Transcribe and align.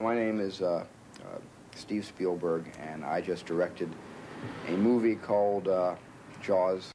My 0.00 0.14
name 0.14 0.38
is 0.38 0.62
uh, 0.62 0.84
uh, 1.24 1.38
Steve 1.74 2.04
Spielberg, 2.04 2.66
and 2.78 3.04
I 3.04 3.20
just 3.20 3.46
directed 3.46 3.92
a 4.68 4.76
movie 4.76 5.16
called 5.16 5.66
uh, 5.66 5.96
Jaws. 6.40 6.92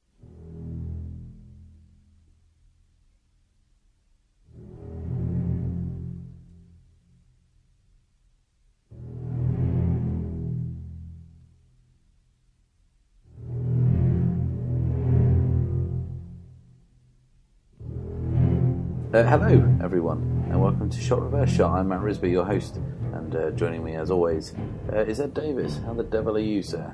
Uh, 19.14 19.22
hello, 19.22 19.78
everyone, 19.84 20.44
and 20.50 20.60
welcome 20.60 20.90
to 20.90 21.00
Shot 21.00 21.22
Reverse 21.22 21.52
Shot. 21.52 21.78
I'm 21.78 21.90
Matt 21.90 22.00
Risby, 22.00 22.32
your 22.32 22.46
host, 22.46 22.78
and 23.14 23.36
uh, 23.36 23.52
joining 23.52 23.84
me 23.84 23.96
as 23.96 24.10
always 24.10 24.56
uh, 24.92 25.02
is 25.02 25.20
Ed 25.20 25.36
Davis. 25.36 25.80
How 25.86 25.94
the 25.94 26.02
devil 26.02 26.36
are 26.36 26.40
you, 26.40 26.64
sir? 26.64 26.92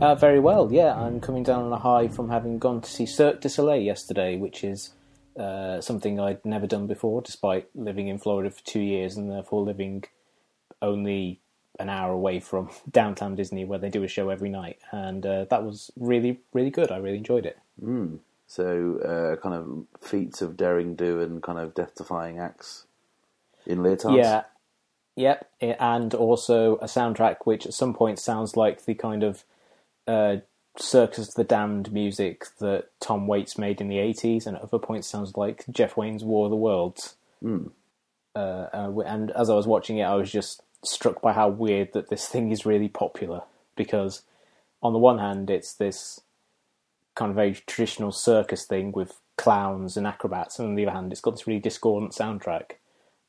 Uh, 0.00 0.14
very 0.14 0.38
well, 0.38 0.72
yeah. 0.72 0.94
I'm 0.94 1.18
coming 1.18 1.42
down 1.42 1.64
on 1.64 1.72
a 1.72 1.78
high 1.78 2.06
from 2.06 2.28
having 2.28 2.60
gone 2.60 2.82
to 2.82 2.88
see 2.88 3.04
Cirque 3.04 3.40
du 3.40 3.48
Soleil 3.48 3.82
yesterday, 3.82 4.36
which 4.36 4.62
is 4.62 4.90
uh, 5.36 5.80
something 5.80 6.20
I'd 6.20 6.44
never 6.44 6.68
done 6.68 6.86
before, 6.86 7.20
despite 7.20 7.66
living 7.74 8.06
in 8.06 8.18
Florida 8.18 8.48
for 8.48 8.64
two 8.64 8.78
years 8.78 9.16
and 9.16 9.28
therefore 9.28 9.62
living 9.62 10.04
only 10.80 11.40
an 11.80 11.88
hour 11.88 12.12
away 12.12 12.38
from 12.38 12.70
downtown 12.92 13.34
Disney, 13.34 13.64
where 13.64 13.80
they 13.80 13.90
do 13.90 14.04
a 14.04 14.08
show 14.08 14.28
every 14.28 14.50
night. 14.50 14.78
And 14.92 15.26
uh, 15.26 15.46
that 15.46 15.64
was 15.64 15.90
really, 15.96 16.42
really 16.52 16.70
good. 16.70 16.92
I 16.92 16.98
really 16.98 17.18
enjoyed 17.18 17.44
it. 17.44 17.58
Mm. 17.82 18.20
So, 18.46 18.98
uh, 18.98 19.40
kind 19.42 19.54
of 19.54 19.86
feats 20.00 20.42
of 20.42 20.56
daring 20.56 20.94
do 20.94 21.20
and 21.20 21.42
kind 21.42 21.58
of 21.58 21.74
death 21.74 21.94
defying 21.96 22.38
acts 22.38 22.86
in 23.66 23.78
leotards? 23.78 24.16
Yeah. 24.16 24.42
Yep. 25.16 25.48
And 25.60 26.12
also 26.14 26.76
a 26.76 26.86
soundtrack 26.86 27.38
which 27.44 27.66
at 27.66 27.74
some 27.74 27.94
point 27.94 28.18
sounds 28.18 28.56
like 28.56 28.84
the 28.84 28.94
kind 28.94 29.22
of 29.22 29.44
uh, 30.06 30.36
Circus 30.76 31.28
of 31.28 31.34
the 31.34 31.44
Damned 31.44 31.92
music 31.92 32.46
that 32.58 32.88
Tom 33.00 33.26
Waits 33.26 33.56
made 33.56 33.80
in 33.80 33.88
the 33.88 33.98
80s, 33.98 34.46
and 34.46 34.56
at 34.56 34.62
other 34.62 34.78
points 34.78 35.06
sounds 35.06 35.36
like 35.36 35.64
Jeff 35.70 35.96
Wayne's 35.96 36.24
War 36.24 36.46
of 36.46 36.50
the 36.50 36.56
Worlds. 36.56 37.14
Mm. 37.42 37.70
Uh, 38.34 38.66
uh, 38.72 39.00
and 39.06 39.30
as 39.30 39.48
I 39.48 39.54
was 39.54 39.66
watching 39.68 39.98
it, 39.98 40.04
I 40.04 40.14
was 40.14 40.32
just 40.32 40.62
struck 40.84 41.22
by 41.22 41.32
how 41.32 41.48
weird 41.48 41.92
that 41.92 42.10
this 42.10 42.26
thing 42.26 42.50
is 42.50 42.66
really 42.66 42.88
popular. 42.88 43.42
Because 43.76 44.22
on 44.82 44.92
the 44.92 44.98
one 44.98 45.18
hand, 45.18 45.48
it's 45.48 45.72
this 45.72 46.20
kind 47.14 47.30
of 47.30 47.36
very 47.36 47.54
traditional 47.66 48.12
circus 48.12 48.64
thing 48.64 48.92
with 48.92 49.20
clowns 49.36 49.96
and 49.96 50.06
acrobats, 50.06 50.58
and 50.58 50.68
on 50.68 50.74
the 50.74 50.86
other 50.86 50.94
hand, 50.94 51.12
it's 51.12 51.20
got 51.20 51.32
this 51.32 51.46
really 51.46 51.60
discordant 51.60 52.12
soundtrack. 52.12 52.72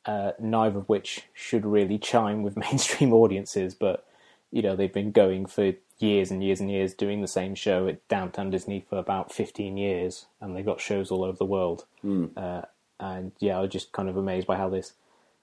Uh, 0.05 0.31
neither 0.39 0.80
of 0.80 0.89
which 0.89 1.23
should 1.33 1.66
really 1.66 1.97
chime 1.97 2.44
with 2.44 2.58
mainstream 2.72 3.13
audiences, 3.13 3.73
but 3.73 4.06
you 4.52 4.61
know 4.61 4.75
they've 4.75 4.94
been 4.94 5.11
going 5.11 5.45
for 5.45 5.73
years 5.97 6.30
and 6.30 6.44
years 6.44 6.59
and 6.59 6.69
years 6.69 6.94
doing 6.94 7.22
the 7.22 7.28
same 7.28 7.56
show 7.56 7.88
at 7.88 8.06
Downtown 8.08 8.50
Disney 8.50 8.86
for 8.88 8.97
about 8.97 9.31
15 9.31 9.78
years, 9.78 10.25
and 10.41 10.56
they've 10.56 10.66
got 10.66 10.81
shows 10.81 11.11
all 11.11 11.23
over 11.23 11.38
the 11.38 11.45
world. 11.45 11.86
Mm. 12.03 12.31
Uh, 12.36 12.63
and 13.00 13.31
yeah, 13.39 13.58
I 13.58 13.61
was 13.61 13.72
just 13.72 13.91
kind 13.91 14.09
of 14.09 14.17
amazed 14.17 14.47
by 14.47 14.58
how 14.58 14.69
this, 14.69 14.94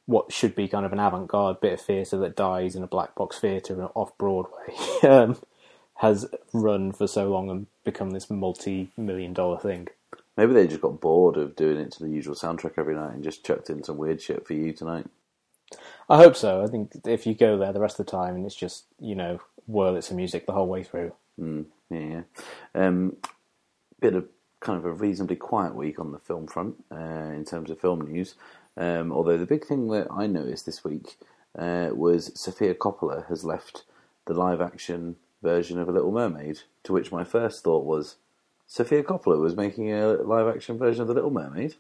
what 0.07 0.33
should 0.33 0.55
be 0.55 0.69
kind 0.69 0.87
of 0.87 0.93
an 0.93 1.01
avant-garde 1.01 1.61
bit 1.61 1.75
of 1.75 1.81
theatre 1.81 2.19
that 2.19 2.37
dies 2.37 2.75
in 2.75 2.83
a 2.83 2.87
black 2.87 3.15
box 3.15 3.39
theatre 3.39 3.89
off 3.95 4.17
Broadway, 4.19 4.75
um, 5.03 5.39
has 5.97 6.27
run 6.53 6.93
for 6.93 7.07
so 7.07 7.31
long 7.31 7.51
and 7.51 7.67
become 7.85 8.11
this 8.11 8.31
multi-million 8.31 9.33
dollar 9.33 9.59
thing. 9.59 9.89
Maybe 10.37 10.55
they 10.55 10.67
just 10.67 10.81
got 10.81 11.01
bored 11.01 11.37
of 11.37 11.57
doing 11.57 11.79
it 11.79 11.93
to 11.93 12.05
the 12.05 12.11
usual 12.11 12.35
soundtrack 12.35 12.75
every 12.79 12.95
night 12.95 13.15
and 13.15 13.23
just 13.23 13.45
chucked 13.45 13.69
in 13.69 13.85
some 13.85 13.99
weird 13.99 14.21
shit 14.23 14.47
for 14.47 14.55
you 14.55 14.73
tonight. 14.73 15.07
I 16.09 16.19
hope 16.19 16.37
so. 16.37 16.63
I 16.63 16.67
think 16.69 16.93
if 17.07 17.27
you 17.27 17.35
go 17.35 17.59
there 17.59 17.73
the 17.73 17.81
rest 17.81 17.99
of 17.99 18.07
the 18.07 18.13
time 18.13 18.35
and 18.37 18.47
it's 18.47 18.55
just, 18.55 18.85
you 18.99 19.15
know, 19.15 19.41
Wurlitzer 19.71 20.11
of 20.11 20.17
music 20.17 20.47
the 20.47 20.53
whole 20.53 20.67
way 20.67 20.83
through. 20.83 21.13
Mm, 21.41 21.67
yeah, 21.91 21.99
yeah. 22.01 22.23
Um, 22.75 23.17
bit 24.01 24.15
of 24.15 24.27
kind 24.61 24.79
of 24.79 24.85
a 24.85 24.92
reasonably 24.92 25.37
quiet 25.37 25.75
week 25.75 25.98
on 25.98 26.13
the 26.13 26.19
film 26.19 26.47
front 26.47 26.77
uh, 26.91 27.31
in 27.35 27.45
terms 27.45 27.71
of 27.71 27.81
film 27.81 28.01
news. 28.03 28.35
Um, 28.77 29.13
although 29.13 29.39
the 29.39 29.47
big 29.47 29.67
thing 29.67 29.89
that 29.89 30.09
I 30.11 30.27
noticed 30.27 30.67
this 30.67 30.85
week 30.85 31.19
uh, 31.59 31.91
was 31.92 32.33
Sofia 32.39 32.75
Coppola 32.75 33.27
has 33.29 33.45
left 33.45 33.85
the 34.27 34.35
live 34.35 34.61
action 34.61 35.17
version 35.42 35.79
of 35.79 35.89
A 35.89 35.92
Little 35.92 36.13
Mermaid, 36.13 36.61
to 36.85 36.92
which 36.92 37.13
my 37.13 37.25
first 37.25 37.64
thought 37.64 37.85
was 37.85 38.17
Sofia 38.67 39.03
Coppola 39.03 39.41
was 39.41 39.57
making 39.57 39.92
a 39.92 40.13
live 40.13 40.55
action 40.55 40.79
version 40.79 41.03
of 41.03 41.08
The 41.08 41.14
Little 41.14 41.30
Mermaid. 41.30 41.75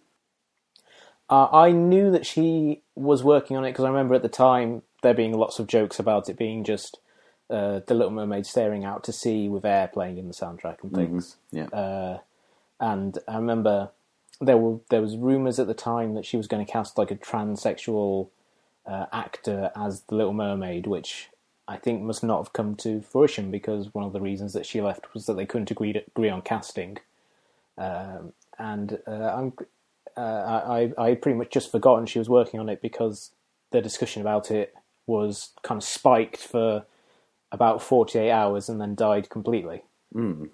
Uh, 1.30 1.48
I 1.50 1.72
knew 1.72 2.10
that 2.10 2.26
she 2.26 2.82
was 2.94 3.24
working 3.24 3.56
on 3.56 3.64
it 3.64 3.70
because 3.70 3.84
I 3.84 3.88
remember 3.88 4.14
at 4.14 4.22
the 4.22 4.28
time 4.28 4.82
there 5.02 5.14
being 5.14 5.32
lots 5.32 5.58
of 5.58 5.66
jokes 5.66 5.98
about 5.98 6.28
it 6.28 6.36
being 6.36 6.64
just 6.64 6.98
uh, 7.48 7.80
The 7.86 7.94
Little 7.94 8.10
Mermaid 8.10 8.44
staring 8.44 8.84
out 8.84 9.04
to 9.04 9.12
sea 9.12 9.48
with 9.48 9.64
air 9.64 9.88
playing 9.88 10.18
in 10.18 10.28
the 10.28 10.34
soundtrack 10.34 10.82
and 10.82 10.92
things. 10.92 11.36
Mm-hmm. 11.52 11.56
Yeah. 11.56 11.78
Uh, 11.78 12.18
and 12.80 13.18
I 13.28 13.36
remember 13.36 13.90
there 14.40 14.58
were 14.58 14.80
there 14.90 15.00
was 15.00 15.16
rumors 15.16 15.58
at 15.58 15.68
the 15.68 15.74
time 15.74 16.14
that 16.14 16.26
she 16.26 16.36
was 16.36 16.48
going 16.48 16.64
to 16.64 16.70
cast 16.70 16.98
like 16.98 17.10
a 17.10 17.16
transsexual 17.16 18.28
uh, 18.84 19.06
actor 19.12 19.70
as 19.76 20.02
the 20.02 20.16
Little 20.16 20.32
Mermaid, 20.32 20.86
which 20.86 21.30
I 21.68 21.76
think 21.76 22.02
must 22.02 22.24
not 22.24 22.38
have 22.38 22.52
come 22.52 22.74
to 22.76 23.00
fruition 23.00 23.50
because 23.50 23.94
one 23.94 24.04
of 24.04 24.12
the 24.12 24.20
reasons 24.20 24.52
that 24.52 24.66
she 24.66 24.80
left 24.80 25.14
was 25.14 25.26
that 25.26 25.34
they 25.34 25.46
couldn't 25.46 25.70
agree 25.70 25.92
to, 25.92 26.02
agree 26.08 26.28
on 26.28 26.42
casting. 26.42 26.98
Um, 27.78 28.32
and 28.58 28.98
uh, 29.06 29.32
I'm 29.34 29.52
uh, 30.16 30.20
I 30.20 30.92
I 30.98 31.14
pretty 31.14 31.38
much 31.38 31.50
just 31.50 31.70
forgotten 31.70 32.06
she 32.06 32.18
was 32.18 32.28
working 32.28 32.60
on 32.60 32.68
it 32.68 32.82
because 32.82 33.30
the 33.70 33.80
discussion 33.80 34.20
about 34.20 34.50
it 34.50 34.74
was 35.06 35.50
kind 35.62 35.78
of 35.78 35.84
spiked 35.84 36.38
for 36.38 36.84
about 37.50 37.82
48 37.82 38.30
hours 38.30 38.68
and 38.68 38.80
then 38.80 38.94
died 38.94 39.30
completely. 39.30 39.82
Mm. 40.14 40.50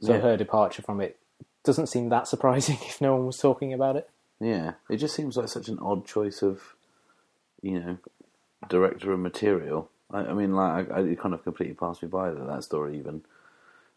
So 0.00 0.14
Yeah. 0.14 0.20
her 0.20 0.36
departure 0.36 0.82
from 0.82 1.00
it 1.00 1.18
doesn't 1.64 1.88
seem 1.88 2.08
that 2.08 2.28
surprising 2.28 2.78
if 2.82 3.00
no 3.00 3.14
one 3.14 3.26
was 3.26 3.38
talking 3.38 3.72
about 3.72 3.96
it. 3.96 4.08
Yeah, 4.40 4.74
it 4.90 4.98
just 4.98 5.14
seems 5.14 5.36
like 5.36 5.48
such 5.48 5.68
an 5.68 5.78
odd 5.78 6.06
choice 6.06 6.42
of, 6.42 6.74
you 7.62 7.80
know, 7.80 7.98
director 8.68 9.12
of 9.12 9.20
material. 9.20 9.90
I, 10.10 10.18
I 10.20 10.32
mean, 10.32 10.54
like, 10.54 10.90
I, 10.90 10.94
I, 10.94 11.00
it 11.02 11.20
kind 11.20 11.34
of 11.34 11.44
completely 11.44 11.74
passed 11.74 12.02
me 12.02 12.08
by 12.08 12.30
that 12.30 12.46
that 12.46 12.64
story 12.64 12.98
even 12.98 13.22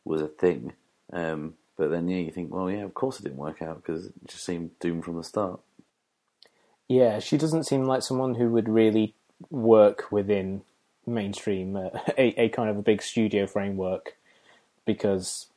was 0.06 0.22
a 0.22 0.28
thing. 0.28 0.74
Um, 1.12 1.56
but 1.78 1.90
then, 1.90 2.08
yeah, 2.08 2.18
you 2.18 2.32
think, 2.32 2.54
well, 2.54 2.70
yeah, 2.70 2.84
of 2.84 2.94
course 2.94 3.20
it 3.20 3.24
didn't 3.24 3.38
work 3.38 3.62
out 3.62 3.82
because 3.82 4.08
it 4.08 4.14
just 4.28 4.46
seemed 4.46 4.78
doomed 4.80 5.06
from 5.06 5.18
the 5.18 5.24
start. 5.24 5.60
Yeah, 6.88 7.20
she 7.20 7.38
doesn't 7.38 7.66
seem 7.66 7.86
like 7.86 8.02
someone 8.02 8.36
who 8.36 8.50
would 8.50 8.68
really 8.68 9.14
work 9.50 10.12
within 10.12 10.62
mainstream 11.06 11.76
uh, 11.76 11.90
a, 12.18 12.42
a 12.42 12.50
kind 12.50 12.70
of 12.70 12.78
a 12.78 12.82
big 12.82 13.02
studio 13.02 13.48
framework 13.48 14.16
because 14.86 15.48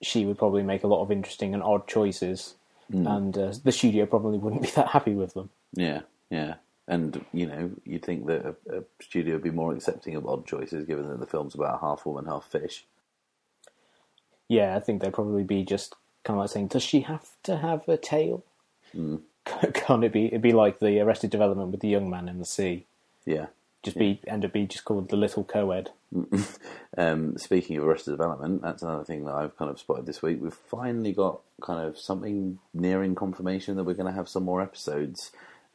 she 0.00 0.24
would 0.24 0.38
probably 0.38 0.62
make 0.62 0.84
a 0.84 0.86
lot 0.86 1.02
of 1.02 1.10
interesting 1.10 1.52
and 1.52 1.62
odd 1.62 1.86
choices 1.88 2.54
and 2.90 3.36
uh, 3.36 3.52
the 3.64 3.72
studio 3.72 4.06
probably 4.06 4.38
wouldn't 4.38 4.62
be 4.62 4.70
that 4.76 4.88
happy 4.88 5.14
with 5.14 5.34
them. 5.34 5.50
Yeah, 5.74 6.00
yeah. 6.30 6.54
And, 6.88 7.24
you 7.34 7.46
know, 7.46 7.70
you'd 7.84 8.04
think 8.04 8.26
that 8.26 8.46
a, 8.46 8.78
a 8.78 8.82
studio 9.00 9.34
would 9.34 9.44
be 9.44 9.50
more 9.50 9.74
accepting 9.74 10.16
of 10.16 10.26
odd 10.26 10.46
choices 10.46 10.86
given 10.86 11.06
that 11.08 11.20
the 11.20 11.26
film's 11.26 11.54
about 11.54 11.82
half 11.82 12.06
woman, 12.06 12.24
half 12.24 12.50
fish. 12.50 12.86
Yeah, 14.48 14.74
I 14.74 14.80
think 14.80 15.02
they'd 15.02 15.12
probably 15.12 15.44
be 15.44 15.62
just 15.64 15.94
kind 16.24 16.38
of 16.38 16.44
like 16.44 16.50
saying, 16.50 16.68
"Does 16.68 16.82
she 16.82 17.02
have 17.02 17.28
to 17.42 17.58
have 17.58 17.86
a 17.88 17.98
tail? 17.98 18.42
Can't 19.74 20.04
it 20.04 20.12
be? 20.12 20.26
It'd 20.26 20.42
be 20.42 20.52
like 20.52 20.78
the 20.78 21.00
Arrested 21.00 21.30
Development 21.30 21.70
with 21.70 21.80
the 21.80 21.88
young 21.88 22.08
man 22.08 22.28
in 22.28 22.38
the 22.38 22.44
sea. 22.44 22.86
Yeah. 23.26 23.46
Just 23.82 23.98
be 23.98 24.20
end 24.26 24.44
up 24.44 24.52
be 24.52 24.66
just 24.66 24.84
called 24.84 25.08
the 25.08 25.16
little 25.16 25.44
co-ed. 25.44 25.90
Um, 26.96 27.38
speaking 27.38 27.76
of 27.76 27.84
Arrested 27.84 28.10
Development, 28.10 28.60
that's 28.60 28.82
another 28.82 29.04
thing 29.04 29.24
that 29.26 29.34
I've 29.34 29.56
kind 29.56 29.70
of 29.70 29.78
spotted 29.78 30.06
this 30.06 30.20
week. 30.20 30.38
We've 30.40 30.52
finally 30.52 31.12
got 31.12 31.42
kind 31.62 31.86
of 31.86 31.96
something 31.96 32.58
nearing 32.74 33.14
confirmation 33.14 33.76
that 33.76 33.84
we're 33.84 33.94
going 33.94 34.10
to 34.10 34.16
have 34.16 34.28
some 34.28 34.42
more 34.42 34.60
episodes 34.60 35.30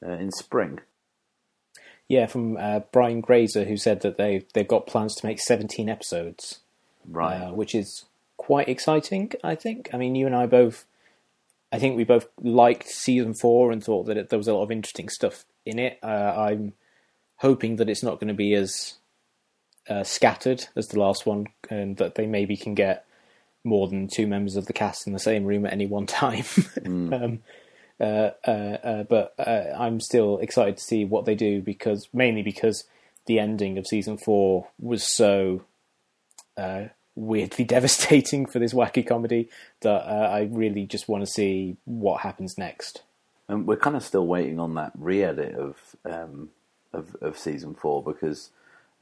uh, 0.05 0.11
in 0.11 0.31
spring. 0.31 0.81
Yeah, 2.09 2.27
from 2.27 2.57
uh, 2.57 2.81
Brian 2.91 3.21
Grazer, 3.21 3.63
who 3.63 3.77
said 3.77 4.01
that 4.01 4.17
they 4.17 4.45
they've 4.53 4.67
got 4.67 4.87
plans 4.87 5.15
to 5.15 5.25
make 5.25 5.39
seventeen 5.39 5.89
episodes, 5.89 6.59
Right. 7.07 7.35
uh, 7.41 7.51
which 7.53 7.73
is 7.73 8.05
quite 8.37 8.67
exciting. 8.69 9.31
I 9.43 9.55
think. 9.55 9.89
I 9.93 9.97
mean, 9.97 10.15
you 10.15 10.25
and 10.25 10.35
I 10.35 10.45
both. 10.45 10.85
I 11.71 11.79
think 11.79 11.97
we 11.97 12.03
both 12.03 12.27
liked 12.41 12.87
season 12.87 13.33
four 13.33 13.71
and 13.71 13.83
thought 13.83 14.05
that 14.05 14.17
it, 14.17 14.29
there 14.29 14.37
was 14.37 14.47
a 14.47 14.53
lot 14.53 14.61
of 14.63 14.71
interesting 14.71 15.09
stuff 15.09 15.43
in 15.65 15.79
it. 15.79 15.97
Uh, 16.03 16.07
I'm 16.37 16.73
hoping 17.37 17.77
that 17.77 17.89
it's 17.89 18.03
not 18.03 18.19
going 18.19 18.27
to 18.27 18.33
be 18.35 18.53
as 18.53 18.95
uh, 19.89 20.03
scattered 20.03 20.67
as 20.75 20.89
the 20.89 20.99
last 20.99 21.25
one, 21.25 21.47
and 21.69 21.97
that 21.97 22.13
they 22.15 22.27
maybe 22.27 22.55
can 22.57 22.75
get 22.75 23.05
more 23.63 23.87
than 23.87 24.07
two 24.07 24.27
members 24.27 24.55
of 24.57 24.65
the 24.65 24.73
cast 24.73 25.07
in 25.07 25.13
the 25.13 25.19
same 25.19 25.45
room 25.45 25.65
at 25.65 25.71
any 25.73 25.85
one 25.87 26.05
time. 26.21 26.43
um, 26.85 27.13
uh, 27.13 27.15
uh, 27.15 27.37
but 28.03 29.33
uh, 29.39 29.75
I'm 29.77 29.99
still 29.99 30.37
excited 30.39 30.77
to 30.77 30.83
see 30.83 31.05
what 31.05 31.25
they 31.25 31.35
do 31.35 31.61
because 31.61 32.09
mainly 32.13 32.41
because 32.41 32.85
the 33.25 33.39
ending 33.39 33.77
of 33.77 33.87
season 33.87 34.17
four 34.17 34.67
was 34.79 35.03
so 35.03 35.63
uh, 36.57 36.85
weirdly 37.15 37.63
devastating 37.65 38.45
for 38.45 38.59
this 38.59 38.73
wacky 38.73 39.05
comedy 39.05 39.49
that 39.81 40.03
uh, 40.07 40.29
I 40.31 40.49
really 40.51 40.85
just 40.85 41.07
want 41.07 41.25
to 41.25 41.31
see 41.31 41.77
what 41.85 42.21
happens 42.21 42.57
next. 42.57 43.03
And 43.47 43.67
we're 43.67 43.77
kind 43.77 43.95
of 43.95 44.03
still 44.03 44.25
waiting 44.25 44.59
on 44.59 44.75
that 44.75 44.93
re-edit 44.97 45.55
of 45.55 45.77
um, 46.05 46.49
of, 46.93 47.15
of 47.21 47.37
season 47.37 47.73
four 47.73 48.03
because 48.03 48.51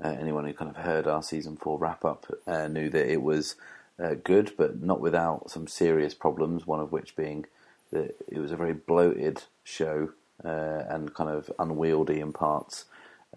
uh, 0.04 0.16
anyone 0.20 0.46
who 0.46 0.54
kind 0.54 0.72
of 0.72 0.78
heard 0.78 1.08
our 1.08 1.22
season 1.22 1.58
four 1.58 1.78
wrap 1.78 2.04
up 2.04 2.26
uh, 2.48 2.68
knew 2.68 2.90
that 2.90 3.12
it 3.12 3.22
was 3.22 3.56
uh, 4.02 4.16
good, 4.24 4.54
but 4.58 4.82
not 4.82 5.00
without 5.00 5.52
some 5.52 5.68
serious 5.68 6.14
problems. 6.14 6.66
One 6.66 6.80
of 6.80 6.92
which 6.92 7.16
being 7.16 7.46
that 7.92 8.16
it 8.28 8.40
was 8.40 8.52
a 8.52 8.58
very 8.58 8.74
bloated 8.74 9.44
show 9.64 10.10
uh, 10.44 10.84
and 10.90 11.14
kind 11.14 11.30
of 11.30 11.52
unwieldy 11.60 12.20
in 12.20 12.34
parts, 12.34 12.86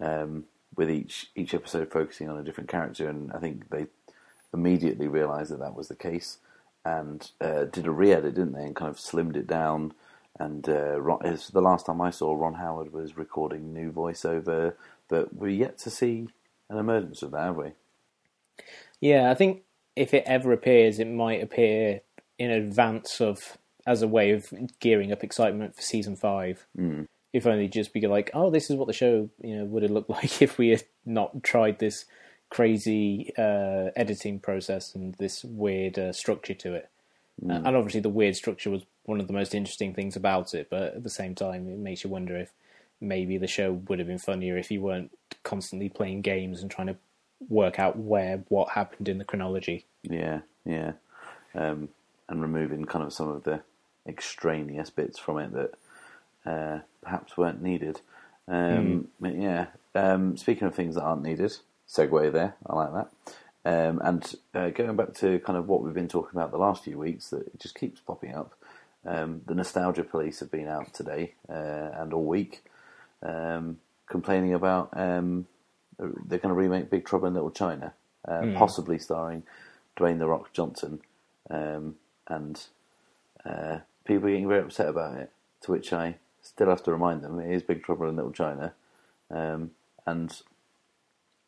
um, 0.01 0.45
with 0.75 0.89
each 0.89 1.29
each 1.35 1.53
episode 1.53 1.91
focusing 1.91 2.29
on 2.29 2.37
a 2.37 2.43
different 2.43 2.69
character. 2.69 3.07
And 3.07 3.31
I 3.31 3.39
think 3.39 3.69
they 3.69 3.87
immediately 4.53 5.07
realised 5.07 5.51
that 5.51 5.59
that 5.59 5.75
was 5.75 5.87
the 5.87 5.95
case 5.95 6.37
and 6.83 7.31
uh, 7.41 7.65
did 7.65 7.87
a 7.87 7.91
re-edit, 7.91 8.35
didn't 8.35 8.53
they? 8.53 8.63
And 8.63 8.75
kind 8.75 8.89
of 8.89 8.97
slimmed 8.97 9.35
it 9.35 9.47
down. 9.47 9.93
And 10.39 10.67
uh, 10.67 10.99
Ron, 10.99 11.19
the 11.21 11.61
last 11.61 11.85
time 11.85 12.01
I 12.01 12.09
saw 12.09 12.33
Ron 12.33 12.55
Howard 12.55 12.91
was 12.93 13.17
recording 13.17 13.73
new 13.73 13.91
voiceover, 13.91 14.73
but 15.07 15.33
we're 15.33 15.49
yet 15.49 15.77
to 15.79 15.89
see 15.89 16.27
an 16.69 16.77
emergence 16.77 17.21
of 17.21 17.31
that, 17.31 17.43
have 17.43 17.55
we? 17.55 17.71
Yeah, 18.99 19.31
I 19.31 19.35
think 19.35 19.63
if 19.95 20.13
it 20.13 20.23
ever 20.25 20.51
appears, 20.51 20.99
it 20.99 21.07
might 21.07 21.41
appear 21.41 22.01
in 22.37 22.51
advance 22.51 23.21
of 23.21 23.57
as 23.85 24.01
a 24.01 24.07
way 24.07 24.31
of 24.31 24.51
gearing 24.79 25.11
up 25.11 25.23
excitement 25.23 25.75
for 25.75 25.81
season 25.81 26.15
five. 26.15 26.65
Mm. 26.77 27.07
If 27.33 27.45
only 27.45 27.67
just 27.67 27.93
be 27.93 28.07
like, 28.07 28.31
oh, 28.33 28.49
this 28.49 28.69
is 28.69 28.77
what 28.77 28.87
the 28.87 28.93
show 28.93 29.29
you 29.41 29.57
know 29.57 29.65
would 29.65 29.83
have 29.83 29.91
looked 29.91 30.09
like 30.21 30.41
if 30.41 30.57
we 30.57 30.69
had 30.69 30.83
not 31.05 31.43
tried 31.43 31.79
this 31.79 32.05
crazy 32.49 33.33
uh, 33.37 33.89
editing 33.95 34.39
process 34.39 34.95
and 34.95 35.15
this 35.15 35.43
weird 35.43 35.99
uh, 35.99 36.13
structure 36.13 36.53
to 36.53 36.73
it. 36.73 36.89
Mm. 37.43 37.67
And 37.67 37.75
obviously, 37.75 37.99
the 37.99 38.09
weird 38.09 38.35
structure 38.35 38.69
was 38.69 38.83
one 39.03 39.19
of 39.19 39.27
the 39.27 39.33
most 39.33 39.53
interesting 39.53 39.93
things 39.93 40.15
about 40.15 40.53
it. 40.53 40.69
But 40.69 40.95
at 40.95 41.03
the 41.03 41.09
same 41.09 41.35
time, 41.35 41.67
it 41.67 41.77
makes 41.77 42.03
you 42.03 42.09
wonder 42.09 42.37
if 42.37 42.51
maybe 43.01 43.37
the 43.37 43.47
show 43.47 43.73
would 43.73 43.99
have 43.99 44.07
been 44.07 44.19
funnier 44.19 44.57
if 44.57 44.71
you 44.71 44.81
weren't 44.81 45.11
constantly 45.43 45.89
playing 45.89 46.21
games 46.21 46.61
and 46.61 46.71
trying 46.71 46.87
to 46.87 46.95
work 47.49 47.79
out 47.79 47.97
where 47.97 48.43
what 48.47 48.69
happened 48.69 49.09
in 49.09 49.17
the 49.17 49.25
chronology. 49.25 49.85
Yeah, 50.03 50.41
yeah, 50.65 50.93
um, 51.53 51.89
and 52.29 52.41
removing 52.41 52.85
kind 52.85 53.05
of 53.05 53.13
some 53.13 53.27
of 53.27 53.43
the 53.43 53.61
extraneous 54.07 54.89
bits 54.89 55.19
from 55.19 55.39
it 55.39 55.51
that 55.53 55.73
uh, 56.45 56.79
perhaps 57.01 57.37
weren't 57.37 57.61
needed. 57.61 58.01
Um, 58.47 59.07
mm. 59.21 59.41
Yeah. 59.41 59.67
Um, 59.95 60.37
speaking 60.37 60.67
of 60.67 60.75
things 60.75 60.95
that 60.95 61.03
aren't 61.03 61.23
needed, 61.23 61.57
segue 61.89 62.31
there. 62.31 62.55
I 62.65 62.75
like 62.75 62.93
that. 62.93 63.09
Um, 63.65 63.99
and 64.03 64.35
uh, 64.53 64.69
going 64.69 64.95
back 64.95 65.13
to 65.15 65.39
kind 65.39 65.57
of 65.57 65.67
what 65.67 65.81
we've 65.81 65.93
been 65.93 66.07
talking 66.07 66.37
about 66.37 66.51
the 66.51 66.57
last 66.57 66.83
few 66.83 66.99
weeks, 66.99 67.29
that 67.29 67.47
it 67.47 67.59
just 67.59 67.75
keeps 67.75 67.99
popping 67.99 68.35
up. 68.35 68.53
Um, 69.05 69.41
the 69.45 69.55
Nostalgia 69.55 70.03
Police 70.03 70.39
have 70.39 70.51
been 70.51 70.67
out 70.67 70.93
today 70.93 71.33
uh, 71.49 71.91
and 71.93 72.13
all 72.13 72.25
week, 72.25 72.63
um, 73.23 73.77
complaining 74.07 74.53
about 74.53 74.89
um, 74.93 75.47
they're 75.97 76.39
going 76.39 76.53
to 76.53 76.53
remake 76.53 76.89
Big 76.89 77.05
Trouble 77.05 77.27
in 77.27 77.33
Little 77.33 77.51
China, 77.51 77.93
uh, 78.27 78.41
mm. 78.41 78.57
possibly 78.57 78.99
starring 78.99 79.43
Dwayne 79.97 80.19
the 80.19 80.27
Rock 80.27 80.53
Johnson, 80.53 81.01
um, 81.49 81.95
and 82.27 82.61
uh, 83.45 83.79
people 84.05 84.29
getting 84.29 84.47
very 84.47 84.61
upset 84.61 84.87
about 84.87 85.17
it. 85.17 85.31
To 85.61 85.71
which 85.71 85.91
I 85.91 86.15
still 86.41 86.69
have 86.69 86.83
to 86.83 86.91
remind 86.91 87.21
them 87.21 87.39
it 87.39 87.51
is 87.51 87.63
Big 87.63 87.83
Trouble 87.83 88.07
in 88.07 88.15
Little 88.15 88.31
China, 88.31 88.73
um, 89.31 89.71
and 90.05 90.41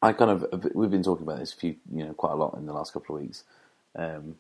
I 0.02 0.14
kind 0.14 0.32
of 0.32 0.74
we've 0.74 0.90
been 0.90 1.04
talking 1.04 1.26
about 1.26 1.40
this 1.40 1.54
few 1.54 1.76
you 1.94 2.06
know 2.06 2.14
quite 2.14 2.34
a 2.34 2.38
lot 2.38 2.56
in 2.58 2.66
the 2.66 2.74
last 2.74 2.94
couple 2.94 3.16
of 3.16 3.22
weeks, 3.22 3.44
um, 3.96 4.36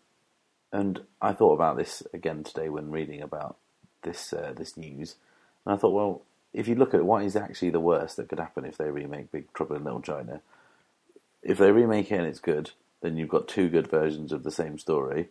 and 0.71 1.01
I 1.21 1.33
thought 1.33 1.53
about 1.53 1.77
this 1.77 2.03
again 2.13 2.43
today 2.43 2.69
when 2.69 2.91
reading 2.91 3.21
about 3.21 3.57
this 4.01 4.33
uh, 4.33 4.53
this 4.55 4.77
news, 4.77 5.15
and 5.65 5.75
I 5.75 5.77
thought, 5.77 5.93
well, 5.93 6.21
if 6.53 6.67
you 6.67 6.75
look 6.75 6.93
at 6.93 7.05
what 7.05 7.23
is 7.23 7.35
actually 7.35 7.69
the 7.69 7.79
worst 7.79 8.17
that 8.17 8.29
could 8.29 8.39
happen 8.39 8.65
if 8.65 8.77
they 8.77 8.89
remake 8.89 9.31
Big 9.31 9.53
Trouble 9.53 9.75
in 9.75 9.83
Little 9.83 10.01
China? 10.01 10.41
If 11.43 11.59
they 11.59 11.71
remake 11.71 12.11
it 12.11 12.15
and 12.15 12.27
it's 12.27 12.39
good, 12.39 12.71
then 13.01 13.15
you've 13.15 13.29
got 13.29 13.47
two 13.47 13.69
good 13.69 13.87
versions 13.87 14.31
of 14.31 14.43
the 14.43 14.51
same 14.51 14.79
story, 14.79 15.29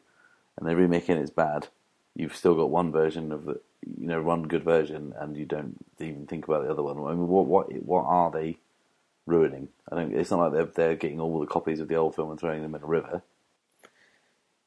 and 0.56 0.68
they 0.68 0.74
remake 0.74 1.08
it 1.08 1.14
and 1.14 1.20
it's 1.22 1.30
bad, 1.30 1.68
you've 2.16 2.34
still 2.34 2.54
got 2.54 2.70
one 2.70 2.90
version 2.90 3.30
of 3.30 3.44
the 3.44 3.60
you 3.86 4.08
know 4.08 4.22
one 4.22 4.48
good 4.48 4.64
version, 4.64 5.14
and 5.18 5.36
you 5.36 5.44
don't 5.44 5.76
even 6.00 6.26
think 6.26 6.48
about 6.48 6.64
the 6.64 6.70
other 6.70 6.82
one. 6.82 6.98
I 6.98 7.10
mean, 7.10 7.28
what 7.28 7.46
what 7.46 7.72
what 7.84 8.04
are 8.06 8.30
they? 8.30 8.58
ruining. 9.26 9.68
I 9.90 9.96
don't. 9.96 10.14
It's 10.14 10.30
not 10.30 10.38
like 10.40 10.52
they're 10.52 10.86
they're 10.86 10.96
getting 10.96 11.20
all 11.20 11.40
the 11.40 11.46
copies 11.46 11.80
of 11.80 11.88
the 11.88 11.96
old 11.96 12.14
film 12.14 12.30
and 12.30 12.40
throwing 12.40 12.62
them 12.62 12.74
in 12.74 12.82
a 12.82 12.86
river. 12.86 13.22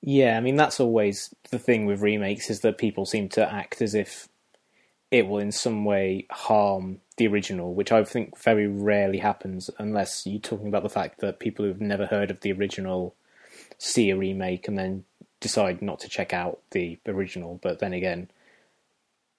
Yeah, 0.02 0.38
I 0.38 0.42
mean 0.42 0.56
that's 0.56 0.80
always 0.80 1.34
the 1.52 1.60
thing 1.60 1.86
with 1.86 2.02
remakes 2.02 2.50
is 2.50 2.62
that 2.62 2.78
people 2.78 3.06
seem 3.06 3.30
to 3.30 3.52
act 3.52 3.82
as 3.82 3.96
if 3.96 4.30
it 5.12 5.28
will 5.28 5.40
in 5.40 5.52
some 5.52 5.86
way 5.86 6.28
harm 6.30 7.00
the 7.18 7.28
original, 7.28 7.74
which 7.74 7.92
I 7.92 8.04
think 8.04 8.38
very 8.42 8.68
rarely 8.68 9.18
happens 9.18 9.70
unless 9.80 10.26
you're 10.26 10.40
talking 10.40 10.68
about 10.68 10.84
the 10.84 10.90
fact 10.90 11.20
that 11.20 11.40
people 11.40 11.66
who've 11.66 11.82
never 11.82 12.06
heard 12.06 12.32
of 12.32 12.42
the 12.42 12.52
original 12.54 13.16
see 13.78 14.10
a 14.10 14.18
remake 14.18 14.68
and 14.68 14.78
then 14.78 15.04
decide 15.40 15.82
not 15.82 16.00
to 16.02 16.10
check 16.10 16.34
out 16.34 16.60
the 16.72 17.00
original. 17.06 17.60
But 17.62 17.80
then 17.80 17.94
again, 17.94 18.30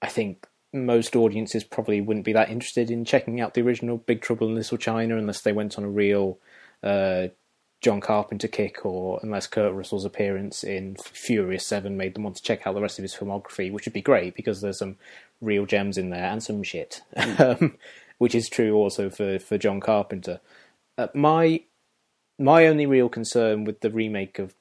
I 0.03 0.09
think 0.09 0.47
most 0.73 1.17
audiences 1.17 1.65
probably 1.65 2.01
wouldn't 2.01 2.25
be 2.25 2.33
that 2.33 2.51
interested 2.51 2.91
in 2.91 3.05
checking 3.05 3.41
out 3.41 3.55
the 3.55 3.63
original 3.63 3.99
Big 3.99 4.21
Trouble 4.21 4.49
in 4.49 4.55
Little 4.55 4.79
China 4.79 5.17
unless 5.17 5.43
they 5.43 5.53
went 5.53 5.77
on 5.77 5.85
a 5.85 5.91
real 5.91 6.39
uh, 6.83 7.29
John 7.81 8.01
Carpenter 8.01 8.49
kick 8.49 8.85
or 8.85 9.19
unless 9.23 9.47
Kurt 9.47 9.75
Russell's 9.75 10.05
appearance 10.05 10.63
in 10.63 10.97
Furious 10.97 11.67
7 11.67 11.97
made 11.97 12.15
them 12.15 12.25
want 12.25 12.37
to 12.37 12.43
check 12.43 12.67
out 12.67 12.75
the 12.75 12.81
rest 12.81 12.99
of 12.99 13.03
his 13.03 13.15
filmography, 13.15 13.73
which 13.73 13.87
would 13.87 13.95
be 13.95 14.03
great 14.03 14.35
because 14.35 14.61
there's 14.61 14.79
some 14.79 14.97
real 15.41 15.67
gems 15.67 15.99
in 15.99 16.11
there 16.11 16.25
and 16.25 16.43
some 16.43 16.63
shit, 16.63 17.03
um, 17.39 17.77
which 18.19 18.35
is 18.35 18.49
true 18.49 18.75
also 18.75 19.11
for, 19.11 19.39
for 19.39 19.59
John 19.59 19.81
Carpenter. 19.81 20.41
Uh, 20.97 21.09
my 21.15 21.63
my 22.39 22.67
only 22.67 22.87
real 22.87 23.11
concern 23.11 23.65
with 23.65 23.81
the 23.81 23.91
remake 23.91 24.39
of 24.39 24.55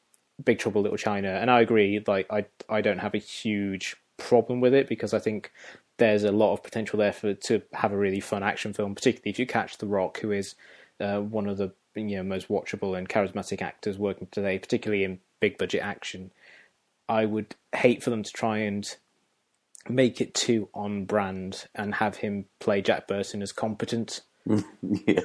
Big 0.43 0.59
Trouble 0.59 0.81
Little 0.81 0.97
China, 0.97 1.29
and 1.29 1.49
I 1.49 1.61
agree, 1.61 2.03
like 2.07 2.27
I 2.31 2.45
I 2.67 2.81
don't 2.81 2.99
have 2.99 3.13
a 3.13 3.19
huge 3.19 3.95
problem 4.17 4.61
with 4.61 4.73
it 4.73 4.89
because 4.89 5.13
I 5.13 5.19
think 5.19 5.51
there's 5.97 6.23
a 6.23 6.31
lot 6.31 6.53
of 6.53 6.63
potential 6.63 6.99
there 6.99 7.13
for 7.13 7.33
to 7.33 7.61
have 7.73 7.91
a 7.91 7.97
really 7.97 8.19
fun 8.19 8.43
action 8.43 8.73
film, 8.73 8.95
particularly 8.95 9.31
if 9.31 9.39
you 9.39 9.45
catch 9.45 9.77
The 9.77 9.87
Rock, 9.87 10.19
who 10.19 10.31
is 10.31 10.55
uh, 10.99 11.19
one 11.19 11.47
of 11.47 11.57
the 11.57 11.71
you 11.95 12.17
know 12.17 12.23
most 12.23 12.47
watchable 12.49 12.97
and 12.97 13.07
charismatic 13.09 13.61
actors 13.61 13.97
working 13.97 14.27
today, 14.31 14.59
particularly 14.59 15.03
in 15.03 15.19
big 15.39 15.57
budget 15.57 15.81
action. 15.81 16.31
I 17.07 17.25
would 17.25 17.55
hate 17.75 18.03
for 18.03 18.11
them 18.11 18.23
to 18.23 18.31
try 18.31 18.59
and 18.59 18.95
make 19.87 20.21
it 20.21 20.33
too 20.33 20.69
on 20.73 21.05
brand 21.05 21.67
and 21.73 21.95
have 21.95 22.17
him 22.17 22.45
play 22.59 22.81
Jack 22.81 23.07
Burton 23.07 23.41
as 23.41 23.51
competent. 23.51 24.21
yeah. 24.81 25.21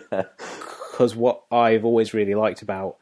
Because 0.90 1.14
what 1.14 1.42
I've 1.50 1.84
always 1.84 2.14
really 2.14 2.34
liked 2.34 2.62
about 2.62 2.96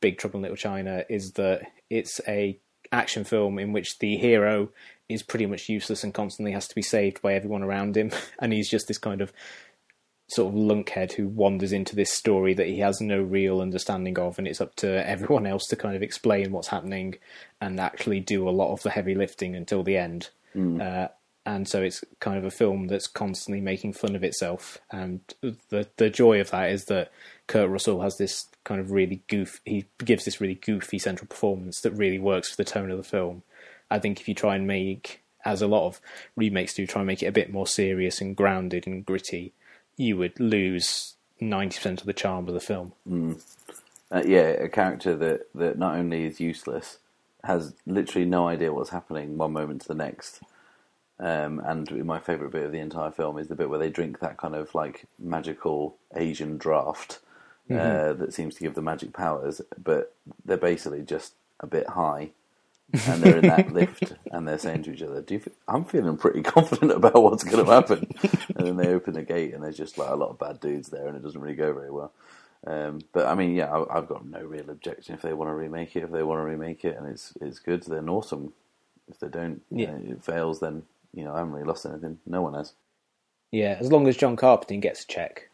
Big 0.00 0.18
Trouble 0.18 0.38
in 0.38 0.42
Little 0.42 0.56
China 0.56 1.04
is 1.08 1.32
that 1.32 1.62
it's 1.90 2.20
a 2.28 2.58
action 2.92 3.24
film 3.24 3.58
in 3.58 3.72
which 3.72 3.98
the 3.98 4.16
hero 4.16 4.70
is 5.08 5.22
pretty 5.22 5.46
much 5.46 5.68
useless 5.68 6.04
and 6.04 6.14
constantly 6.14 6.52
has 6.52 6.68
to 6.68 6.74
be 6.74 6.82
saved 6.82 7.22
by 7.22 7.34
everyone 7.34 7.62
around 7.62 7.96
him, 7.96 8.10
and 8.38 8.52
he's 8.52 8.68
just 8.68 8.88
this 8.88 8.98
kind 8.98 9.20
of 9.20 9.32
sort 10.28 10.52
of 10.52 10.58
lunkhead 10.58 11.12
who 11.12 11.28
wanders 11.28 11.72
into 11.72 11.94
this 11.94 12.10
story 12.10 12.52
that 12.52 12.66
he 12.66 12.80
has 12.80 13.00
no 13.00 13.20
real 13.20 13.60
understanding 13.60 14.18
of, 14.18 14.38
and 14.38 14.48
it's 14.48 14.60
up 14.60 14.74
to 14.76 15.08
everyone 15.08 15.46
else 15.46 15.66
to 15.66 15.76
kind 15.76 15.96
of 15.96 16.02
explain 16.02 16.50
what's 16.50 16.68
happening 16.68 17.16
and 17.60 17.78
actually 17.78 18.20
do 18.20 18.48
a 18.48 18.50
lot 18.50 18.72
of 18.72 18.82
the 18.82 18.90
heavy 18.90 19.14
lifting 19.14 19.54
until 19.54 19.82
the 19.82 19.96
end. 19.96 20.30
Mm. 20.54 20.80
Uh, 20.80 21.08
and 21.44 21.68
so 21.68 21.80
it's 21.80 22.02
kind 22.18 22.36
of 22.36 22.44
a 22.44 22.50
film 22.50 22.88
that's 22.88 23.06
constantly 23.06 23.60
making 23.60 23.92
fun 23.92 24.16
of 24.16 24.24
itself, 24.24 24.78
and 24.90 25.20
the 25.40 25.88
the 25.96 26.10
joy 26.10 26.40
of 26.40 26.50
that 26.50 26.72
is 26.72 26.86
that 26.86 27.12
Kurt 27.46 27.70
Russell 27.70 28.00
has 28.02 28.18
this 28.18 28.46
kind 28.64 28.80
of 28.80 28.90
really 28.90 29.22
goof. 29.28 29.60
He 29.64 29.86
gives 30.04 30.24
this 30.24 30.40
really 30.40 30.56
goofy 30.56 30.98
central 30.98 31.28
performance 31.28 31.80
that 31.80 31.92
really 31.92 32.18
works 32.18 32.50
for 32.50 32.56
the 32.56 32.64
tone 32.64 32.90
of 32.90 32.96
the 32.96 33.04
film. 33.04 33.42
I 33.90 33.98
think 33.98 34.20
if 34.20 34.28
you 34.28 34.34
try 34.34 34.56
and 34.56 34.66
make, 34.66 35.22
as 35.44 35.62
a 35.62 35.68
lot 35.68 35.86
of 35.86 36.00
remakes 36.34 36.74
do, 36.74 36.86
try 36.86 37.02
and 37.02 37.06
make 37.06 37.22
it 37.22 37.26
a 37.26 37.32
bit 37.32 37.52
more 37.52 37.66
serious 37.66 38.20
and 38.20 38.36
grounded 38.36 38.86
and 38.86 39.06
gritty, 39.06 39.52
you 39.96 40.16
would 40.16 40.38
lose 40.40 41.14
ninety 41.40 41.76
percent 41.76 42.00
of 42.00 42.06
the 42.06 42.12
charm 42.12 42.48
of 42.48 42.54
the 42.54 42.60
film. 42.60 42.92
Mm. 43.08 43.40
Uh, 44.10 44.22
yeah, 44.26 44.48
a 44.48 44.68
character 44.68 45.16
that 45.16 45.46
that 45.54 45.78
not 45.78 45.96
only 45.96 46.24
is 46.24 46.40
useless, 46.40 46.98
has 47.44 47.74
literally 47.86 48.26
no 48.26 48.48
idea 48.48 48.72
what's 48.72 48.90
happening 48.90 49.36
one 49.36 49.52
moment 49.52 49.82
to 49.82 49.88
the 49.88 49.94
next. 49.94 50.40
Um, 51.18 51.60
and 51.64 52.04
my 52.04 52.18
favourite 52.18 52.52
bit 52.52 52.64
of 52.64 52.72
the 52.72 52.80
entire 52.80 53.10
film 53.10 53.38
is 53.38 53.48
the 53.48 53.54
bit 53.54 53.70
where 53.70 53.78
they 53.78 53.88
drink 53.88 54.18
that 54.18 54.36
kind 54.36 54.54
of 54.54 54.74
like 54.74 55.06
magical 55.18 55.96
Asian 56.14 56.58
draft 56.58 57.20
uh, 57.70 57.74
mm-hmm. 57.74 58.20
that 58.20 58.34
seems 58.34 58.54
to 58.54 58.62
give 58.62 58.74
them 58.74 58.84
magic 58.84 59.12
powers, 59.12 59.60
but 59.82 60.14
they're 60.44 60.56
basically 60.56 61.02
just 61.02 61.34
a 61.60 61.66
bit 61.66 61.88
high 61.90 62.30
and 62.92 63.22
they're 63.22 63.38
in 63.38 63.48
that 63.48 63.72
lift 63.72 64.14
and 64.30 64.46
they're 64.46 64.58
saying 64.58 64.84
to 64.84 64.92
each 64.92 65.02
other, 65.02 65.20
"Do 65.20 65.34
you? 65.34 65.40
Feel, 65.40 65.52
I'm 65.66 65.84
feeling 65.84 66.16
pretty 66.16 66.42
confident 66.54 66.92
about 66.92 67.22
what's 67.22 67.44
going 67.44 67.64
to 67.64 67.70
happen." 67.70 68.08
and 68.56 68.66
then 68.66 68.76
they 68.76 68.88
open 68.88 69.14
the 69.14 69.22
gate 69.22 69.54
and 69.54 69.62
there's 69.62 69.76
just 69.76 69.98
like 69.98 70.10
a 70.10 70.14
lot 70.14 70.30
of 70.30 70.38
bad 70.38 70.60
dudes 70.60 70.88
there, 70.88 71.08
and 71.08 71.16
it 71.16 71.22
doesn't 71.22 71.40
really 71.40 71.56
go 71.56 71.72
very 71.72 71.90
well. 71.90 72.12
Um, 72.66 73.00
but 73.12 73.26
I 73.26 73.34
mean, 73.34 73.54
yeah, 73.54 73.72
I, 73.72 73.94
have 73.94 74.08
got 74.08 74.26
no 74.26 74.40
real 74.40 74.70
objection 74.70 75.14
if 75.14 75.22
they 75.22 75.32
want 75.32 75.50
to 75.50 75.54
remake 75.54 75.94
it. 75.96 76.02
If 76.02 76.10
they 76.10 76.22
want 76.22 76.40
to 76.40 76.44
remake 76.44 76.84
it 76.84 76.96
and 76.96 77.06
it's 77.08 77.32
it's 77.40 77.58
good, 77.58 77.82
then 77.84 78.08
awesome. 78.08 78.52
If 79.08 79.20
they 79.20 79.28
don't, 79.28 79.62
yeah. 79.70 79.96
You 79.96 80.08
know, 80.08 80.12
it 80.12 80.24
fails, 80.24 80.60
then 80.60 80.82
you 81.14 81.24
know 81.24 81.34
I 81.34 81.38
haven't 81.38 81.52
really 81.52 81.66
lost 81.66 81.86
anything. 81.86 82.18
No 82.26 82.42
one 82.42 82.54
has. 82.54 82.72
Yeah, 83.52 83.76
as 83.80 83.92
long 83.92 84.08
as 84.08 84.16
John 84.16 84.36
Carpenter 84.36 84.76
gets 84.76 85.04
a 85.04 85.06
check. 85.06 85.48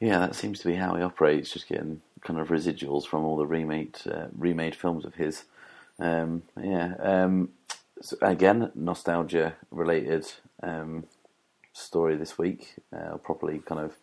Yeah, 0.00 0.20
that 0.20 0.36
seems 0.36 0.60
to 0.60 0.68
be 0.68 0.76
how 0.76 0.96
he 0.96 1.02
operates, 1.02 1.52
just 1.52 1.68
getting 1.68 2.02
kind 2.22 2.40
of 2.40 2.48
residuals 2.48 3.06
from 3.06 3.24
all 3.24 3.36
the 3.36 3.46
remade 3.46 3.98
uh, 4.06 4.28
remade 4.36 4.76
films 4.76 5.04
of 5.04 5.16
his. 5.16 5.44
Um, 5.98 6.44
yeah, 6.62 6.94
um, 7.00 7.50
so 8.02 8.16
again, 8.22 8.72
nostalgia 8.74 9.56
related 9.70 10.32
um, 10.62 11.04
story 11.74 12.16
this 12.16 12.38
week. 12.38 12.76
Uh, 12.96 13.18
properly 13.18 13.60
kind 13.60 13.82
of 13.82 13.96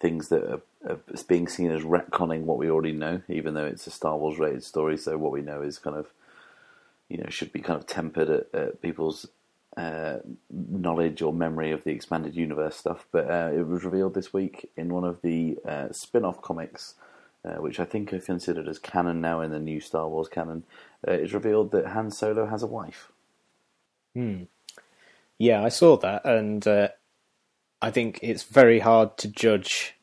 things 0.00 0.28
that 0.28 0.44
are, 0.44 0.62
are 0.88 1.00
being 1.28 1.48
seen 1.48 1.70
as 1.70 1.82
retconning 1.82 2.42
what 2.42 2.58
we 2.58 2.70
already 2.70 2.92
know, 2.92 3.22
even 3.28 3.54
though 3.54 3.66
it's 3.66 3.86
a 3.86 3.90
Star 3.90 4.18
Wars 4.18 4.38
rated 4.38 4.64
story. 4.64 4.98
So 4.98 5.18
what 5.18 5.32
we 5.32 5.42
know 5.42 5.62
is 5.62 5.78
kind 5.78 5.96
of 5.96 6.08
you 7.08 7.18
know 7.18 7.30
should 7.30 7.52
be 7.52 7.60
kind 7.60 7.78
of 7.78 7.86
tempered 7.86 8.30
at, 8.30 8.46
at 8.54 8.82
people's 8.82 9.26
uh, 9.76 10.18
knowledge 10.50 11.22
or 11.22 11.32
memory 11.32 11.70
of 11.70 11.84
the 11.84 11.90
expanded 11.90 12.34
universe 12.34 12.76
stuff. 12.76 13.06
But 13.12 13.30
uh, 13.30 13.50
it 13.54 13.66
was 13.66 13.84
revealed 13.84 14.14
this 14.14 14.32
week 14.32 14.70
in 14.76 14.92
one 14.92 15.04
of 15.04 15.22
the 15.22 15.58
uh, 15.66 15.92
spin 15.92 16.24
off 16.24 16.42
comics, 16.42 16.94
uh, 17.44 17.54
which 17.54 17.80
I 17.80 17.84
think 17.84 18.12
are 18.12 18.20
considered 18.20 18.68
as 18.68 18.78
canon 18.78 19.20
now 19.20 19.40
in 19.40 19.50
the 19.50 19.60
new 19.60 19.80
Star 19.80 20.08
Wars 20.08 20.28
canon. 20.28 20.64
Uh, 21.06 21.12
it's 21.12 21.32
revealed 21.32 21.70
that 21.72 21.86
Han 21.88 22.10
Solo 22.10 22.46
has 22.46 22.62
a 22.62 22.66
wife. 22.66 23.10
Hmm. 24.14 24.44
Yeah, 25.38 25.64
I 25.64 25.70
saw 25.70 25.96
that, 25.98 26.26
and 26.26 26.66
uh, 26.66 26.88
I 27.80 27.90
think 27.90 28.18
it's 28.22 28.42
very 28.42 28.80
hard 28.80 29.16
to 29.18 29.28
judge 29.28 29.94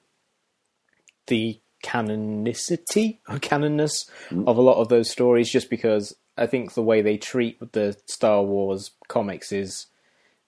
the 1.28 1.60
canonicity 1.84 3.20
or 3.30 3.38
canonness 3.38 4.10
mm. 4.30 4.48
of 4.48 4.58
a 4.58 4.62
lot 4.62 4.82
of 4.82 4.90
those 4.90 5.12
stories 5.12 5.52
just 5.52 5.70
because 5.70 6.16
I 6.38 6.46
think 6.48 6.74
the 6.74 6.84
way 6.84 7.02
they 7.02 7.18
treat 7.18 7.60
the 7.74 7.98
Star 8.06 8.44
Wars 8.44 8.92
comics 9.08 9.52
is 9.52 9.88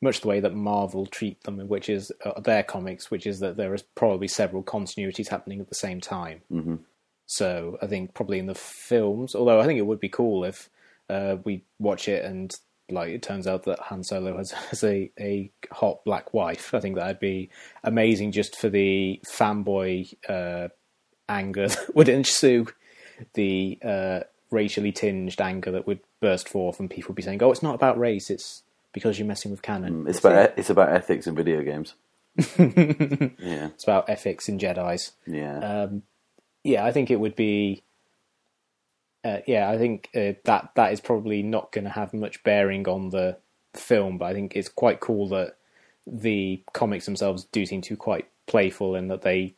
much 0.01 0.21
the 0.21 0.27
way 0.27 0.39
that 0.39 0.53
Marvel 0.53 1.05
treat 1.05 1.43
them, 1.43 1.59
which 1.67 1.89
is 1.89 2.11
uh, 2.23 2.39
their 2.39 2.63
comics, 2.63 3.11
which 3.11 3.27
is 3.27 3.39
that 3.39 3.57
there 3.57 3.73
is 3.73 3.81
probably 3.81 4.27
several 4.27 4.63
continuities 4.63 5.27
happening 5.27 5.59
at 5.59 5.69
the 5.69 5.75
same 5.75 5.99
time. 5.99 6.41
Mm-hmm. 6.51 6.75
So 7.25 7.77
I 7.81 7.87
think 7.87 8.13
probably 8.13 8.39
in 8.39 8.45
the 8.45 8.55
films, 8.55 9.35
although 9.35 9.59
I 9.59 9.65
think 9.65 9.77
it 9.77 9.85
would 9.85 9.99
be 9.99 10.09
cool 10.09 10.45
if 10.45 10.69
uh, 11.09 11.37
we 11.43 11.63
watch 11.79 12.07
it 12.07 12.23
and 12.23 12.53
like 12.91 13.09
it 13.09 13.21
turns 13.21 13.45
out 13.45 13.63
that 13.63 13.79
Han 13.79 14.03
Solo 14.03 14.37
has, 14.37 14.51
has 14.69 14.83
a, 14.83 15.11
a 15.19 15.51
hot 15.71 16.03
black 16.05 16.33
wife. 16.33 16.73
I 16.73 16.79
think 16.79 16.95
that'd 16.95 17.19
be 17.19 17.49
amazing 17.83 18.31
just 18.31 18.55
for 18.55 18.69
the 18.69 19.21
fanboy 19.27 20.13
uh, 20.27 20.69
anger 21.27 21.67
that 21.69 21.95
would 21.95 22.09
ensue. 22.09 22.67
The 23.33 23.77
uh, 23.83 24.19
racially 24.51 24.91
tinged 24.91 25.39
anger 25.39 25.71
that 25.71 25.87
would 25.87 25.99
burst 26.21 26.49
forth, 26.49 26.79
and 26.79 26.89
people 26.89 27.09
would 27.09 27.15
be 27.15 27.21
saying, 27.21 27.41
"Oh, 27.41 27.51
it's 27.51 27.63
not 27.63 27.75
about 27.75 27.99
race; 27.99 28.29
it's 28.29 28.63
because 28.93 29.19
you're 29.19 29.27
messing 29.27 29.51
with 29.51 29.61
canon." 29.61 30.05
Mm, 30.05 30.09
it's 30.09 30.19
about 30.19 30.53
it's 30.57 30.69
about 30.69 30.93
ethics 30.93 31.27
in 31.27 31.35
video 31.35 31.61
games. 31.61 31.95
yeah, 32.57 33.67
it's 33.67 33.83
about 33.83 34.09
ethics 34.09 34.49
in 34.49 34.57
Jedi's. 34.57 35.13
Yeah, 35.25 35.59
um, 35.83 36.03
yeah. 36.63 36.85
I 36.85 36.91
think 36.91 37.11
it 37.11 37.19
would 37.19 37.35
be. 37.35 37.83
Uh, 39.23 39.39
yeah, 39.45 39.69
I 39.69 39.77
think 39.77 40.09
uh, 40.15 40.33
that 40.45 40.71
that 40.75 40.93
is 40.93 41.01
probably 41.01 41.43
not 41.43 41.71
going 41.71 41.83
to 41.83 41.89
have 41.89 42.13
much 42.13 42.41
bearing 42.43 42.87
on 42.87 43.09
the 43.09 43.37
film, 43.75 44.17
but 44.17 44.25
I 44.25 44.33
think 44.33 44.55
it's 44.55 44.69
quite 44.69 45.01
cool 45.01 45.27
that 45.29 45.57
the 46.07 46.63
comics 46.73 47.05
themselves 47.05 47.45
do 47.51 47.65
seem 47.65 47.81
to 47.81 47.91
be 47.91 47.97
quite 47.97 48.27
playful 48.47 48.95
and 48.95 49.11
that 49.11 49.21
they 49.21 49.55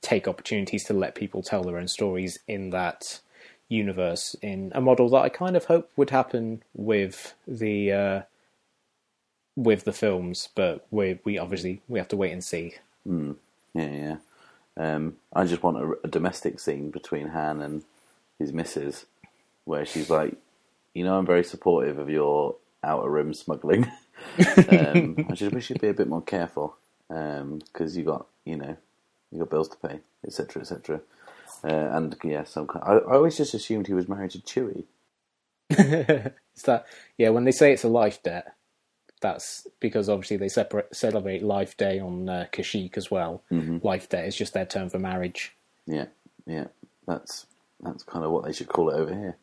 take 0.00 0.28
opportunities 0.28 0.84
to 0.84 0.92
let 0.92 1.14
people 1.14 1.42
tell 1.42 1.64
their 1.64 1.78
own 1.78 1.88
stories 1.88 2.38
in 2.46 2.70
that 2.70 3.20
universe 3.68 4.34
in 4.40 4.72
a 4.74 4.80
model 4.80 5.08
that 5.10 5.22
I 5.22 5.28
kind 5.28 5.56
of 5.56 5.66
hope 5.66 5.90
would 5.96 6.10
happen 6.10 6.62
with 6.74 7.34
the 7.46 7.92
uh, 7.92 8.22
with 9.56 9.84
the 9.84 9.92
films, 9.92 10.48
but 10.54 10.86
we 10.90 11.18
we 11.24 11.38
obviously 11.38 11.82
we 11.88 11.98
have 11.98 12.08
to 12.08 12.16
wait 12.16 12.32
and 12.32 12.44
see. 12.44 12.74
Mm. 13.06 13.36
Yeah, 13.74 13.90
yeah. 13.90 14.16
Um, 14.76 15.16
I 15.32 15.44
just 15.44 15.62
want 15.62 15.76
a, 15.78 15.96
a, 16.04 16.08
domestic 16.08 16.60
scene 16.60 16.90
between 16.90 17.28
Han 17.28 17.60
and 17.60 17.82
his 18.38 18.52
missus, 18.52 19.06
where 19.64 19.84
she's 19.84 20.08
like, 20.08 20.36
you 20.94 21.04
know, 21.04 21.18
I'm 21.18 21.26
very 21.26 21.42
supportive 21.42 21.98
of 21.98 22.08
your 22.08 22.54
outer 22.84 23.10
rim 23.10 23.34
smuggling. 23.34 23.84
um, 24.68 25.26
I 25.28 25.34
just 25.34 25.52
wish 25.52 25.70
you'd 25.70 25.80
be 25.80 25.88
a 25.88 25.94
bit 25.94 26.08
more 26.08 26.22
careful 26.22 26.76
because 27.08 27.40
um, 27.40 27.60
you 27.98 28.04
got, 28.04 28.26
you 28.44 28.56
know, 28.56 28.76
you 29.32 29.40
got 29.40 29.50
bills 29.50 29.68
to 29.68 29.76
pay, 29.76 29.98
etc., 30.24 30.62
etc. 30.62 31.00
Uh, 31.64 31.88
and 31.92 32.16
yeah, 32.22 32.44
some. 32.44 32.68
I, 32.82 32.94
I 32.94 33.14
always 33.14 33.36
just 33.36 33.54
assumed 33.54 33.86
he 33.86 33.94
was 33.94 34.08
married 34.08 34.30
to 34.32 34.38
Chewie. 34.38 34.84
Is 35.70 36.62
that 36.64 36.86
yeah? 37.16 37.30
When 37.30 37.44
they 37.44 37.52
say 37.52 37.72
it's 37.72 37.84
a 37.84 37.88
life 37.88 38.22
debt, 38.22 38.54
that's 39.20 39.66
because 39.80 40.08
obviously 40.08 40.36
they 40.36 40.48
separate 40.48 40.94
celebrate 40.94 41.42
Life 41.42 41.76
Day 41.76 41.98
on 41.98 42.28
uh, 42.28 42.46
Kashyyyk 42.52 42.96
as 42.96 43.10
well. 43.10 43.42
Mm-hmm. 43.50 43.78
Life 43.86 44.08
Day 44.08 44.26
is 44.26 44.36
just 44.36 44.54
their 44.54 44.66
term 44.66 44.88
for 44.88 44.98
marriage. 44.98 45.54
Yeah, 45.86 46.06
yeah, 46.46 46.66
that's 47.06 47.46
that's 47.82 48.02
kind 48.02 48.24
of 48.24 48.30
what 48.30 48.44
they 48.44 48.52
should 48.52 48.68
call 48.68 48.90
it 48.90 48.94
over 48.94 49.14
here. 49.14 49.36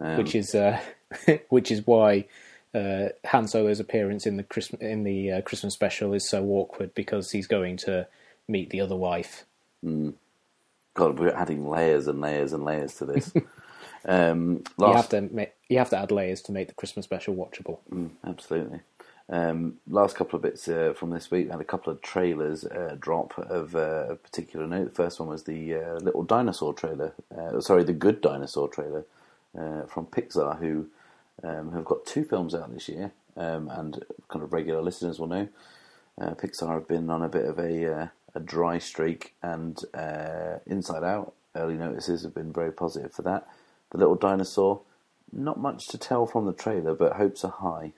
Um, 0.00 0.16
which 0.16 0.34
is 0.34 0.54
uh, 0.54 0.80
which 1.48 1.70
is 1.70 1.86
why 1.86 2.26
uh, 2.74 3.08
Han 3.26 3.46
Solo's 3.46 3.80
appearance 3.80 4.26
in 4.26 4.36
the 4.36 4.42
Christmas 4.42 4.80
in 4.80 5.04
the 5.04 5.32
uh, 5.32 5.40
Christmas 5.42 5.74
special 5.74 6.14
is 6.14 6.28
so 6.28 6.44
awkward 6.46 6.94
because 6.94 7.30
he's 7.30 7.46
going 7.46 7.76
to 7.78 8.06
meet 8.48 8.70
the 8.70 8.80
other 8.80 8.96
wife. 8.96 9.44
Mm. 9.84 10.14
God, 10.94 11.18
we're 11.18 11.34
adding 11.34 11.68
layers 11.68 12.06
and 12.06 12.20
layers 12.20 12.52
and 12.52 12.64
layers 12.64 12.94
to 12.96 13.06
this. 13.06 13.32
um, 14.04 14.62
last... 14.76 14.88
You 14.88 14.96
have 14.96 15.08
to 15.08 15.34
make, 15.34 15.52
you 15.68 15.78
have 15.78 15.90
to 15.90 15.98
add 15.98 16.10
layers 16.10 16.42
to 16.42 16.52
make 16.52 16.68
the 16.68 16.74
Christmas 16.74 17.04
special 17.04 17.34
watchable. 17.34 17.78
Mm, 17.90 18.10
absolutely. 18.26 18.80
Um, 19.28 19.78
last 19.88 20.16
couple 20.16 20.36
of 20.36 20.42
bits 20.42 20.68
uh, 20.68 20.92
from 20.94 21.10
this 21.10 21.30
week, 21.30 21.50
had 21.50 21.60
a 21.60 21.64
couple 21.64 21.90
of 21.92 22.02
trailers 22.02 22.64
uh, 22.64 22.96
drop 23.00 23.38
of 23.38 23.74
uh, 23.74 24.14
particular 24.16 24.66
note. 24.66 24.84
The 24.84 25.02
first 25.02 25.20
one 25.20 25.28
was 25.28 25.44
the 25.44 25.74
uh, 25.74 25.94
Little 25.94 26.22
Dinosaur 26.22 26.74
trailer, 26.74 27.14
uh, 27.36 27.60
sorry, 27.60 27.84
the 27.84 27.94
Good 27.94 28.20
Dinosaur 28.20 28.68
trailer 28.68 29.06
uh, 29.58 29.82
from 29.84 30.06
Pixar, 30.06 30.58
who 30.58 30.88
um, 31.42 31.72
have 31.72 31.86
got 31.86 32.04
two 32.04 32.24
films 32.24 32.54
out 32.54 32.74
this 32.74 32.90
year, 32.90 33.12
um, 33.36 33.70
and 33.70 34.04
kind 34.28 34.44
of 34.44 34.52
regular 34.52 34.82
listeners 34.82 35.18
will 35.18 35.28
know. 35.28 35.48
Pixar 36.20 36.68
have 36.68 36.86
been 36.86 37.08
on 37.08 37.22
a 37.22 37.28
bit 37.28 37.46
of 37.46 37.58
a 37.58 38.10
a 38.34 38.40
dry 38.40 38.78
streak, 38.78 39.34
and 39.42 39.78
uh, 39.94 40.58
Inside 40.66 41.04
Out 41.04 41.34
early 41.54 41.74
notices 41.74 42.22
have 42.22 42.34
been 42.34 42.52
very 42.52 42.72
positive 42.72 43.12
for 43.12 43.22
that. 43.22 43.46
The 43.90 43.98
Little 43.98 44.14
Dinosaur, 44.14 44.80
not 45.32 45.60
much 45.60 45.88
to 45.88 45.98
tell 45.98 46.26
from 46.26 46.46
the 46.46 46.52
trailer, 46.52 46.94
but 46.94 47.14
hopes 47.14 47.44
are 47.44 47.50
high. 47.52 47.92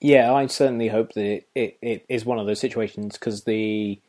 Yeah, 0.00 0.32
I 0.32 0.46
certainly 0.46 0.88
hope 0.88 1.12
that 1.14 1.24
it, 1.24 1.48
it, 1.54 1.78
it 1.80 2.06
is 2.08 2.24
one 2.24 2.38
of 2.38 2.46
those 2.46 2.60
situations 2.60 3.16
because 3.16 3.44
the 3.44 4.00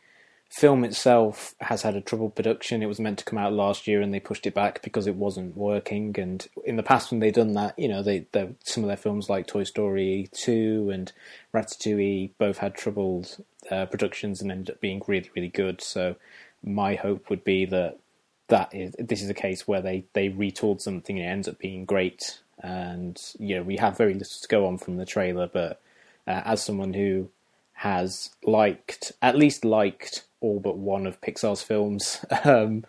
film 0.50 0.84
itself 0.84 1.54
has 1.60 1.82
had 1.82 1.96
a 1.96 2.02
troubled 2.02 2.36
production. 2.36 2.82
It 2.82 2.88
was 2.88 3.00
meant 3.00 3.20
to 3.20 3.26
come 3.26 3.40
out 3.40 3.54
last 3.54 3.88
year 3.88 4.02
and 4.02 4.14
they 4.14 4.20
pushed 4.20 4.48
it 4.48 4.54
back 4.54 4.82
because 4.82 5.08
it 5.08 5.16
wasn't 5.16 5.58
working. 5.58 6.16
And 6.18 6.48
in 6.64 6.78
the 6.78 6.84
past, 6.84 7.12
when 7.12 7.20
they've 7.20 7.34
done 7.34 7.54
that, 7.54 7.78
you 7.78 7.88
know, 7.88 8.02
they, 8.02 8.26
some 8.64 8.84
of 8.84 8.88
their 8.88 8.98
films 8.98 9.30
like 9.30 9.48
Toy 9.48 9.64
Story 9.64 10.30
2 10.32 10.92
and 10.94 11.12
Ratatouille 11.54 12.32
both 12.38 12.60
had 12.60 12.76
troubled 12.76 13.44
uh, 13.70 13.86
productions 13.88 14.42
and 14.42 14.52
ended 14.52 14.76
up 14.76 14.82
being 14.82 15.02
really, 15.08 15.30
really 15.36 15.50
good. 15.50 15.82
So 15.82 16.16
my 16.64 16.96
hope 16.96 17.30
would 17.30 17.44
be 17.44 17.66
that 17.66 18.00
that 18.48 18.74
is 18.74 18.96
this 19.00 19.24
is 19.24 19.30
a 19.30 19.34
case 19.34 19.68
where 19.68 19.82
they 19.82 20.06
they 20.14 20.30
retooled 20.30 20.82
something 20.82 21.18
and 21.18 21.26
it 21.26 21.30
ends 21.30 21.48
up 21.48 21.60
being 21.60 21.86
great. 21.86 22.40
And 22.62 23.20
you 23.40 23.58
know, 23.58 23.64
we 23.64 23.78
have 23.78 23.98
very 23.98 24.14
little 24.14 24.40
to 24.42 24.48
go 24.48 24.68
on 24.68 24.78
from 24.78 24.98
the 24.98 25.06
trailer, 25.06 25.50
but 25.52 25.82
uh, 26.28 26.42
as 26.46 26.64
someone 26.64 26.94
who 26.94 27.30
has 27.74 28.30
liked 28.44 29.12
at 29.22 29.36
least 29.36 29.66
liked 29.66 30.26
all 30.46 30.60
but 30.60 30.78
one 30.78 31.08
of 31.08 31.22
Pixar's 31.22 31.62
films, 31.62 32.24
um, 32.44 32.86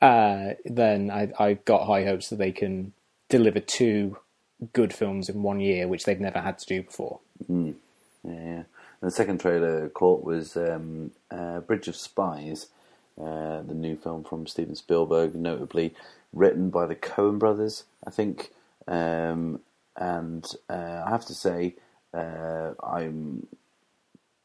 uh, 0.00 0.50
then 0.64 1.10
I, 1.10 1.30
I've 1.38 1.64
got 1.64 1.86
high 1.86 2.04
hopes 2.04 2.30
that 2.30 2.38
they 2.38 2.52
can 2.52 2.92
deliver 3.28 3.60
two 3.60 4.18
good 4.72 4.92
films 4.92 5.28
in 5.28 5.42
one 5.42 5.60
year, 5.60 5.86
which 5.86 6.04
they've 6.04 6.20
never 6.20 6.40
had 6.40 6.58
to 6.58 6.66
do 6.66 6.82
before. 6.82 7.20
Mm. 7.50 7.74
Yeah. 8.24 8.62
And 9.00 9.08
the 9.08 9.10
second 9.10 9.40
trailer 9.40 9.88
caught 9.90 10.24
was 10.24 10.56
um, 10.56 11.12
uh, 11.30 11.60
Bridge 11.60 11.88
of 11.88 11.96
Spies, 11.96 12.66
uh, 13.20 13.62
the 13.62 13.74
new 13.74 13.96
film 13.96 14.24
from 14.24 14.46
Steven 14.46 14.74
Spielberg, 14.74 15.34
notably 15.34 15.94
written 16.32 16.70
by 16.70 16.86
the 16.86 16.96
Coen 16.96 17.38
brothers, 17.38 17.84
I 18.06 18.10
think. 18.10 18.50
Um, 18.86 19.60
and 19.96 20.44
uh, 20.68 21.02
I 21.06 21.10
have 21.10 21.26
to 21.26 21.34
say, 21.34 21.74
uh, 22.14 22.72
I'm 22.82 23.46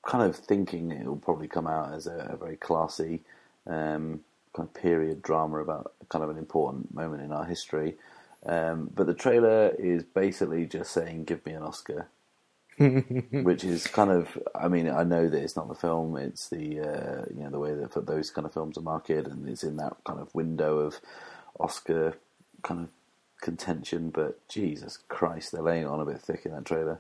kind 0.03 0.23
of 0.23 0.35
thinking 0.35 0.91
it 0.91 1.05
will 1.05 1.15
probably 1.15 1.47
come 1.47 1.67
out 1.67 1.93
as 1.93 2.07
a, 2.07 2.29
a 2.31 2.37
very 2.37 2.57
classy 2.57 3.21
um, 3.67 4.21
kind 4.53 4.67
of 4.67 4.73
period 4.73 5.21
drama 5.21 5.59
about 5.59 5.93
kind 6.09 6.23
of 6.23 6.29
an 6.29 6.37
important 6.37 6.93
moment 6.93 7.23
in 7.23 7.31
our 7.31 7.45
history. 7.45 7.95
Um, 8.45 8.89
but 8.93 9.07
the 9.07 9.13
trailer 9.13 9.73
is 9.79 10.03
basically 10.03 10.65
just 10.65 10.91
saying, 10.91 11.23
"Give 11.23 11.45
me 11.45 11.53
an 11.53 11.63
Oscar," 11.63 12.07
which 12.77 13.63
is 13.63 13.87
kind 13.87 14.11
of. 14.11 14.37
I 14.53 14.67
mean, 14.67 14.89
I 14.89 15.03
know 15.03 15.29
that 15.29 15.41
it's 15.41 15.55
not 15.55 15.69
the 15.69 15.75
film; 15.75 16.17
it's 16.17 16.49
the 16.49 16.81
uh, 16.81 17.25
you 17.33 17.43
know 17.43 17.49
the 17.49 17.59
way 17.59 17.73
that 17.73 18.05
those 18.05 18.31
kind 18.31 18.45
of 18.45 18.53
films 18.53 18.77
are 18.77 18.81
marketed, 18.81 19.27
and 19.27 19.47
it's 19.47 19.63
in 19.63 19.77
that 19.77 19.95
kind 20.05 20.19
of 20.19 20.35
window 20.35 20.79
of 20.79 20.99
Oscar 21.57 22.17
kind 22.63 22.81
of 22.81 22.89
contention. 23.41 24.09
But 24.09 24.45
Jesus 24.49 24.97
Christ, 25.07 25.53
they're 25.53 25.61
laying 25.61 25.87
on 25.87 26.01
a 26.01 26.05
bit 26.05 26.19
thick 26.19 26.45
in 26.45 26.51
that 26.51 26.65
trailer 26.65 26.99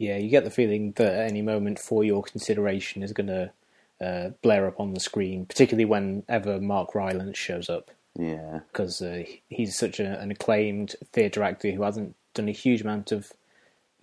yeah, 0.00 0.16
you 0.16 0.28
get 0.30 0.44
the 0.44 0.50
feeling 0.50 0.92
that 0.96 1.12
at 1.14 1.30
any 1.30 1.42
moment 1.42 1.78
for 1.78 2.02
your 2.02 2.22
consideration 2.22 3.02
is 3.02 3.12
going 3.12 3.26
to 3.28 3.52
uh, 4.00 4.30
blare 4.42 4.66
up 4.66 4.80
on 4.80 4.94
the 4.94 5.00
screen, 5.00 5.44
particularly 5.44 5.84
whenever 5.84 6.58
Mark 6.60 6.94
Rylance 6.94 7.36
shows 7.38 7.68
up, 7.68 7.90
Yeah. 8.18 8.60
because 8.72 9.02
uh, 9.02 9.24
he's 9.50 9.76
such 9.78 10.00
a, 10.00 10.18
an 10.20 10.30
acclaimed 10.30 10.96
theatre 11.12 11.42
actor 11.42 11.70
who 11.70 11.82
hasn't 11.82 12.16
done 12.32 12.48
a 12.48 12.52
huge 12.52 12.80
amount 12.80 13.12
of 13.12 13.32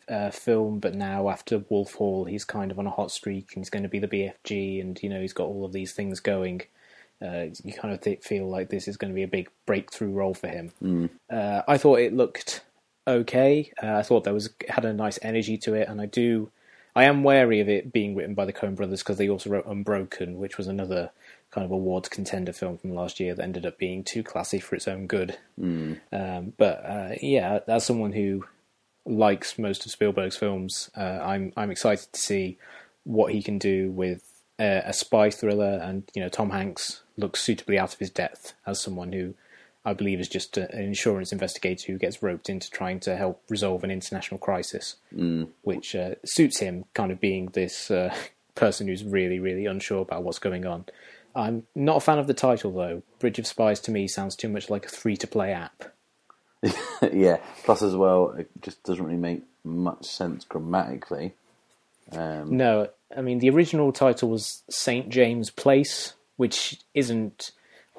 uh, 0.08 0.30
film, 0.30 0.78
but 0.80 0.94
now 0.96 1.30
after 1.30 1.64
Wolf 1.68 1.96
Hall, 1.96 2.26
he's 2.26 2.46
kind 2.46 2.72
of 2.72 2.78
on 2.80 2.86
a 2.88 2.92
hot 2.92 3.10
streak, 3.12 3.48
and 3.56 3.62
he's 3.62 3.70
going 3.72 3.84
to 3.84 3.90
be 3.90 4.00
the 4.00 4.08
BFG, 4.08 4.80
and 4.80 5.02
you 5.02 5.10
know 5.10 5.20
he's 5.20 5.34
got 5.34 5.48
all 5.48 5.66
of 5.66 5.74
these 5.74 5.94
things 5.94 6.20
going. 6.20 6.62
Uh, 7.20 7.46
you 7.64 7.74
kind 7.74 7.92
of 7.94 8.00
th- 8.02 8.22
feel 8.22 8.48
like 8.48 8.70
this 8.70 8.88
is 8.88 8.96
going 8.96 9.10
to 9.12 9.16
be 9.16 9.24
a 9.24 9.28
big 9.28 9.50
breakthrough 9.66 10.12
role 10.12 10.36
for 10.36 10.48
him. 10.48 11.10
Uh, 11.30 11.64
I 11.68 11.78
thought 11.80 12.00
it 12.00 12.14
looked 12.14 12.62
okay. 13.08 13.72
Uh, 13.82 13.94
I 13.96 14.04
thought 14.04 14.24
there 14.24 14.34
was 14.34 14.50
had 14.70 14.86
a 14.86 14.94
nice 14.94 15.18
energy 15.22 15.58
to 15.60 15.74
it, 15.74 15.88
and 15.88 16.02
I 16.02 16.06
do. 16.06 16.52
I 16.96 17.04
am 17.04 17.24
wary 17.24 17.60
of 17.60 17.70
it 17.70 17.94
being 17.94 18.16
written 18.16 18.34
by 18.34 18.46
the 18.46 18.54
Coen 18.54 18.76
brothers 18.76 19.04
because 19.04 19.18
they 19.18 19.30
also 19.30 19.52
wrote 19.52 19.68
Unbroken, 19.68 20.38
which 20.40 20.58
was 20.58 20.68
another 20.68 21.12
kind 21.52 21.64
of 21.64 21.72
awards 21.72 22.10
contender 22.10 22.52
film 22.52 22.78
from 22.78 22.94
last 22.94 23.20
year 23.20 23.36
that 23.36 23.44
ended 23.44 23.66
up 23.66 23.78
being 23.78 24.04
too 24.04 24.24
classy 24.24 24.60
for 24.60 24.76
its 24.76 24.88
own 24.88 25.08
good. 25.08 25.38
Um, 26.12 26.54
but 26.58 26.84
uh, 26.86 27.16
yeah, 27.22 27.60
as 27.68 27.86
someone 27.86 28.14
who 28.14 28.46
likes 29.06 29.58
most 29.58 29.86
of 29.86 29.92
Spielberg's 29.92 30.38
films, 30.38 30.90
uh, 30.98 31.20
I'm 31.22 31.54
I'm 31.56 31.72
excited 31.72 32.12
to 32.12 32.20
see 32.20 32.58
what 33.04 33.32
he 33.32 33.42
can 33.42 33.58
do 33.58 33.92
with 33.92 34.24
uh, 34.60 34.82
a 34.84 34.94
spy 34.94 35.30
thriller. 35.30 35.80
And 35.82 36.04
you 36.14 36.22
know, 36.22 36.30
Tom 36.30 36.50
Hanks 36.50 37.04
looks 37.16 37.42
suitably 37.42 37.80
out 37.80 37.94
of 37.94 38.00
his 38.00 38.10
depth 38.10 38.54
as 38.66 38.82
someone 38.82 39.14
who 39.14 39.36
I 39.88 39.94
believe 39.94 40.20
is 40.20 40.28
just 40.28 40.58
an 40.58 40.68
insurance 40.78 41.32
investigator 41.32 41.90
who 41.90 41.98
gets 41.98 42.22
roped 42.22 42.50
into 42.50 42.70
trying 42.70 43.00
to 43.02 43.16
help 43.16 43.42
resolve 43.48 43.86
an 43.86 43.92
international 43.92 44.38
crisis, 44.38 44.98
mm. 45.16 45.48
which 45.62 45.96
uh, 45.96 46.16
suits 46.26 46.60
him, 46.60 46.84
kind 46.94 47.10
of 47.10 47.22
being 47.22 47.46
this 47.54 47.90
uh, 47.90 48.14
person 48.56 48.88
who's 48.88 49.06
really 49.06 49.40
really 49.40 49.66
unsure 49.66 50.02
about 50.02 50.24
what's 50.24 50.40
going 50.40 50.66
on. 50.66 50.86
I'm 51.34 51.68
not 51.74 51.98
a 51.98 52.02
fan 52.02 52.20
of 52.20 52.28
the 52.28 52.34
title 52.34 52.74
though. 52.74 53.02
Bridge 53.20 53.40
of 53.40 53.48
Spies 53.48 53.80
to 53.82 53.92
me 53.92 54.10
sounds 54.10 54.36
too 54.36 54.50
much 54.50 54.70
like 54.70 54.86
a 54.86 54.90
free 54.90 55.16
to 55.18 55.28
play 55.28 55.54
app. 55.54 55.86
yeah. 57.14 57.38
Plus, 57.64 57.82
as 57.82 57.96
well, 57.96 58.32
it 58.32 58.50
just 58.62 58.84
doesn't 58.84 59.06
really 59.06 59.18
make 59.18 59.44
much 59.64 60.06
sense 60.06 60.44
grammatically. 60.44 61.34
Um, 62.12 62.58
No, 62.58 62.90
I 63.16 63.22
mean 63.22 63.40
the 63.40 63.52
original 63.52 63.94
title 63.94 64.30
was 64.30 64.64
Saint 64.70 65.08
James 65.08 65.50
Place, 65.50 66.14
which 66.36 66.82
isn't 66.94 67.52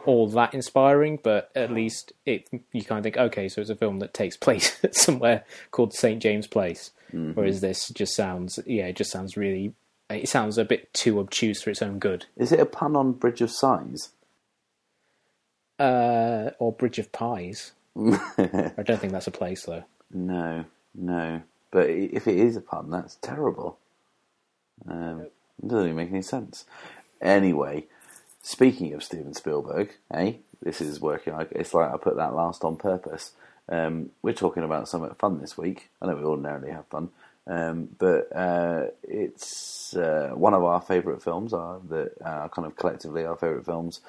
all 0.08 0.26
that 0.26 0.54
inspiring, 0.54 1.18
but 1.22 1.50
at 1.54 1.70
least 1.70 2.14
it 2.24 2.48
you 2.72 2.82
kind 2.82 2.98
of 2.98 3.02
think, 3.02 3.18
okay, 3.18 3.46
so 3.46 3.60
it's 3.60 3.68
a 3.68 3.76
film 3.76 3.98
that 3.98 4.14
takes 4.14 4.36
place 4.46 4.80
somewhere 4.90 5.44
called 5.70 5.92
Saint 5.92 6.22
James 6.22 6.46
Place. 6.46 6.92
Whereas 7.10 7.60
this 7.62 7.88
just 7.88 8.14
sounds, 8.14 8.58
yeah, 8.66 8.86
it 8.86 8.96
just 8.96 9.10
sounds 9.10 9.36
really, 9.36 9.74
it 10.10 10.28
sounds 10.28 10.58
a 10.58 10.64
bit 10.64 10.92
too 10.92 11.18
obtuse 11.20 11.62
for 11.62 11.70
its 11.70 11.80
own 11.82 11.98
good. 11.98 12.26
is 12.36 12.52
it 12.52 12.60
a 12.60 12.66
pun 12.66 12.96
on 12.96 13.12
Bridge 13.12 13.40
of 13.40 13.50
Sighs? 13.50 14.10
Uh, 15.78 16.50
or 16.58 16.72
Bridge 16.72 16.98
of 16.98 17.12
Pies. 17.12 17.72
I 17.96 18.82
don't 18.84 19.00
think 19.00 19.12
that's 19.12 19.26
a 19.26 19.30
place 19.30 19.64
though. 19.64 19.84
No, 20.10 20.64
no. 20.94 21.42
But 21.70 21.90
if 21.90 22.26
it 22.26 22.38
is 22.38 22.56
a 22.56 22.62
pun, 22.62 22.90
that's 22.90 23.16
terrible. 23.16 23.78
Um, 24.86 25.20
it 25.20 25.68
doesn't 25.68 25.84
even 25.84 25.96
make 25.96 26.10
any 26.10 26.22
sense. 26.22 26.64
Anyway, 27.20 27.86
speaking 28.42 28.92
of 28.94 29.02
Steven 29.02 29.34
Spielberg, 29.34 29.94
eh? 30.12 30.34
This 30.62 30.80
is 30.80 31.00
working. 31.00 31.34
like 31.34 31.48
It's 31.52 31.74
like 31.74 31.92
I 31.92 31.96
put 31.96 32.16
that 32.16 32.34
last 32.34 32.64
on 32.64 32.76
purpose. 32.76 33.32
Um, 33.68 34.10
we're 34.22 34.32
talking 34.32 34.62
about 34.64 34.88
something 34.88 35.14
fun 35.18 35.40
this 35.40 35.56
week. 35.56 35.90
I 36.00 36.06
know 36.06 36.16
we 36.16 36.22
ordinarily 36.24 36.70
have 36.70 36.86
fun, 36.86 37.10
um, 37.46 37.90
but 37.98 38.34
uh, 38.34 38.86
it's 39.02 39.94
uh, 39.94 40.30
one 40.34 40.54
of 40.54 40.64
our 40.64 40.80
favourite 40.80 41.22
films. 41.22 41.52
Are 41.52 41.80
that 41.88 42.12
uh, 42.24 42.48
kind 42.48 42.66
of 42.66 42.76
collectively 42.76 43.24
our 43.24 43.36
favourite 43.36 43.66
films? 43.66 44.00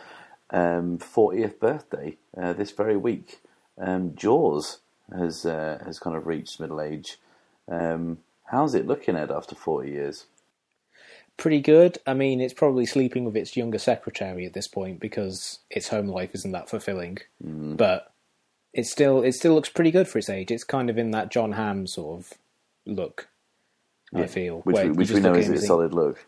Um, 0.51 0.97
40th 0.97 1.59
birthday 1.59 2.17
uh, 2.35 2.53
this 2.53 2.71
very 2.71 2.97
week. 2.97 3.39
Um, 3.77 4.15
Jaws 4.15 4.79
has 5.15 5.45
uh, 5.45 5.79
has 5.85 5.99
kind 5.99 6.15
of 6.15 6.25
reached 6.25 6.59
middle 6.59 6.81
age. 6.81 7.19
Um, 7.67 8.19
how's 8.45 8.73
it 8.73 8.87
looking 8.87 9.15
at 9.15 9.29
after 9.29 9.55
40 9.55 9.89
years? 9.91 10.25
Pretty 11.39 11.61
good. 11.61 11.97
I 12.05 12.13
mean, 12.13 12.41
it's 12.41 12.53
probably 12.53 12.85
sleeping 12.85 13.23
with 13.23 13.35
its 13.37 13.55
younger 13.55 13.79
secretary 13.79 14.45
at 14.45 14.53
this 14.53 14.67
point 14.67 14.99
because 14.99 15.59
its 15.71 15.87
home 15.87 16.07
life 16.07 16.31
isn't 16.33 16.51
that 16.51 16.69
fulfilling. 16.69 17.19
But 17.77 18.11
it 18.73 18.85
still 18.85 19.23
it 19.23 19.33
still 19.33 19.55
looks 19.55 19.69
pretty 19.69 19.91
good 19.91 20.07
for 20.07 20.19
its 20.19 20.29
age. 20.29 20.51
It's 20.51 20.65
kind 20.65 20.89
of 20.89 20.97
in 20.97 21.11
that 21.11 21.31
John 21.31 21.53
Hamm 21.53 21.87
sort 21.87 22.19
of 22.19 22.33
look. 22.85 23.29
I 24.13 24.27
feel 24.27 24.59
Which, 24.61 24.75
we, 24.75 24.89
which 24.89 25.11
we 25.11 25.19
know 25.21 25.33
is 25.33 25.49
a 25.49 25.61
solid 25.61 25.93
look. 25.93 26.25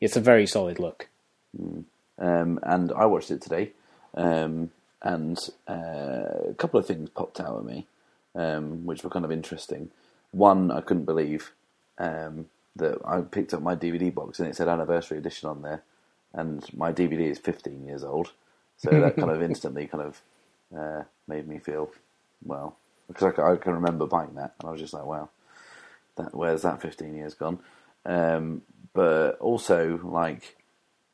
It's 0.00 0.16
a 0.16 0.20
very 0.20 0.46
solid 0.46 0.78
look. 0.78 1.08
Um, 2.18 2.60
and 2.62 2.92
I 2.92 3.06
watched 3.06 3.30
it 3.30 3.42
today, 3.42 3.72
um, 4.14 4.70
and 5.02 5.36
uh, 5.68 6.48
a 6.50 6.54
couple 6.56 6.78
of 6.78 6.86
things 6.86 7.10
popped 7.10 7.40
out 7.40 7.58
at 7.58 7.64
me, 7.64 7.86
um, 8.34 8.86
which 8.86 9.02
were 9.02 9.10
kind 9.10 9.24
of 9.24 9.32
interesting. 9.32 9.90
One, 10.30 10.70
I 10.70 10.80
couldn't 10.80 11.04
believe 11.04 11.52
um, 11.98 12.46
that 12.76 12.98
I 13.04 13.20
picked 13.20 13.52
up 13.54 13.62
my 13.62 13.74
DVD 13.74 14.12
box 14.14 14.38
and 14.38 14.48
it 14.48 14.56
said 14.56 14.68
anniversary 14.68 15.18
edition 15.18 15.48
on 15.48 15.62
there, 15.62 15.82
and 16.32 16.64
my 16.76 16.92
DVD 16.92 17.30
is 17.30 17.38
15 17.38 17.86
years 17.86 18.04
old, 18.04 18.32
so 18.76 18.90
that 18.90 19.16
kind 19.16 19.30
of 19.30 19.42
instantly 19.50 19.86
kind 19.86 20.04
of 20.04 20.20
uh, 20.76 21.04
made 21.26 21.48
me 21.48 21.58
feel 21.58 21.90
well 22.44 22.76
because 23.08 23.34
I, 23.38 23.52
I 23.52 23.56
can 23.56 23.72
remember 23.72 24.06
buying 24.06 24.34
that, 24.34 24.54
and 24.60 24.68
I 24.68 24.72
was 24.72 24.80
just 24.80 24.94
like, 24.94 25.04
wow, 25.04 25.28
that 26.16 26.34
where's 26.34 26.62
that 26.62 26.80
15 26.80 27.14
years 27.14 27.34
gone? 27.34 27.58
Um, 28.06 28.62
but 28.92 29.38
also, 29.40 30.00
like, 30.02 30.56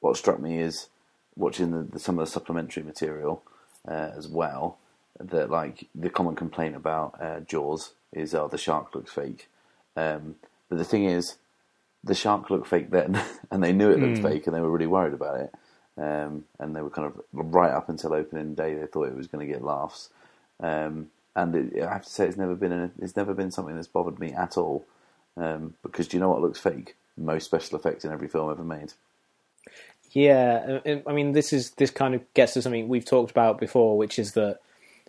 what 0.00 0.16
struck 0.16 0.40
me 0.40 0.58
is 0.58 0.88
watching 1.36 1.70
the, 1.70 1.82
the, 1.82 1.98
some 1.98 2.18
of 2.18 2.26
the 2.26 2.30
supplementary 2.30 2.82
material 2.82 3.42
uh, 3.88 4.10
as 4.16 4.28
well. 4.28 4.78
That 5.18 5.50
like 5.50 5.88
the 5.94 6.10
common 6.10 6.36
complaint 6.36 6.76
about 6.76 7.18
uh, 7.20 7.40
Jaws 7.40 7.92
is, 8.12 8.34
oh, 8.34 8.48
the 8.48 8.58
shark 8.58 8.94
looks 8.94 9.12
fake. 9.12 9.48
Um, 9.96 10.36
but 10.68 10.76
the 10.76 10.84
thing 10.84 11.04
is, 11.04 11.36
the 12.06 12.14
shark 12.14 12.50
looked 12.50 12.68
fake 12.68 12.90
then, 12.90 13.20
and 13.50 13.62
they 13.62 13.72
knew 13.72 13.90
it 13.90 14.00
looked 14.00 14.22
fake, 14.22 14.46
and 14.46 14.54
they 14.54 14.60
were 14.60 14.70
really 14.70 14.86
worried 14.86 15.14
about 15.14 15.40
it. 15.40 15.54
Um, 15.98 16.44
and 16.58 16.76
they 16.76 16.82
were 16.82 16.90
kind 16.90 17.06
of 17.06 17.20
right 17.32 17.70
up 17.70 17.88
until 17.88 18.12
opening 18.12 18.54
day, 18.54 18.74
they 18.74 18.86
thought 18.86 19.08
it 19.08 19.16
was 19.16 19.28
going 19.28 19.46
to 19.46 19.52
get 19.52 19.64
laughs. 19.64 20.10
Um, 20.60 21.08
and 21.34 21.54
it, 21.54 21.82
I 21.82 21.92
have 21.92 22.04
to 22.04 22.10
say, 22.10 22.26
it's 22.26 22.36
never 22.36 22.54
been 22.54 22.72
a, 22.72 22.90
it's 23.00 23.16
never 23.16 23.34
been 23.34 23.50
something 23.50 23.74
that's 23.74 23.88
bothered 23.88 24.18
me 24.18 24.32
at 24.32 24.56
all. 24.56 24.84
Um, 25.36 25.74
because 25.82 26.08
do 26.08 26.16
you 26.16 26.20
know 26.20 26.30
what 26.30 26.42
looks 26.42 26.58
fake? 26.58 26.96
Most 27.16 27.44
special 27.44 27.78
effects 27.78 28.04
in 28.04 28.12
every 28.12 28.28
film 28.28 28.50
ever 28.50 28.64
made. 28.64 28.92
Yeah, 30.12 30.80
I 30.84 31.02
I 31.06 31.12
mean, 31.12 31.32
this 31.32 31.52
is 31.52 31.72
this 31.72 31.90
kind 31.90 32.14
of 32.14 32.22
gets 32.34 32.54
to 32.54 32.62
something 32.62 32.88
we've 32.88 33.04
talked 33.04 33.30
about 33.30 33.58
before, 33.58 33.98
which 33.98 34.18
is 34.18 34.32
that 34.32 34.60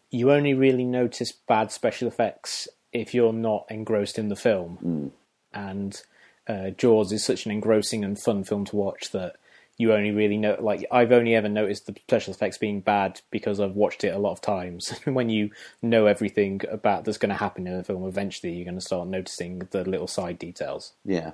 you 0.09 0.31
only 0.31 0.53
really 0.53 0.83
notice 0.85 1.31
bad 1.31 1.71
special 1.71 2.07
effects 2.07 2.67
if 2.91 3.13
you're 3.13 3.33
not 3.33 3.65
engrossed 3.69 4.17
in 4.17 4.29
the 4.29 4.35
film. 4.35 5.11
And 5.53 6.01
uh, 6.47 6.69
Jaws 6.71 7.11
is 7.11 7.23
such 7.23 7.45
an 7.45 7.51
engrossing 7.51 8.03
and 8.03 8.19
fun 8.19 8.43
film 8.43 8.65
to 8.65 8.75
watch 8.75 9.11
that 9.11 9.35
you 9.77 9.93
only 9.93 10.11
really 10.11 10.37
know. 10.37 10.57
Like, 10.59 10.85
I've 10.91 11.11
only 11.11 11.35
ever 11.35 11.49
noticed 11.49 11.85
the 11.85 11.95
special 12.07 12.33
effects 12.33 12.57
being 12.57 12.81
bad 12.81 13.21
because 13.29 13.59
I've 13.59 13.75
watched 13.75 14.03
it 14.03 14.15
a 14.15 14.19
lot 14.19 14.31
of 14.31 14.41
times. 14.41 14.89
when 15.05 15.29
you 15.29 15.51
know 15.81 16.07
everything 16.07 16.61
about 16.71 17.05
that's 17.05 17.17
going 17.17 17.29
to 17.29 17.35
happen 17.35 17.67
in 17.67 17.73
a 17.73 17.83
film, 17.83 18.07
eventually 18.07 18.53
you're 18.53 18.65
going 18.65 18.75
to 18.75 18.81
start 18.81 19.07
noticing 19.07 19.59
the 19.71 19.83
little 19.83 20.07
side 20.07 20.39
details. 20.39 20.93
Yeah. 21.05 21.33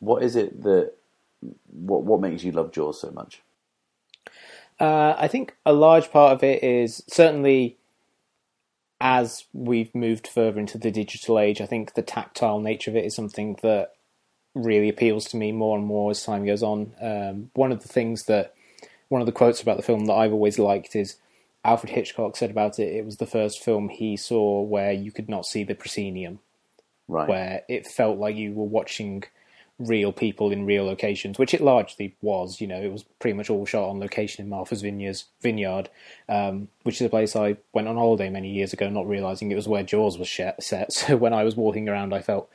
What 0.00 0.22
is 0.22 0.34
it 0.36 0.62
that 0.62 0.92
what 1.70 2.02
what 2.02 2.20
makes 2.20 2.42
you 2.42 2.52
love 2.52 2.72
Jaws 2.72 3.00
so 3.00 3.10
much? 3.10 3.42
Uh, 4.80 5.14
I 5.16 5.28
think 5.28 5.56
a 5.66 5.72
large 5.72 6.10
part 6.10 6.32
of 6.32 6.42
it 6.42 6.62
is 6.62 7.02
certainly 7.08 7.76
as 9.00 9.44
we've 9.52 9.94
moved 9.94 10.26
further 10.26 10.58
into 10.58 10.78
the 10.78 10.90
digital 10.90 11.38
age, 11.38 11.60
I 11.60 11.66
think 11.66 11.94
the 11.94 12.02
tactile 12.02 12.60
nature 12.60 12.90
of 12.90 12.96
it 12.96 13.04
is 13.04 13.14
something 13.14 13.56
that 13.62 13.92
really 14.58 14.88
appeals 14.88 15.24
to 15.26 15.36
me 15.36 15.52
more 15.52 15.76
and 15.78 15.86
more 15.86 16.10
as 16.10 16.22
time 16.24 16.44
goes 16.44 16.62
on. 16.62 16.92
Um, 17.00 17.50
one 17.54 17.72
of 17.72 17.82
the 17.82 17.88
things 17.88 18.24
that, 18.24 18.54
one 19.08 19.22
of 19.22 19.26
the 19.26 19.32
quotes 19.32 19.62
about 19.62 19.76
the 19.76 19.82
film 19.82 20.06
that 20.06 20.14
I've 20.14 20.32
always 20.32 20.58
liked 20.58 20.94
is 20.96 21.16
Alfred 21.64 21.92
Hitchcock 21.92 22.36
said 22.36 22.50
about 22.50 22.78
it, 22.78 22.94
it 22.94 23.04
was 23.04 23.16
the 23.16 23.26
first 23.26 23.62
film 23.62 23.88
he 23.88 24.16
saw 24.16 24.60
where 24.62 24.92
you 24.92 25.10
could 25.12 25.28
not 25.28 25.46
see 25.46 25.64
the 25.64 25.74
proscenium, 25.74 26.40
Right. 27.06 27.28
where 27.28 27.62
it 27.68 27.86
felt 27.86 28.18
like 28.18 28.36
you 28.36 28.52
were 28.52 28.64
watching 28.64 29.24
real 29.78 30.12
people 30.12 30.50
in 30.50 30.66
real 30.66 30.84
locations, 30.84 31.38
which 31.38 31.54
it 31.54 31.60
largely 31.60 32.16
was. 32.20 32.60
You 32.60 32.66
know, 32.66 32.80
it 32.82 32.90
was 32.90 33.04
pretty 33.20 33.36
much 33.36 33.48
all 33.48 33.64
shot 33.64 33.88
on 33.88 34.00
location 34.00 34.44
in 34.44 34.50
Martha's 34.50 34.82
Vineyards, 34.82 35.26
Vineyard, 35.40 35.88
um, 36.28 36.68
which 36.82 36.96
is 37.00 37.06
a 37.06 37.08
place 37.08 37.36
I 37.36 37.56
went 37.72 37.86
on 37.86 37.96
holiday 37.96 38.28
many 38.28 38.50
years 38.50 38.72
ago, 38.72 38.90
not 38.90 39.08
realizing 39.08 39.50
it 39.50 39.54
was 39.54 39.68
where 39.68 39.84
Jaws 39.84 40.18
was 40.18 40.30
set. 40.30 40.92
So 40.92 41.16
when 41.16 41.32
I 41.32 41.44
was 41.44 41.54
walking 41.56 41.88
around, 41.88 42.12
I 42.12 42.20
felt 42.22 42.50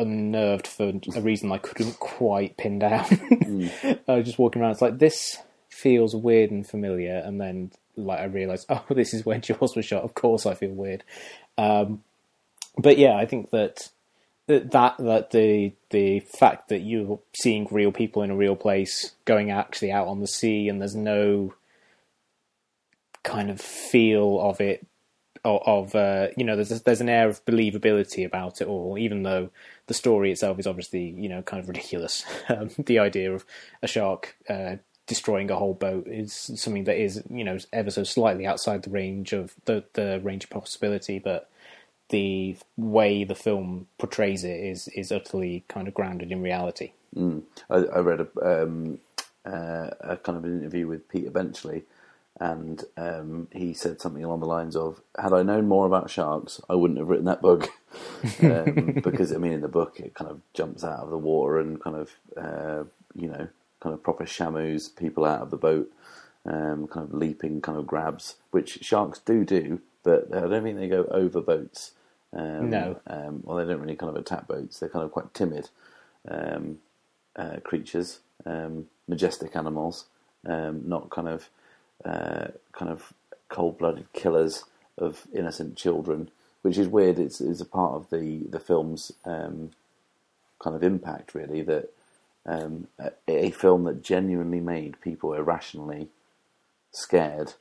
unnerved 0.00 0.66
for 0.66 0.92
a 1.14 1.20
reason 1.20 1.52
I 1.52 1.58
couldn't 1.58 1.98
quite 1.98 2.56
pin 2.56 2.78
down. 2.78 3.04
I 4.08 4.14
was 4.16 4.26
just 4.26 4.38
walking 4.38 4.62
around. 4.62 4.72
It's 4.72 4.82
like 4.82 4.98
this 4.98 5.38
feels 5.68 6.14
weird 6.14 6.50
and 6.50 6.66
familiar, 6.66 7.22
and 7.24 7.40
then 7.40 7.72
like 7.96 8.20
I 8.20 8.24
realized, 8.24 8.66
oh, 8.68 8.84
this 8.90 9.14
is 9.14 9.24
where 9.24 9.38
Jaws 9.38 9.76
was 9.76 9.84
shot. 9.84 10.02
Of 10.02 10.14
course, 10.14 10.46
I 10.46 10.54
feel 10.54 10.70
weird. 10.72 11.04
Um, 11.58 12.02
but 12.78 12.98
yeah, 12.98 13.16
I 13.16 13.26
think 13.26 13.50
that 13.50 13.90
that 14.46 14.96
that 14.98 15.30
the 15.30 15.72
the 15.90 16.20
fact 16.20 16.68
that 16.68 16.80
you're 16.80 17.20
seeing 17.34 17.68
real 17.70 17.92
people 17.92 18.22
in 18.22 18.30
a 18.30 18.36
real 18.36 18.56
place 18.56 19.12
going 19.24 19.50
actually 19.50 19.92
out 19.92 20.08
on 20.08 20.20
the 20.20 20.26
sea 20.26 20.68
and 20.68 20.80
there's 20.80 20.96
no 20.96 21.54
kind 23.22 23.50
of 23.50 23.60
feel 23.60 24.40
of 24.40 24.60
it 24.60 24.86
of, 25.44 25.94
uh, 25.94 26.28
you 26.36 26.44
know 26.44 26.56
there's 26.56 26.82
there's 26.82 27.00
an 27.00 27.08
air 27.08 27.28
of 27.28 27.44
believability 27.44 28.24
about 28.24 28.60
it 28.60 28.68
all 28.68 28.98
even 28.98 29.22
though 29.22 29.50
the 29.86 29.94
story 29.94 30.30
itself 30.30 30.58
is 30.58 30.66
obviously 30.66 31.10
you 31.16 31.28
know 31.28 31.42
kind 31.42 31.62
of 31.62 31.68
ridiculous 31.68 32.24
um, 32.48 32.70
the 32.78 32.98
idea 32.98 33.32
of 33.32 33.44
a 33.82 33.86
shark 33.86 34.36
uh, 34.48 34.76
destroying 35.06 35.50
a 35.50 35.56
whole 35.56 35.74
boat 35.74 36.06
is 36.06 36.32
something 36.54 36.84
that 36.84 36.96
is 36.96 37.22
you 37.30 37.44
know 37.44 37.58
ever 37.72 37.90
so 37.90 38.04
slightly 38.04 38.46
outside 38.46 38.82
the 38.82 38.90
range 38.90 39.32
of 39.32 39.54
the 39.64 39.84
the 39.94 40.20
range 40.22 40.44
of 40.44 40.50
possibility 40.50 41.18
but 41.18 41.50
the 42.10 42.56
way 42.76 43.24
the 43.24 43.34
film 43.34 43.86
portrays 43.98 44.44
it 44.44 44.60
is 44.60 44.88
is 44.88 45.10
utterly 45.10 45.64
kind 45.68 45.88
of 45.88 45.94
grounded 45.94 46.30
in 46.30 46.42
reality. 46.42 46.92
Mm. 47.16 47.42
I, 47.70 47.76
I, 47.76 47.98
read 48.00 48.20
a, 48.20 48.62
um, 48.62 48.98
uh, 49.44 49.90
a 50.00 50.16
kind 50.16 50.38
of 50.38 50.44
an 50.44 50.60
interview 50.60 50.86
with 50.86 51.08
Peter 51.08 51.30
Benchley, 51.30 51.84
and 52.38 52.84
um, 52.96 53.48
he 53.52 53.74
said 53.74 54.00
something 54.00 54.24
along 54.24 54.40
the 54.40 54.46
lines 54.46 54.76
of, 54.76 55.00
"Had 55.18 55.32
I 55.32 55.42
known 55.42 55.68
more 55.68 55.86
about 55.86 56.10
sharks, 56.10 56.60
I 56.68 56.74
wouldn't 56.74 56.98
have 56.98 57.08
written 57.08 57.26
that 57.26 57.42
book." 57.42 57.68
um, 58.42 59.00
because 59.02 59.32
I 59.32 59.36
mean, 59.36 59.52
in 59.52 59.60
the 59.60 59.68
book, 59.68 59.98
it 60.00 60.14
kind 60.14 60.30
of 60.30 60.40
jumps 60.54 60.84
out 60.84 61.00
of 61.00 61.10
the 61.10 61.18
water 61.18 61.58
and 61.58 61.80
kind 61.80 61.96
of 61.96 62.10
uh, 62.36 62.84
you 63.14 63.28
know, 63.28 63.48
kind 63.80 63.94
of 63.94 64.02
proper 64.02 64.24
shamus 64.24 64.94
people 64.94 65.24
out 65.24 65.42
of 65.42 65.50
the 65.50 65.56
boat, 65.56 65.90
um, 66.46 66.86
kind 66.86 67.06
of 67.06 67.14
leaping, 67.14 67.60
kind 67.60 67.78
of 67.78 67.86
grabs, 67.86 68.36
which 68.50 68.78
sharks 68.82 69.18
do 69.18 69.44
do, 69.44 69.80
but 70.02 70.34
I 70.34 70.40
don't 70.40 70.62
think 70.62 70.78
they 70.78 70.88
go 70.88 71.04
over 71.10 71.40
boats. 71.40 71.92
Um, 72.32 72.70
no. 72.70 73.00
Um, 73.06 73.42
well, 73.44 73.56
they 73.56 73.64
don't 73.64 73.80
really 73.80 73.96
kind 73.96 74.10
of 74.10 74.16
attack 74.16 74.46
boats. 74.46 74.78
They're 74.78 74.88
kind 74.88 75.04
of 75.04 75.10
quite 75.10 75.34
timid 75.34 75.68
um, 76.28 76.78
uh, 77.36 77.56
creatures, 77.64 78.20
um, 78.46 78.86
majestic 79.08 79.56
animals, 79.56 80.06
um, 80.46 80.82
not 80.86 81.10
kind 81.10 81.28
of 81.28 81.48
uh, 82.04 82.48
kind 82.72 82.90
of 82.90 83.12
cold-blooded 83.48 84.12
killers 84.12 84.64
of 84.96 85.26
innocent 85.32 85.76
children, 85.76 86.30
which 86.62 86.78
is 86.78 86.88
weird. 86.88 87.18
It's, 87.18 87.40
it's 87.40 87.60
a 87.60 87.66
part 87.66 87.94
of 87.94 88.10
the 88.10 88.46
the 88.48 88.60
film's 88.60 89.12
um, 89.24 89.70
kind 90.58 90.76
of 90.76 90.82
impact, 90.82 91.34
really. 91.34 91.62
That 91.62 91.90
a, 92.46 93.12
a 93.28 93.50
film 93.50 93.84
that 93.84 94.02
genuinely 94.02 94.60
made 94.60 95.00
people 95.00 95.34
irrationally 95.34 96.08
scared 96.92 97.54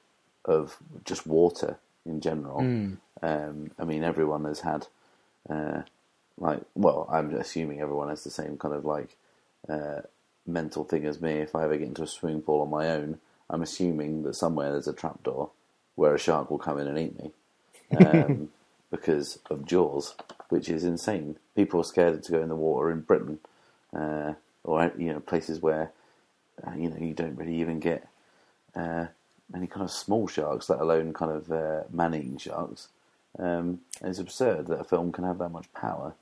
of 0.45 0.77
just 1.05 1.27
water 1.27 1.77
in 2.05 2.21
general. 2.21 2.61
Mm. 2.61 2.97
Um, 3.21 3.71
I 3.77 3.83
mean, 3.83 4.03
everyone 4.03 4.45
has 4.45 4.61
had, 4.61 4.87
uh, 5.49 5.81
like, 6.37 6.61
well, 6.75 7.07
I'm 7.11 7.35
assuming 7.35 7.81
everyone 7.81 8.09
has 8.09 8.23
the 8.23 8.31
same 8.31 8.57
kind 8.57 8.73
of 8.73 8.85
like 8.85 9.15
uh, 9.67 10.01
mental 10.47 10.83
thing 10.83 11.05
as 11.05 11.21
me. 11.21 11.33
If 11.33 11.55
I 11.55 11.65
ever 11.65 11.77
get 11.77 11.87
into 11.87 12.03
a 12.03 12.07
swimming 12.07 12.41
pool 12.41 12.61
on 12.61 12.69
my 12.69 12.89
own, 12.89 13.19
I'm 13.49 13.61
assuming 13.61 14.23
that 14.23 14.35
somewhere 14.35 14.71
there's 14.71 14.87
a 14.87 14.93
trapdoor 14.93 15.49
where 15.95 16.15
a 16.15 16.19
shark 16.19 16.49
will 16.49 16.59
come 16.59 16.79
in 16.79 16.87
and 16.87 16.99
eat 16.99 17.19
me 17.19 17.31
um, 18.05 18.49
because 18.91 19.39
of 19.49 19.65
Jaws, 19.65 20.15
which 20.49 20.69
is 20.69 20.83
insane. 20.83 21.37
People 21.55 21.81
are 21.81 21.85
scared 21.85 22.23
to 22.23 22.31
go 22.31 22.41
in 22.41 22.49
the 22.49 22.55
water 22.55 22.91
in 22.91 23.01
Britain 23.01 23.39
uh, 23.95 24.33
or 24.63 24.91
you 24.97 25.11
know 25.11 25.19
places 25.19 25.61
where 25.61 25.91
uh, 26.65 26.73
you 26.75 26.89
know 26.89 26.97
you 26.97 27.13
don't 27.13 27.37
really 27.37 27.55
even 27.55 27.79
get 27.79 28.07
uh, 28.75 29.07
any 29.55 29.67
kind 29.67 29.83
of 29.83 29.91
small 29.91 30.27
sharks, 30.27 30.69
let 30.69 30.79
alone 30.79 31.13
kind 31.13 31.31
of 31.31 31.51
uh, 31.51 31.83
man-eating 31.91 32.37
sharks. 32.37 32.89
Um, 33.37 33.81
it's 34.01 34.19
absurd 34.19 34.67
that 34.67 34.79
a 34.79 34.83
film 34.83 35.11
can 35.11 35.23
have 35.23 35.37
that 35.39 35.49
much 35.49 35.71
power. 35.73 36.13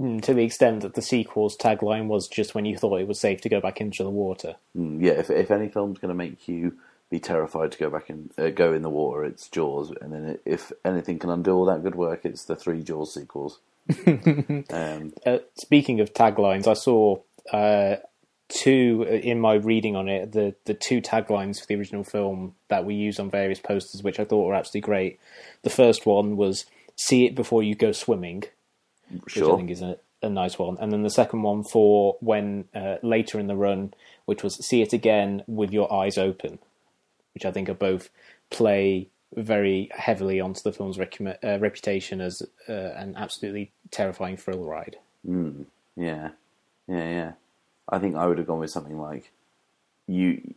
Mm, 0.00 0.22
to 0.22 0.32
the 0.32 0.42
extent 0.42 0.80
that 0.80 0.94
the 0.94 1.02
sequel's 1.02 1.56
tagline 1.56 2.06
was 2.06 2.26
just 2.26 2.54
when 2.54 2.64
you 2.64 2.78
thought 2.78 3.00
it 3.00 3.06
was 3.06 3.20
safe 3.20 3.42
to 3.42 3.48
go 3.48 3.60
back 3.60 3.80
into 3.80 4.02
the 4.02 4.10
water. 4.10 4.56
Mm, 4.76 5.02
yeah, 5.02 5.12
if 5.12 5.30
if 5.30 5.50
any 5.50 5.68
film's 5.68 5.98
going 5.98 6.08
to 6.08 6.14
make 6.14 6.48
you 6.48 6.78
be 7.10 7.20
terrified 7.20 7.70
to 7.70 7.78
go 7.78 7.90
back 7.90 8.08
and 8.08 8.32
uh, 8.38 8.48
go 8.48 8.72
in 8.72 8.80
the 8.80 8.88
water, 8.88 9.22
it's 9.22 9.48
Jaws. 9.48 9.92
And 10.00 10.12
then 10.12 10.38
if 10.46 10.72
anything 10.82 11.18
can 11.18 11.28
undo 11.28 11.52
all 11.52 11.66
that 11.66 11.82
good 11.82 11.94
work, 11.94 12.24
it's 12.24 12.44
the 12.44 12.56
three 12.56 12.82
Jaws 12.82 13.12
sequels. 13.12 13.60
um, 14.06 15.12
uh, 15.26 15.38
speaking 15.56 16.00
of 16.00 16.14
taglines, 16.14 16.66
I 16.66 16.72
saw 16.72 17.18
uh, 17.52 17.96
two 18.48 19.06
uh, 19.06 19.12
in 19.12 19.40
my 19.40 19.54
reading 19.54 19.94
on 19.94 20.08
it 20.08 20.32
the 20.32 20.54
the 20.64 20.74
two 20.74 21.02
taglines 21.02 21.60
for 21.60 21.66
the 21.66 21.76
original 21.76 22.04
film 22.04 22.54
that 22.68 22.86
we 22.86 22.94
use 22.94 23.18
on 23.18 23.30
various 23.30 23.60
posters, 23.60 24.02
which 24.02 24.18
I 24.18 24.24
thought 24.24 24.46
were 24.46 24.54
absolutely 24.54 24.86
great. 24.86 25.20
The 25.62 25.70
first 25.70 26.06
one 26.06 26.36
was 26.36 26.64
"See 26.96 27.26
it 27.26 27.34
before 27.34 27.62
you 27.62 27.74
go 27.74 27.92
swimming," 27.92 28.44
sure. 29.28 29.44
which 29.44 29.52
I 29.52 29.56
think 29.56 29.70
is 29.70 29.82
a, 29.82 29.96
a, 30.22 30.28
nice 30.28 30.58
one, 30.58 30.76
and 30.80 30.92
then 30.92 31.02
the 31.02 31.10
second 31.10 31.42
one 31.42 31.64
for 31.64 32.16
when 32.20 32.64
uh, 32.74 32.96
later 33.02 33.38
in 33.38 33.46
the 33.46 33.56
run, 33.56 33.94
which 34.24 34.42
was 34.42 34.64
"See 34.66 34.82
it 34.82 34.92
again 34.92 35.42
with 35.46 35.72
your 35.72 35.92
eyes 35.92 36.18
open," 36.18 36.58
which 37.34 37.44
I 37.44 37.50
think 37.50 37.68
are 37.68 37.74
both 37.74 38.08
play 38.50 39.08
very 39.34 39.90
heavily 39.94 40.40
onto 40.40 40.60
the 40.62 40.72
film's 40.72 40.98
rec- 40.98 41.20
uh, 41.20 41.58
reputation 41.58 42.20
as 42.20 42.42
uh, 42.68 42.72
an 42.72 43.14
absolutely 43.16 43.72
terrifying 43.90 44.36
thrill 44.36 44.64
ride. 44.64 44.96
Mm, 45.26 45.66
yeah, 45.96 46.30
yeah, 46.86 47.08
yeah. 47.08 47.32
I 47.88 47.98
think 47.98 48.16
I 48.16 48.26
would 48.26 48.38
have 48.38 48.46
gone 48.46 48.58
with 48.58 48.70
something 48.70 49.00
like 49.00 49.30
you 50.06 50.54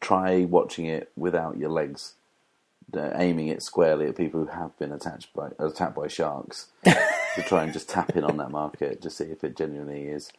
try 0.00 0.44
watching 0.44 0.86
it 0.86 1.10
without 1.16 1.58
your 1.58 1.70
legs, 1.70 2.14
aiming 2.96 3.48
it 3.48 3.62
squarely 3.62 4.06
at 4.06 4.16
people 4.16 4.40
who 4.40 4.46
have 4.46 4.76
been 4.78 4.92
attacked 4.92 5.32
by 5.34 5.50
attacked 5.58 5.94
by 5.94 6.08
sharks 6.08 6.68
to 6.84 7.42
try 7.42 7.64
and 7.64 7.72
just 7.72 7.88
tap 7.88 8.16
in 8.16 8.24
on 8.24 8.36
that 8.36 8.50
market 8.50 9.00
to 9.02 9.10
see 9.10 9.24
if 9.24 9.44
it 9.44 9.56
genuinely 9.56 10.04
is 10.06 10.32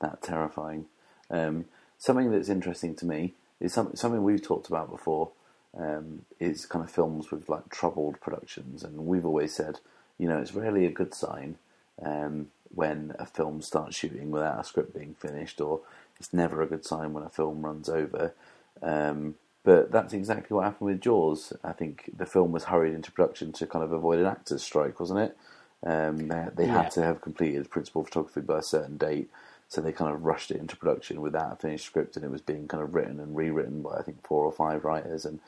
that 0.00 0.22
terrifying. 0.22 0.86
Um, 1.30 1.66
something 1.98 2.30
that's 2.30 2.48
interesting 2.48 2.94
to 2.96 3.06
me 3.06 3.34
is 3.60 3.72
some, 3.72 3.94
something 3.94 4.22
we've 4.22 4.42
talked 4.42 4.68
about 4.68 4.90
before. 4.90 5.30
Um, 5.78 6.22
is 6.40 6.66
kind 6.66 6.84
of 6.84 6.90
films 6.90 7.30
with 7.30 7.48
like 7.48 7.68
troubled 7.68 8.20
productions, 8.20 8.82
and 8.82 9.06
we've 9.06 9.24
always 9.24 9.54
said, 9.54 9.78
you 10.18 10.26
know, 10.26 10.38
it's 10.38 10.52
rarely 10.52 10.84
a 10.84 10.90
good 10.90 11.14
sign 11.14 11.58
um, 12.02 12.48
when 12.74 13.14
a 13.20 13.24
film 13.24 13.62
starts 13.62 13.96
shooting 13.96 14.32
without 14.32 14.58
a 14.58 14.64
script 14.64 14.94
being 14.94 15.14
finished, 15.14 15.60
or 15.60 15.82
it's 16.18 16.32
never 16.32 16.60
a 16.60 16.66
good 16.66 16.84
sign 16.84 17.12
when 17.12 17.22
a 17.22 17.28
film 17.28 17.64
runs 17.64 17.88
over. 17.88 18.34
Um, 18.82 19.36
but 19.62 19.90
that's 19.90 20.12
exactly 20.12 20.54
what 20.54 20.64
happened 20.64 20.90
with 20.90 21.00
Jaws. 21.00 21.52
I 21.62 21.72
think 21.72 22.10
the 22.16 22.26
film 22.26 22.52
was 22.52 22.64
hurried 22.64 22.94
into 22.94 23.12
production 23.12 23.52
to 23.52 23.66
kind 23.66 23.84
of 23.84 23.92
avoid 23.92 24.18
an 24.18 24.26
actors' 24.26 24.62
strike, 24.62 24.98
wasn't 24.98 25.20
it? 25.20 25.36
Um, 25.82 26.28
they, 26.28 26.46
they 26.56 26.66
yeah. 26.66 26.82
had 26.82 26.90
to 26.92 27.02
have 27.02 27.20
completed 27.20 27.70
principal 27.70 28.04
photography 28.04 28.40
by 28.40 28.58
a 28.58 28.62
certain 28.62 28.96
date, 28.96 29.30
so 29.68 29.80
they 29.80 29.92
kind 29.92 30.12
of 30.12 30.24
rushed 30.24 30.50
it 30.50 30.58
into 30.58 30.76
production 30.76 31.20
without 31.20 31.52
a 31.52 31.56
finished 31.56 31.86
script, 31.86 32.16
and 32.16 32.24
it 32.24 32.30
was 32.30 32.42
being 32.42 32.68
kind 32.68 32.82
of 32.82 32.94
written 32.94 33.20
and 33.20 33.36
rewritten 33.36 33.82
by 33.82 33.96
I 33.96 34.02
think 34.02 34.26
four 34.26 34.44
or 34.44 34.52
five 34.52 34.84
writers, 34.84 35.24
and 35.24 35.40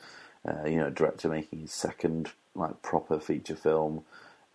uh, 0.46 0.66
you 0.66 0.77
know, 0.77 0.90
director 0.90 1.29
making 1.29 1.61
his 1.61 1.72
second 1.72 2.33
like 2.55 2.83
proper 2.83 3.18
feature 3.18 3.57
film 3.57 4.05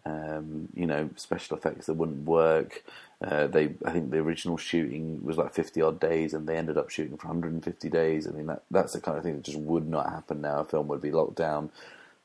um, 0.08 0.70
you 0.74 0.86
know, 0.86 1.10
special 1.16 1.58
effects 1.58 1.88
that 1.88 1.96
wouldn't 1.96 2.26
work. 2.26 2.84
Uh, 3.22 3.48
they, 3.48 3.74
I 3.86 3.92
think 3.92 4.12
the 4.12 4.20
original 4.20 4.58
shooting 4.58 5.24
was 5.24 5.38
like 5.38 5.54
50 5.54 5.82
odd 5.82 6.00
days, 6.00 6.34
and 6.34 6.48
they 6.48 6.56
ended 6.56 6.78
up 6.78 6.90
shooting 6.90 7.18
for 7.18 7.28
150 7.28 7.90
days. 7.90 8.28
I 8.28 8.32
mean, 8.32 8.46
that 8.48 8.64
that's 8.70 8.94
the 8.94 9.02
kind 9.02 9.18
of 9.18 9.24
thing 9.24 9.36
that 9.36 9.44
just 9.44 9.60
would 9.60 9.88
not 9.88 10.10
happen 10.10 10.42
now. 10.42 10.60
A 10.60 10.66
film 10.66 10.88
would 10.88 11.02
be 11.02 11.12
locked 11.12 11.36
down. 11.36 11.72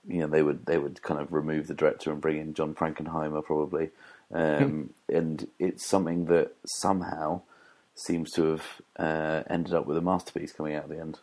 You 0.07 0.21
know, 0.21 0.27
they 0.27 0.43
would 0.43 0.67
they 0.67 0.79
would 0.79 1.03
kind 1.03 1.21
of 1.21 1.33
remove 1.33 1.67
the 1.67 1.75
director 1.75 2.13
and 2.13 2.21
bring 2.21 2.39
in 2.39 2.55
John 2.55 2.75
Frankenheimer 2.75 3.45
probably, 3.45 3.91
um, 4.33 4.91
hmm. 5.09 5.17
and 5.17 5.49
it's 5.59 5.87
something 5.87 6.27
that 6.27 6.53
somehow 6.67 7.43
seems 7.95 8.31
to 8.33 8.45
have 8.45 8.65
uh, 8.99 9.43
ended 9.49 9.75
up 9.75 9.87
with 9.87 9.97
a 9.97 10.03
masterpiece 10.03 10.53
coming 10.53 10.75
out 10.75 10.85
at 10.85 10.89
the 10.91 11.01
end. 11.01 11.19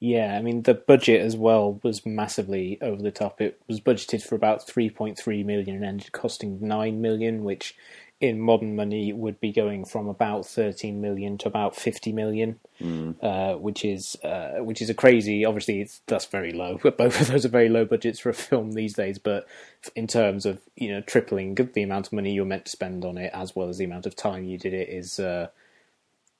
Yeah, 0.00 0.34
I 0.36 0.40
mean 0.40 0.62
the 0.62 0.74
budget 0.74 1.20
as 1.20 1.36
well 1.36 1.78
was 1.82 2.06
massively 2.06 2.78
over 2.80 3.02
the 3.02 3.10
top. 3.10 3.40
It 3.40 3.60
was 3.68 3.80
budgeted 3.80 4.22
for 4.22 4.34
about 4.34 4.66
3.3 4.66 5.44
million 5.44 5.76
and 5.76 5.84
ended 5.84 6.12
costing 6.12 6.58
9 6.60 7.00
million, 7.02 7.44
which 7.44 7.76
in 8.20 8.38
modern 8.38 8.76
money 8.76 9.12
would 9.12 9.40
be 9.40 9.50
going 9.50 9.84
from 9.84 10.06
about 10.06 10.46
13 10.46 11.00
million 11.00 11.38
to 11.38 11.48
about 11.48 11.74
50 11.74 12.12
million, 12.12 12.60
mm. 12.80 13.14
uh, 13.22 13.56
which 13.58 13.84
is 13.84 14.16
uh, 14.22 14.58
which 14.60 14.80
is 14.80 14.88
a 14.88 14.94
crazy. 14.94 15.44
Obviously, 15.44 15.88
that's 16.06 16.26
very 16.26 16.52
low. 16.52 16.78
Both 16.98 17.20
of 17.20 17.28
those 17.28 17.44
are 17.44 17.50
very 17.50 17.68
low 17.68 17.84
budgets 17.84 18.18
for 18.18 18.30
a 18.30 18.34
film 18.34 18.72
these 18.72 18.94
days. 18.94 19.18
But 19.18 19.46
in 19.94 20.06
terms 20.06 20.46
of 20.46 20.60
you 20.76 20.90
know 20.90 21.02
tripling 21.02 21.54
the 21.54 21.82
amount 21.82 22.08
of 22.08 22.12
money 22.14 22.32
you're 22.32 22.44
meant 22.44 22.66
to 22.66 22.70
spend 22.70 23.04
on 23.04 23.18
it, 23.18 23.32
as 23.34 23.54
well 23.56 23.68
as 23.68 23.76
the 23.76 23.84
amount 23.84 24.06
of 24.06 24.16
time 24.16 24.44
you 24.44 24.56
did 24.56 24.72
it, 24.72 24.88
is 24.88 25.18
uh, 25.18 25.48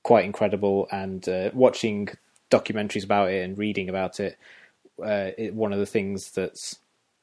quite 0.02 0.24
incredible. 0.24 0.86
And 0.90 1.26
uh, 1.28 1.50
watching 1.54 2.08
documentaries 2.50 3.04
about 3.04 3.30
it 3.30 3.44
and 3.44 3.58
reading 3.58 3.88
about 3.88 4.20
it, 4.20 4.38
uh, 5.02 5.30
it 5.38 5.54
one 5.54 5.72
of 5.72 5.78
the 5.78 5.86
things 5.86 6.30
that's 6.32 6.78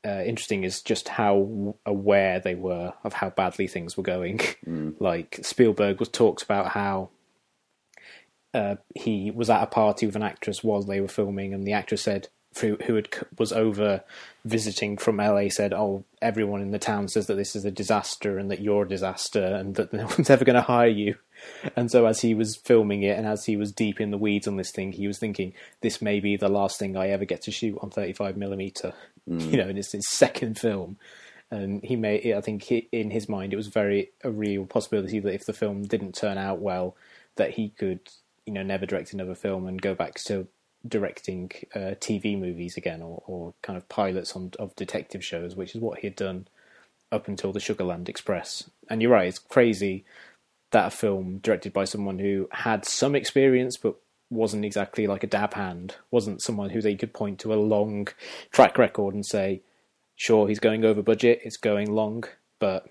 uh, 0.06 0.24
interesting 0.26 0.64
is 0.64 0.82
just 0.82 1.10
how 1.10 1.76
aware 1.86 2.40
they 2.40 2.56
were 2.56 2.94
of 3.04 3.14
how 3.14 3.30
badly 3.30 3.68
things 3.68 3.98
were 3.98 4.04
going. 4.04 4.40
Mm. 4.66 4.96
like 5.00 5.40
Spielberg 5.42 6.00
was 6.00 6.10
talked 6.10 6.44
about 6.44 6.70
how 6.70 7.10
uh, 8.54 8.76
he 8.96 9.32
was 9.32 9.50
at 9.50 9.64
a 9.64 9.68
party 9.68 10.06
with 10.06 10.16
an 10.16 10.24
actress 10.24 10.64
while 10.64 10.82
they 10.82 11.02
were 11.02 11.08
filming, 11.08 11.54
and 11.54 11.66
the 11.66 11.74
actress 11.74 12.04
said, 12.04 12.30
who, 12.60 12.78
who 12.86 12.96
had, 12.96 13.10
was 13.38 13.52
over 13.52 14.04
visiting 14.46 14.98
from 14.98 15.18
LA 15.18 15.50
said, 15.50 15.74
"Oh, 15.74 16.06
everyone 16.22 16.62
in 16.62 16.72
the 16.72 16.80
town 16.80 17.08
says 17.08 17.28
that 17.28 17.36
this 17.36 17.56
is 17.56 17.66
a 17.66 17.72
disaster 17.72 18.38
and 18.38 18.50
that 18.50 18.62
you're 18.62 18.84
a 18.84 18.90
disaster 18.90 19.44
and 19.44 19.76
that 19.76 19.94
no 19.94 20.06
one's 20.06 20.30
ever 20.30 20.46
going 20.46 20.56
to 20.56 20.62
hire 20.62 20.88
you." 20.88 21.16
And 21.76 21.92
so, 21.92 22.06
as 22.06 22.22
he 22.22 22.34
was 22.34 22.56
filming 22.56 23.04
it 23.04 23.18
and 23.18 23.28
as 23.28 23.46
he 23.46 23.58
was 23.58 23.72
deep 23.72 24.00
in 24.00 24.12
the 24.12 24.18
weeds 24.18 24.48
on 24.48 24.58
this 24.58 24.72
thing, 24.72 24.92
he 24.92 25.08
was 25.08 25.20
thinking, 25.20 25.54
"This 25.82 26.02
may 26.02 26.20
be 26.20 26.36
the 26.36 26.50
last 26.50 26.80
thing 26.80 26.96
I 26.96 27.10
ever 27.10 27.26
get 27.26 27.42
to 27.44 27.52
shoot 27.52 27.78
on 27.82 27.90
35 27.90 28.38
millimeter." 28.38 28.94
Mm. 29.30 29.52
You 29.52 29.58
know, 29.58 29.68
and 29.68 29.78
it's 29.78 29.92
his 29.92 30.10
second 30.10 30.58
film, 30.60 30.98
and 31.52 31.84
he 31.84 31.96
may. 31.96 32.34
I 32.34 32.42
think 32.42 32.64
he, 32.64 32.88
in 32.92 33.12
his 33.12 33.28
mind, 33.28 33.54
it 33.54 33.58
was 33.58 33.68
very 33.68 34.12
a 34.24 34.32
real 34.32 34.66
possibility 34.66 35.20
that 35.20 35.34
if 35.34 35.46
the 35.46 35.54
film 35.54 35.84
didn't 35.84 36.16
turn 36.16 36.38
out 36.38 36.60
well, 36.60 36.96
that 37.36 37.52
he 37.52 37.70
could, 37.70 38.00
you 38.46 38.54
know, 38.54 38.64
never 38.64 38.86
direct 38.86 39.14
another 39.14 39.36
film 39.36 39.68
and 39.68 39.82
go 39.82 39.94
back 39.94 40.16
to 40.26 40.48
directing 40.88 41.52
uh, 41.76 41.96
TV 42.00 42.40
movies 42.40 42.78
again 42.78 43.02
or, 43.02 43.24
or 43.26 43.54
kind 43.62 43.78
of 43.78 43.88
pilots 43.90 44.36
on, 44.36 44.52
of 44.60 44.76
detective 44.76 45.24
shows, 45.24 45.56
which 45.56 45.76
is 45.76 45.82
what 45.82 46.00
he 46.00 46.08
had 46.08 46.16
done 46.16 46.48
up 47.12 47.28
until 47.28 47.52
the 47.52 47.60
Sugarland 47.60 48.10
Express. 48.10 48.70
And 48.90 49.02
you're 49.02 49.12
right, 49.12 49.28
it's 49.28 49.40
crazy 49.40 50.06
that 50.72 50.94
film 50.94 51.40
directed 51.40 51.74
by 51.74 51.86
someone 51.86 52.20
who 52.20 52.48
had 52.52 52.86
some 52.86 53.16
experience 53.16 53.78
but 53.78 53.96
wasn't 54.30 54.66
exactly 54.66 55.08
like 55.08 55.24
a 55.24 55.28
dab 55.28 55.54
hand, 55.54 55.96
wasn't 56.12 56.42
someone 56.42 56.70
who 56.70 56.82
they 56.82 56.96
could 56.96 57.14
point 57.14 57.40
to 57.40 57.54
a 57.54 57.56
long 57.56 58.08
track 58.52 58.78
record 58.78 59.14
and 59.14 59.26
say, 59.26 59.62
sure, 60.16 60.48
he's 60.48 60.60
going 60.60 60.84
over 60.84 61.02
budget, 61.02 61.40
it's 61.44 61.58
going 61.58 61.92
long, 61.92 62.26
but 62.60 62.88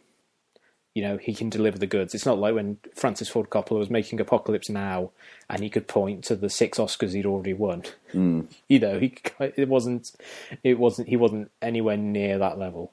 you 0.95 1.03
know, 1.03 1.19
he 1.19 1.35
can 1.35 1.51
deliver 1.51 1.77
the 1.77 1.87
goods. 1.87 2.15
It's 2.15 2.25
not 2.25 2.39
like 2.39 2.55
when 2.55 2.79
Francis 2.95 3.29
Ford 3.29 3.51
Coppola 3.51 3.81
was 3.81 3.91
making 3.91 4.19
Apocalypse 4.19 4.71
Now 4.71 5.11
and 5.51 5.62
he 5.62 5.69
could 5.69 5.89
point 5.89 6.25
to 6.25 6.37
the 6.37 6.49
six 6.49 6.79
Oscars 6.79 7.12
he'd 7.12 7.27
already 7.27 7.53
won. 7.53 7.83
Mm. 8.15 8.47
You 8.69 8.81
know, 8.81 8.99
he 8.99 9.15
it 9.39 9.69
wasn't 9.69 10.12
it 10.65 10.79
wasn't 10.79 11.09
he 11.09 11.17
wasn't 11.17 11.51
anywhere 11.61 11.99
near 11.99 12.39
that 12.39 12.59
level. 12.59 12.93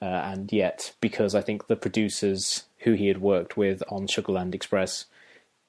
Uh, 0.00 0.06
and 0.06 0.52
yet, 0.52 0.94
because 1.00 1.34
I 1.34 1.42
think 1.42 1.66
the 1.66 1.76
producers 1.76 2.64
who 2.84 2.92
he 2.92 3.08
had 3.08 3.20
worked 3.20 3.56
with 3.56 3.82
on 3.88 4.06
Sugarland 4.06 4.54
Express 4.54 5.06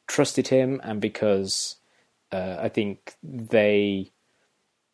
trusted 0.07 0.49
him, 0.49 0.79
and 0.83 1.01
because 1.01 1.77
uh, 2.31 2.57
I 2.59 2.69
think 2.69 3.15
they 3.23 4.11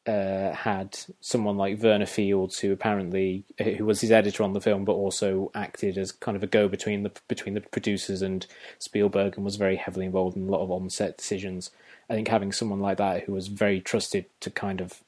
uh, 0.08 0.52
had 0.54 0.98
someone 1.20 1.58
like 1.58 1.78
Verna 1.78 2.06
Fields, 2.06 2.60
who 2.60 2.72
apparently 2.72 3.44
who 3.60 3.86
was 3.86 4.02
his 4.02 4.12
editor 4.12 4.44
on 4.44 4.54
the 4.54 4.62
film, 4.62 4.86
but 4.86 4.94
also 4.94 5.52
acted 5.54 5.98
as 5.98 6.12
kind 6.12 6.36
of 6.36 6.44
a 6.44 6.48
go 6.48 6.68
between 6.68 7.04
the 7.04 7.12
between 7.28 7.54
the 7.54 7.62
producers 7.62 8.22
and 8.22 8.48
Spielberg, 8.80 9.36
and 9.36 9.46
was 9.46 9.58
very 9.58 9.76
heavily 9.76 10.06
involved 10.06 10.38
in 10.38 10.48
a 10.48 10.52
lot 10.52 10.62
of 10.62 10.72
on-set 10.72 11.18
decisions. 11.18 11.72
I 12.10 12.16
think 12.16 12.28
having 12.28 12.52
someone 12.52 12.80
like 12.80 12.98
that 12.98 13.24
who 13.24 13.34
was 13.34 13.48
very 13.48 13.80
trusted 13.80 14.26
to 14.42 14.50
kind 14.50 14.82
of 14.82 15.04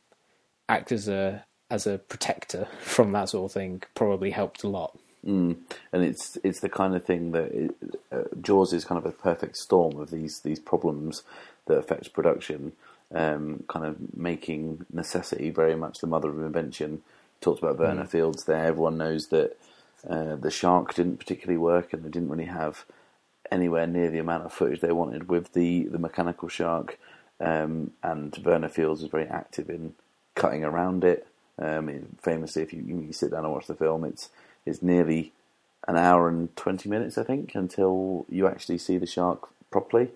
act 0.70 0.92
as 0.92 1.08
a 1.08 1.46
as 1.70 1.88
a 1.88 1.98
protector 1.98 2.68
from 2.82 3.12
that 3.14 3.30
sort 3.30 3.50
of 3.50 3.54
thing 3.54 3.84
probably 3.96 4.32
helped 4.32 4.64
a 4.64 4.70
lot. 4.70 4.98
Mm. 5.26 5.58
And 5.92 6.04
it's 6.04 6.38
it's 6.44 6.60
the 6.60 6.70
kind 6.70 6.96
of 6.96 7.06
thing 7.06 7.32
that 7.32 7.52
it, 7.52 7.76
uh, 8.12 8.24
Jaws 8.42 8.74
is 8.74 8.86
kind 8.86 9.00
of 9.00 9.06
a 9.06 9.16
perfect 9.16 9.58
storm 9.58 10.00
of 10.00 10.12
these 10.12 10.42
these 10.42 10.60
problems 10.60 11.24
that 11.68 11.78
affects 11.78 12.10
production 12.10 12.74
um, 13.14 13.64
kind 13.68 13.86
of 13.86 14.16
making 14.16 14.86
necessity 14.92 15.50
very 15.50 15.76
much 15.76 16.00
the 16.00 16.08
mother 16.08 16.30
of 16.30 16.40
invention. 16.40 17.02
Talked 17.42 17.62
about 17.62 17.78
Verna 17.78 18.04
mm. 18.04 18.10
Fields 18.10 18.46
there. 18.46 18.66
Everyone 18.66 18.98
knows 18.98 19.28
that 19.28 19.58
uh, 20.10 20.36
the 20.36 20.52
shark 20.52 20.94
didn't 20.94 21.18
particularly 21.18 21.58
work, 21.58 21.94
and 21.94 22.04
they 22.04 22.10
didn't 22.10 22.30
really 22.30 22.46
have 22.46 22.86
anywhere 23.52 23.86
near 23.86 24.10
the 24.10 24.20
amount 24.20 24.46
of 24.46 24.54
footage 24.54 24.80
they 24.80 24.92
wanted 24.92 25.30
with 25.30 25.54
the 25.54 25.84
the 25.84 26.00
mechanical 26.00 26.50
shark. 26.50 26.98
Um, 27.40 27.92
and 28.02 28.36
Verna 28.36 28.70
Fields 28.70 29.02
was 29.02 29.12
very 29.12 29.28
active 29.28 29.70
in 29.70 29.94
cutting 30.36 30.64
around 30.64 31.04
it. 31.04 31.28
Um, 31.60 32.18
famously, 32.22 32.64
if 32.64 32.74
you, 32.74 32.84
you 32.84 33.14
sit 33.14 33.32
down 33.32 33.44
and 33.44 33.54
watch 33.54 33.68
the 33.68 33.76
film, 33.76 34.06
it's 34.06 34.30
it's 34.66 34.82
nearly 34.82 35.32
an 35.88 35.98
hour 35.98 36.30
and 36.30 36.56
twenty 36.56 36.90
minutes, 36.90 37.18
I 37.18 37.24
think, 37.24 37.56
until 37.56 38.26
you 38.30 38.48
actually 38.48 38.78
see 38.78 38.98
the 38.98 39.06
shark 39.06 39.50
properly. 39.70 40.10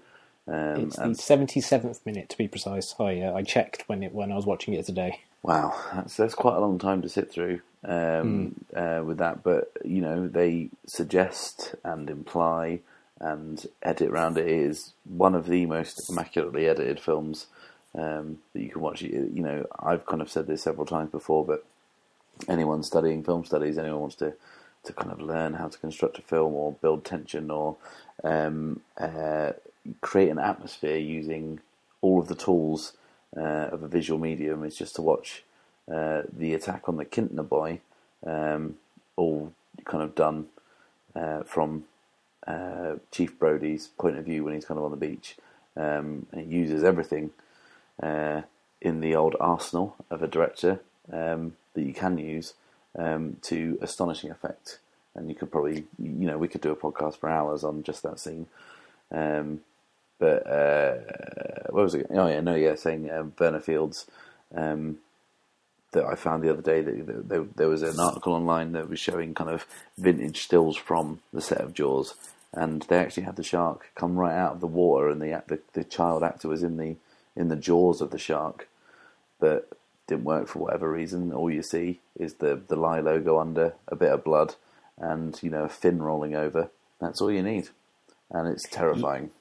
Um, 0.48 0.88
it's 0.88 0.96
the 0.96 1.16
seventy 1.16 1.62
seventh 1.62 2.06
minute 2.06 2.30
to 2.30 2.38
be 2.38 2.48
precise. 2.48 2.96
I 3.00 3.22
uh, 3.22 3.34
I 3.34 3.44
checked 3.44 3.84
when 3.88 4.04
it 4.04 4.14
when 4.14 4.32
I 4.32 4.36
was 4.36 4.46
watching 4.46 4.74
it 4.74 4.86
today. 4.86 5.22
Wow, 5.44 5.76
that's 5.94 6.18
that's 6.18 6.36
quite 6.36 6.56
a 6.56 6.62
long 6.62 6.80
time 6.80 7.02
to 7.02 7.10
sit 7.10 7.32
through 7.32 7.62
um, 7.84 8.56
mm. 8.74 9.02
uh, 9.02 9.04
with 9.04 9.18
that. 9.18 9.44
But 9.44 9.72
you 9.84 10.02
know, 10.02 10.28
they 10.28 10.70
suggest 10.86 11.76
and 11.84 12.10
imply 12.10 12.80
and 13.20 13.66
edit 13.82 14.10
around 14.10 14.38
it. 14.38 14.48
it 14.48 14.52
is 14.52 14.94
one 15.06 15.36
of 15.36 15.48
the 15.48 15.66
most 15.66 16.10
immaculately 16.10 16.68
edited 16.68 17.00
films 17.00 17.48
um, 17.96 18.40
that 18.54 18.62
you 18.62 18.70
can 18.70 18.82
watch. 18.82 19.02
You 19.02 19.30
know, 19.34 19.66
I've 19.80 20.06
kind 20.06 20.22
of 20.22 20.30
said 20.30 20.48
this 20.48 20.64
several 20.64 20.86
times 20.86 21.12
before, 21.12 21.46
but 21.46 21.66
anyone 22.48 22.84
studying 22.84 23.24
film 23.24 23.46
studies, 23.46 23.78
anyone 23.78 24.02
wants 24.02 24.16
to 24.18 24.34
to 24.84 24.94
kind 24.94 25.12
of 25.12 25.22
learn 25.22 25.56
how 25.56 25.68
to 25.68 25.78
construct 25.78 26.18
a 26.18 26.22
film 26.22 26.54
or 26.54 26.72
build 26.72 27.04
tension 27.04 27.52
or 27.52 27.76
um, 28.24 28.80
uh, 28.98 29.52
create 30.02 30.30
an 30.30 30.40
atmosphere 30.40 30.98
using 30.98 31.60
all 32.02 32.20
of 32.20 32.28
the 32.28 32.36
tools 32.36 32.94
uh, 33.36 33.68
of 33.72 33.84
a 33.84 33.88
visual 33.88 34.20
medium 34.20 34.64
is 34.64 34.78
just 34.78 34.96
to 34.96 35.02
watch 35.02 35.44
uh, 35.92 36.22
the 36.32 36.54
attack 36.54 36.88
on 36.88 36.98
the 36.98 37.06
Kintner 37.06 37.48
boy, 37.48 37.80
um, 38.26 38.76
all 39.16 39.54
kind 39.86 40.04
of 40.04 40.16
done 40.16 40.48
uh, 41.16 41.44
from 41.44 41.86
uh, 42.46 42.96
Chief 43.12 43.38
Brody's 43.38 43.88
point 43.88 44.18
of 44.18 44.26
view 44.26 44.44
when 44.44 44.54
he's 44.54 44.66
kind 44.66 44.78
of 44.78 44.86
on 44.86 44.92
the 44.92 44.98
beach. 44.98 45.36
Um, 45.76 46.26
and 46.32 46.42
it 46.42 46.48
uses 46.48 46.84
everything 46.84 47.32
uh, 48.02 48.42
in 48.82 49.02
the 49.02 49.16
old 49.16 49.36
arsenal 49.40 49.96
of 50.10 50.24
a 50.24 50.28
director 50.28 50.80
um, 51.12 51.56
that 51.78 51.86
you 51.86 51.94
can 51.94 52.18
use 52.18 52.56
um, 52.98 53.38
to 53.44 53.78
astonishing 53.82 54.32
effect. 54.32 54.80
And 55.16 55.30
you 55.30 55.36
could 55.36 55.52
probably, 55.52 55.86
you 56.00 56.28
know, 56.28 56.38
we 56.38 56.48
could 56.48 56.62
do 56.62 56.72
a 56.72 56.76
podcast 56.76 57.18
for 57.18 57.30
hours 57.30 57.64
on 57.64 57.84
just 57.84 58.04
that 58.04 58.20
scene. 58.20 58.48
Um, 59.12 59.62
but 60.20 60.48
uh, 60.48 60.96
what 61.70 61.84
was 61.84 61.96
it? 61.96 62.08
Oh 62.10 62.28
yeah, 62.28 62.42
no, 62.42 62.56
yeah, 62.56 62.76
saying 62.76 63.10
Verna 63.38 63.60
Fields 63.60 64.08
um, 64.56 64.98
that 65.92 66.06
I 66.06 66.16
found 66.16 66.44
the 66.44 66.52
other 66.52 66.62
day 66.62 66.82
that 66.82 67.30
there, 67.30 67.46
there, 67.56 67.70
was 67.70 67.84
an 67.84 68.00
article 68.00 68.34
online 68.34 68.72
that 68.72 68.90
was 68.90 69.00
showing 69.00 69.36
kind 69.36 69.50
of 69.50 69.68
vintage 69.98 70.42
stills 70.42 70.76
from 70.76 71.20
the 71.32 71.42
set 71.42 71.62
of 71.62 71.76
Jaws, 71.76 72.16
and 72.52 72.82
they 72.84 72.98
actually 72.98 73.24
had 73.24 73.36
the 73.36 73.44
shark 73.44 73.92
come 73.94 74.18
right 74.18 74.36
out 74.36 74.54
of 74.54 74.60
the 74.60 74.68
water, 74.68 75.10
and 75.10 75.22
the 75.22 75.44
the, 75.48 75.60
the 75.74 75.84
child 75.84 76.24
actor 76.24 76.48
was 76.48 76.64
in 76.64 76.78
the 76.78 76.96
in 77.36 77.50
the 77.50 77.56
jaws 77.56 78.02
of 78.02 78.10
the 78.10 78.18
shark, 78.18 78.68
but 79.40 79.77
didn't 80.08 80.24
work 80.24 80.48
for 80.48 80.60
whatever 80.60 80.92
reason. 80.92 81.32
All 81.32 81.52
you 81.52 81.62
see 81.62 82.00
is 82.18 82.36
the 82.36 82.62
the 82.68 82.76
lie 82.76 83.00
logo 83.00 83.40
under 83.40 83.76
a 83.88 83.96
bit 83.96 84.12
of 84.12 84.24
blood, 84.24 84.56
and 84.98 85.38
you 85.44 85.50
know 85.50 85.66
a 85.66 85.70
fin 85.70 86.02
rolling 86.02 86.36
over. 86.36 86.70
That's 87.00 87.22
all 87.22 87.32
you 87.32 87.44
need, 87.44 87.70
and 88.32 88.48
it's 88.48 88.68
terrifying. 88.68 89.32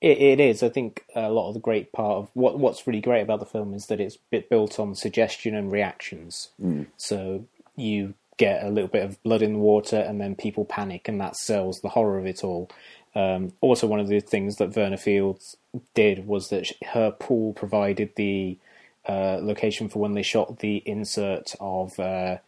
It, 0.00 0.18
it 0.18 0.40
is. 0.40 0.62
I 0.62 0.68
think 0.68 1.04
a 1.16 1.30
lot 1.30 1.48
of 1.48 1.54
the 1.54 1.60
great 1.60 1.92
part 1.92 2.18
of 2.18 2.30
what 2.34 2.58
what's 2.58 2.86
really 2.86 3.00
great 3.00 3.22
about 3.22 3.40
the 3.40 3.46
film 3.46 3.74
is 3.74 3.86
that 3.86 4.00
it's 4.00 4.18
built 4.48 4.78
on 4.78 4.94
suggestion 4.94 5.54
and 5.54 5.72
reactions. 5.72 6.50
Mm. 6.62 6.86
So 6.96 7.46
you 7.74 8.14
get 8.36 8.62
a 8.62 8.70
little 8.70 8.88
bit 8.88 9.04
of 9.04 9.22
blood 9.22 9.42
in 9.42 9.54
the 9.54 9.58
water, 9.58 9.96
and 9.96 10.20
then 10.20 10.36
people 10.36 10.64
panic, 10.64 11.08
and 11.08 11.20
that 11.20 11.36
sells 11.36 11.80
the 11.80 11.90
horror 11.90 12.18
of 12.18 12.26
it 12.26 12.44
all. 12.44 12.70
Um, 13.14 13.52
also, 13.60 13.86
one 13.86 14.00
of 14.00 14.08
the 14.08 14.20
things 14.20 14.56
that 14.56 14.72
Verna 14.72 14.96
Fields 14.96 15.56
did 15.94 16.26
was 16.26 16.48
that 16.50 16.70
her 16.92 17.10
pool 17.10 17.52
provided 17.52 18.12
the 18.14 18.56
uh, 19.08 19.38
location 19.40 19.88
for 19.88 20.00
when 20.00 20.12
they 20.12 20.22
shot 20.22 20.58
the 20.58 20.82
insert 20.84 21.54
of 21.60 21.98
uh, 21.98 22.38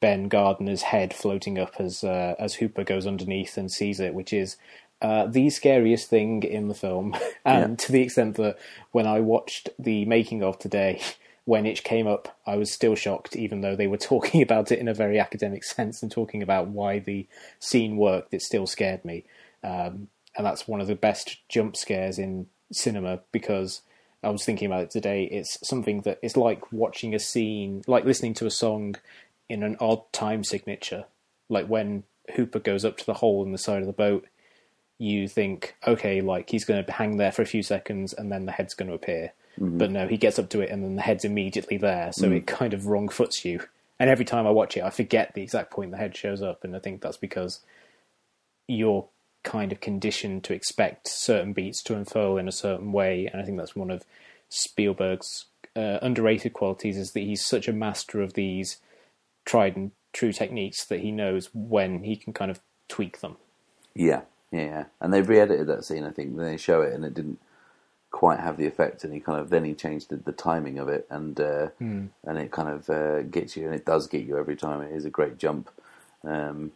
Ben 0.00 0.28
Gardner's 0.28 0.82
head 0.82 1.14
floating 1.14 1.58
up 1.58 1.74
as 1.78 2.02
uh, 2.02 2.34
as 2.38 2.54
Hooper 2.54 2.82
goes 2.82 3.06
underneath 3.06 3.56
and 3.56 3.70
sees 3.70 4.00
it, 4.00 4.14
which 4.14 4.32
is 4.32 4.56
uh, 5.00 5.26
the 5.26 5.50
scariest 5.50 6.08
thing 6.08 6.42
in 6.42 6.68
the 6.68 6.74
film, 6.74 7.14
and 7.44 7.72
yeah. 7.72 7.86
to 7.86 7.92
the 7.92 8.02
extent 8.02 8.36
that 8.36 8.58
when 8.90 9.06
I 9.06 9.20
watched 9.20 9.68
the 9.78 10.04
making 10.04 10.42
of 10.42 10.58
today, 10.58 11.00
when 11.44 11.66
it 11.66 11.84
came 11.84 12.06
up, 12.06 12.38
I 12.46 12.56
was 12.56 12.72
still 12.72 12.94
shocked, 12.94 13.36
even 13.36 13.60
though 13.60 13.76
they 13.76 13.86
were 13.86 13.96
talking 14.12 14.42
about 14.42 14.72
it 14.72 14.78
in 14.78 14.88
a 14.88 14.94
very 14.94 15.18
academic 15.18 15.62
sense 15.62 16.02
and 16.02 16.10
talking 16.10 16.42
about 16.42 16.68
why 16.68 16.98
the 16.98 17.28
scene 17.60 17.96
worked. 17.96 18.32
It 18.32 18.42
still 18.42 18.66
scared 18.66 19.04
me, 19.04 19.24
um, 19.62 20.08
and 20.36 20.46
that's 20.46 20.66
one 20.66 20.80
of 20.80 20.86
the 20.86 20.94
best 20.94 21.46
jump 21.48 21.76
scares 21.76 22.18
in 22.18 22.46
cinema 22.72 23.20
because 23.30 23.82
I 24.22 24.30
was 24.30 24.44
thinking 24.44 24.66
about 24.66 24.84
it 24.84 24.90
today. 24.90 25.24
It's 25.24 25.58
something 25.66 26.02
that 26.02 26.18
it's 26.22 26.36
like 26.36 26.72
watching 26.72 27.14
a 27.14 27.18
scene, 27.18 27.82
like 27.86 28.04
listening 28.04 28.34
to 28.34 28.46
a 28.46 28.50
song 28.50 28.96
in 29.48 29.62
an 29.62 29.76
odd 29.80 30.10
time 30.12 30.44
signature, 30.44 31.04
like 31.48 31.66
when 31.66 32.04
Hooper 32.36 32.60
goes 32.60 32.84
up 32.84 32.96
to 32.98 33.06
the 33.06 33.14
hole 33.14 33.44
in 33.44 33.52
the 33.52 33.58
side 33.58 33.80
of 33.80 33.86
the 33.86 33.92
boat 33.92 34.26
you 35.02 35.26
think, 35.26 35.74
okay, 35.84 36.20
like 36.20 36.48
he's 36.48 36.64
going 36.64 36.84
to 36.84 36.92
hang 36.92 37.16
there 37.16 37.32
for 37.32 37.42
a 37.42 37.46
few 37.46 37.62
seconds 37.62 38.12
and 38.12 38.30
then 38.30 38.46
the 38.46 38.52
head's 38.52 38.74
going 38.74 38.88
to 38.88 38.94
appear. 38.94 39.32
Mm-hmm. 39.58 39.78
But 39.78 39.90
no, 39.90 40.06
he 40.06 40.16
gets 40.16 40.38
up 40.38 40.48
to 40.50 40.60
it 40.60 40.70
and 40.70 40.84
then 40.84 40.94
the 40.94 41.02
head's 41.02 41.24
immediately 41.24 41.76
there, 41.76 42.12
so 42.12 42.28
mm. 42.28 42.36
it 42.36 42.46
kind 42.46 42.72
of 42.72 42.86
wrong 42.86 43.08
foots 43.08 43.44
you. 43.44 43.60
And 43.98 44.08
every 44.08 44.24
time 44.24 44.46
I 44.46 44.50
watch 44.50 44.76
it, 44.76 44.84
I 44.84 44.90
forget 44.90 45.34
the 45.34 45.42
exact 45.42 45.70
point 45.70 45.90
the 45.90 45.96
head 45.96 46.16
shows 46.16 46.40
up, 46.40 46.64
and 46.64 46.74
I 46.74 46.78
think 46.78 47.02
that's 47.02 47.16
because 47.16 47.60
you're 48.66 49.06
kind 49.42 49.72
of 49.72 49.80
conditioned 49.80 50.44
to 50.44 50.54
expect 50.54 51.08
certain 51.08 51.52
beats 51.52 51.82
to 51.84 51.96
unfurl 51.96 52.36
in 52.36 52.48
a 52.48 52.52
certain 52.52 52.92
way, 52.92 53.28
and 53.32 53.40
I 53.40 53.44
think 53.44 53.58
that's 53.58 53.76
one 53.76 53.90
of 53.90 54.04
Spielberg's 54.48 55.46
uh, 55.74 55.98
underrated 56.02 56.52
qualities 56.52 56.96
is 56.98 57.12
that 57.12 57.20
he's 57.20 57.44
such 57.44 57.66
a 57.66 57.72
master 57.72 58.20
of 58.20 58.34
these 58.34 58.78
tried 59.44 59.76
and 59.76 59.90
true 60.12 60.32
techniques 60.32 60.84
that 60.84 61.00
he 61.00 61.10
knows 61.10 61.48
when 61.54 62.04
he 62.04 62.14
can 62.16 62.32
kind 62.32 62.50
of 62.50 62.60
tweak 62.88 63.20
them. 63.20 63.36
Yeah, 63.94 64.22
yeah, 64.50 64.84
and 65.00 65.12
they've 65.12 65.28
re-edited 65.28 65.66
that 65.66 65.84
scene. 65.84 66.04
I 66.04 66.10
think 66.10 66.36
they 66.36 66.56
show 66.56 66.82
it, 66.82 66.92
and 66.92 67.04
it 67.04 67.14
didn't 67.14 67.40
quite 68.10 68.40
have 68.40 68.58
the 68.58 68.66
effect, 68.66 69.04
and 69.04 69.12
he 69.12 69.20
kind 69.20 69.40
of 69.40 69.48
then 69.48 69.64
he 69.64 69.74
changed 69.74 70.10
the, 70.10 70.16
the 70.16 70.32
timing 70.32 70.78
of 70.78 70.88
it, 70.88 71.06
and 71.10 71.40
uh, 71.40 71.68
Hmm. 71.78 72.06
and 72.24 72.38
it 72.38 72.50
kind 72.50 72.68
of 72.68 72.90
uh, 72.90 73.22
gets 73.22 73.56
you, 73.56 73.64
and 73.64 73.74
it 73.74 73.86
does 73.86 74.06
get 74.06 74.24
you 74.24 74.38
every 74.38 74.56
time. 74.56 74.82
It 74.82 74.92
is 74.92 75.06
a 75.06 75.10
great 75.10 75.38
jump, 75.38 75.70
um, 76.22 76.72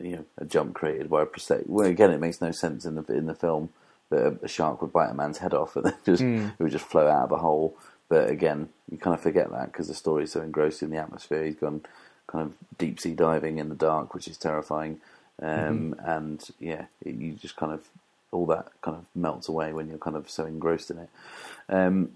you 0.00 0.16
know, 0.16 0.24
a 0.38 0.44
jump 0.44 0.74
created 0.74 1.08
by 1.08 1.22
a 1.22 1.26
prosthetic. 1.26 1.66
Well, 1.68 1.86
again, 1.86 2.10
it 2.10 2.20
makes 2.20 2.40
no 2.40 2.50
sense 2.50 2.84
in 2.84 2.94
the 2.96 3.04
in 3.12 3.26
the 3.26 3.34
film 3.34 3.70
that 4.10 4.26
a, 4.26 4.44
a 4.44 4.48
shark 4.48 4.82
would 4.82 4.92
bite 4.92 5.10
a 5.10 5.14
man's 5.14 5.38
head 5.38 5.54
off, 5.54 5.76
and 5.76 5.86
then 5.86 5.94
just 6.04 6.22
Hmm. 6.22 6.48
it 6.58 6.62
would 6.62 6.72
just 6.72 6.86
flow 6.86 7.08
out 7.08 7.24
of 7.24 7.32
a 7.32 7.38
hole. 7.38 7.76
But 8.08 8.28
again, 8.30 8.68
you 8.90 8.98
kind 8.98 9.14
of 9.14 9.20
forget 9.22 9.50
that 9.50 9.72
because 9.72 9.88
the 9.88 9.94
story's 9.94 10.32
so 10.32 10.42
engrossed 10.42 10.82
in 10.82 10.90
the 10.90 10.98
atmosphere. 10.98 11.44
He's 11.44 11.56
gone 11.56 11.82
kind 12.26 12.44
of 12.44 12.54
deep 12.78 13.00
sea 13.00 13.14
diving 13.14 13.58
in 13.58 13.68
the 13.68 13.74
dark, 13.74 14.14
which 14.14 14.28
is 14.28 14.36
terrifying. 14.36 15.00
Um, 15.42 15.94
And 16.04 16.42
yeah, 16.60 16.86
it, 17.04 17.14
you 17.16 17.32
just 17.32 17.56
kind 17.56 17.72
of 17.72 17.88
all 18.30 18.46
that 18.46 18.68
kind 18.82 18.96
of 18.96 19.06
melts 19.14 19.48
away 19.48 19.72
when 19.72 19.88
you're 19.88 19.98
kind 19.98 20.16
of 20.16 20.28
so 20.28 20.44
engrossed 20.44 20.90
in 20.90 20.98
it. 20.98 21.08
Um, 21.68 22.10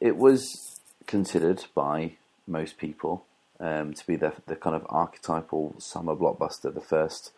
it 0.00 0.16
was 0.16 0.78
considered 1.06 1.64
by 1.74 2.12
most 2.46 2.76
people 2.78 3.24
um, 3.60 3.94
to 3.94 4.06
be 4.06 4.16
the, 4.16 4.32
the 4.46 4.56
kind 4.56 4.74
of 4.74 4.86
archetypal 4.88 5.74
summer 5.78 6.16
blockbuster, 6.16 6.72
the 6.72 6.80
first 6.80 7.32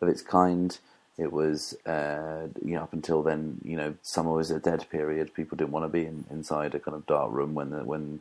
of 0.00 0.08
its 0.08 0.22
kind. 0.22 0.78
It 1.16 1.32
was, 1.32 1.74
uh, 1.86 2.48
you 2.64 2.74
know, 2.74 2.82
up 2.82 2.92
until 2.92 3.22
then, 3.22 3.60
you 3.62 3.76
know, 3.76 3.94
summer 4.02 4.32
was 4.32 4.50
a 4.50 4.58
dead 4.58 4.86
period. 4.90 5.34
People 5.34 5.56
didn't 5.56 5.70
want 5.70 5.84
to 5.84 5.88
be 5.88 6.06
in, 6.06 6.24
inside 6.30 6.74
a 6.74 6.80
kind 6.80 6.96
of 6.96 7.06
dark 7.06 7.32
room 7.32 7.54
when 7.54 7.70
the, 7.70 7.84
when 7.84 8.20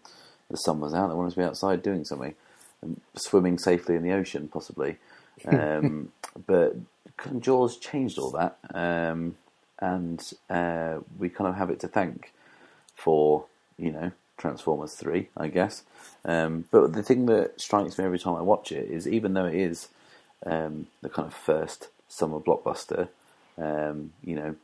the 0.51 0.57
sun 0.57 0.79
was 0.79 0.93
out. 0.93 1.07
They 1.07 1.15
wanted 1.15 1.31
to 1.31 1.37
be 1.37 1.43
outside 1.43 1.81
doing 1.81 2.05
something, 2.05 2.35
and 2.81 3.01
swimming 3.15 3.57
safely 3.57 3.95
in 3.95 4.03
the 4.03 4.11
ocean, 4.11 4.47
possibly. 4.47 4.97
Um, 5.47 6.11
but 6.47 6.75
Jaws 7.39 7.77
changed 7.77 8.19
all 8.19 8.31
that, 8.31 8.57
um, 8.73 9.35
and 9.79 10.21
uh, 10.49 10.99
we 11.17 11.29
kind 11.29 11.49
of 11.49 11.55
have 11.55 11.69
it 11.69 11.79
to 11.81 11.87
thank 11.87 12.31
for 12.95 13.45
you 13.77 13.91
know 13.91 14.11
Transformers 14.37 14.93
three, 14.93 15.29
I 15.37 15.47
guess. 15.47 15.83
Um, 16.25 16.65
but 16.71 16.93
the 16.93 17.03
thing 17.03 17.25
that 17.27 17.59
strikes 17.59 17.97
me 17.97 18.05
every 18.05 18.19
time 18.19 18.35
I 18.35 18.41
watch 18.41 18.71
it 18.71 18.89
is, 18.89 19.07
even 19.07 19.33
though 19.33 19.45
it 19.45 19.55
is 19.55 19.89
um, 20.45 20.87
the 21.01 21.09
kind 21.09 21.27
of 21.27 21.33
first 21.33 21.89
summer 22.07 22.39
blockbuster, 22.39 23.09
um, 23.57 24.13
you 24.23 24.35
know, 24.35 24.55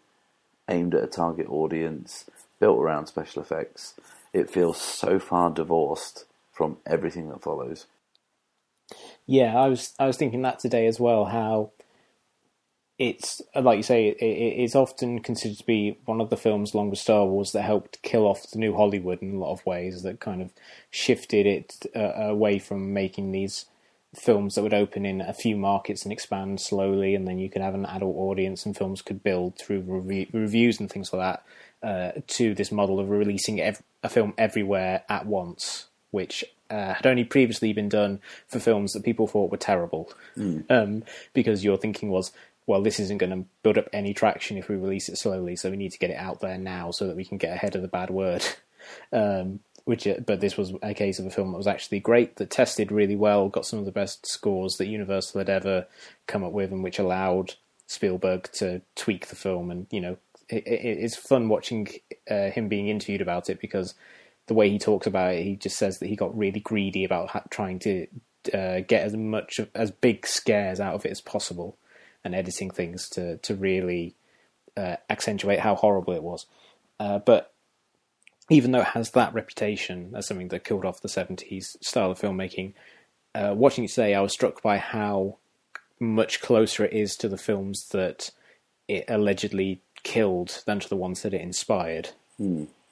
aimed 0.69 0.95
at 0.95 1.03
a 1.03 1.07
target 1.07 1.47
audience, 1.49 2.25
built 2.59 2.79
around 2.79 3.07
special 3.07 3.41
effects, 3.41 3.95
it 4.33 4.49
feels 4.49 4.79
so 4.79 5.19
far 5.19 5.49
divorced 5.49 6.25
from 6.51 6.77
everything 6.85 7.29
that 7.29 7.41
follows. 7.41 7.85
Yeah, 9.27 9.57
I 9.57 9.67
was 9.67 9.93
I 9.99 10.07
was 10.07 10.17
thinking 10.17 10.41
that 10.43 10.59
today 10.59 10.87
as 10.87 10.99
well. 10.99 11.25
How 11.25 11.71
it's 12.99 13.41
like 13.55 13.77
you 13.77 13.83
say, 13.83 14.09
it, 14.09 14.17
it, 14.17 14.61
it's 14.61 14.75
often 14.75 15.21
considered 15.21 15.57
to 15.57 15.65
be 15.65 15.97
one 16.05 16.19
of 16.19 16.29
the 16.29 16.37
films, 16.37 16.73
along 16.73 16.89
with 16.89 16.99
Star 16.99 17.25
Wars, 17.25 17.53
that 17.53 17.61
helped 17.61 18.01
kill 18.03 18.27
off 18.27 18.51
the 18.51 18.59
new 18.59 18.75
Hollywood 18.75 19.21
in 19.21 19.35
a 19.35 19.39
lot 19.39 19.53
of 19.53 19.65
ways. 19.65 20.03
That 20.03 20.19
kind 20.19 20.41
of 20.41 20.51
shifted 20.91 21.47
it 21.47 21.85
uh, 21.95 22.11
away 22.15 22.59
from 22.59 22.93
making 22.93 23.31
these 23.31 23.65
films 24.13 24.55
that 24.55 24.63
would 24.63 24.73
open 24.73 25.05
in 25.05 25.21
a 25.21 25.33
few 25.33 25.55
markets 25.55 26.03
and 26.03 26.11
expand 26.11 26.59
slowly, 26.59 27.15
and 27.15 27.25
then 27.25 27.39
you 27.39 27.49
could 27.49 27.61
have 27.61 27.73
an 27.73 27.85
adult 27.85 28.17
audience, 28.17 28.65
and 28.65 28.75
films 28.75 29.01
could 29.01 29.23
build 29.23 29.57
through 29.57 29.79
review, 29.79 30.27
reviews 30.33 30.79
and 30.79 30.91
things 30.91 31.13
like 31.13 31.21
that. 31.21 31.43
Uh, 31.81 32.11
to 32.27 32.53
this 32.53 32.73
model 32.73 32.99
of 32.99 33.09
releasing 33.09 33.61
ev- 33.61 33.81
a 34.03 34.09
film 34.09 34.33
everywhere 34.37 35.03
at 35.07 35.25
once, 35.25 35.85
which 36.11 36.43
uh, 36.69 36.93
had 36.93 37.07
only 37.07 37.23
previously 37.23 37.71
been 37.71 37.87
done 37.87 38.19
for 38.49 38.59
films 38.59 38.91
that 38.91 39.05
people 39.05 39.27
thought 39.27 39.49
were 39.49 39.57
terrible. 39.57 40.11
Um, 40.69 41.03
because 41.33 41.63
your 41.63 41.77
thinking 41.77 42.09
was, 42.09 42.33
well, 42.69 42.83
this 42.83 42.99
isn't 42.99 43.17
going 43.17 43.31
to 43.31 43.49
build 43.63 43.79
up 43.79 43.89
any 43.91 44.13
traction 44.13 44.55
if 44.55 44.69
we 44.69 44.75
release 44.75 45.09
it 45.09 45.17
slowly, 45.17 45.55
so 45.55 45.71
we 45.71 45.75
need 45.75 45.91
to 45.91 45.97
get 45.97 46.11
it 46.11 46.17
out 46.17 46.39
there 46.39 46.55
now 46.55 46.91
so 46.91 47.07
that 47.07 47.15
we 47.15 47.25
can 47.25 47.39
get 47.39 47.51
ahead 47.51 47.75
of 47.75 47.81
the 47.81 47.87
bad 47.87 48.11
word. 48.11 48.45
Um, 49.11 49.59
which, 49.83 50.07
uh, 50.07 50.15
but 50.25 50.39
this 50.39 50.57
was 50.57 50.73
a 50.81 50.93
case 50.93 51.19
of 51.19 51.25
a 51.25 51.29
film 51.29 51.51
that 51.51 51.57
was 51.57 51.67
actually 51.67 51.99
great, 51.99 52.37
that 52.37 52.49
tested 52.49 52.93
really 52.93 53.15
well, 53.15 53.49
got 53.49 53.65
some 53.65 53.77
of 53.77 53.85
the 53.85 53.91
best 53.91 54.25
scores 54.25 54.77
that 54.77 54.87
Universal 54.87 55.39
had 55.39 55.49
ever 55.49 55.85
come 56.27 56.45
up 56.45 56.53
with, 56.53 56.71
and 56.71 56.81
which 56.81 56.97
allowed 56.97 57.55
Spielberg 57.87 58.49
to 58.53 58.81
tweak 58.95 59.27
the 59.27 59.35
film. 59.35 59.69
And 59.69 59.85
you 59.91 59.99
know, 59.99 60.17
it, 60.47 60.65
it, 60.65 60.99
it's 60.99 61.17
fun 61.17 61.49
watching 61.49 61.89
uh, 62.31 62.49
him 62.49 62.69
being 62.69 62.87
interviewed 62.87 63.21
about 63.21 63.49
it 63.49 63.59
because 63.59 63.95
the 64.47 64.53
way 64.53 64.69
he 64.69 64.79
talks 64.79 65.05
about 65.05 65.35
it, 65.35 65.43
he 65.43 65.55
just 65.57 65.77
says 65.77 65.99
that 65.99 66.07
he 66.07 66.15
got 66.15 66.35
really 66.35 66.61
greedy 66.61 67.03
about 67.03 67.29
ha- 67.29 67.43
trying 67.51 67.79
to 67.79 68.07
uh, 68.53 68.79
get 68.87 69.03
as 69.03 69.15
much 69.15 69.59
of, 69.59 69.69
as 69.75 69.91
big 69.91 70.25
scares 70.25 70.79
out 70.79 70.95
of 70.95 71.05
it 71.05 71.11
as 71.11 71.21
possible, 71.21 71.77
and 72.23 72.35
editing 72.35 72.69
things 72.69 73.09
to 73.09 73.37
to 73.37 73.55
really 73.55 74.15
uh, 74.77 74.97
accentuate 75.09 75.59
how 75.59 75.75
horrible 75.75 76.13
it 76.13 76.23
was. 76.23 76.45
Uh, 76.99 77.19
but 77.19 77.53
even 78.49 78.71
though 78.71 78.81
it 78.81 78.87
has 78.87 79.11
that 79.11 79.33
reputation 79.33 80.13
as 80.15 80.25
something 80.27 80.47
that 80.49 80.63
killed 80.63 80.85
off 80.85 81.01
the 81.01 81.09
seventies 81.09 81.77
style 81.81 82.11
of 82.11 82.19
filmmaking, 82.19 82.73
uh, 83.35 83.53
watching 83.55 83.83
it 83.83 83.89
today, 83.89 84.15
I 84.15 84.21
was 84.21 84.33
struck 84.33 84.61
by 84.61 84.77
how 84.77 85.37
much 85.99 86.41
closer 86.41 86.85
it 86.85 86.93
is 86.93 87.15
to 87.17 87.27
the 87.27 87.37
films 87.37 87.89
that 87.89 88.31
it 88.87 89.05
allegedly 89.07 89.81
killed 90.03 90.63
than 90.65 90.79
to 90.79 90.89
the 90.89 90.95
ones 90.95 91.21
that 91.21 91.33
it 91.33 91.41
inspired. 91.41 92.09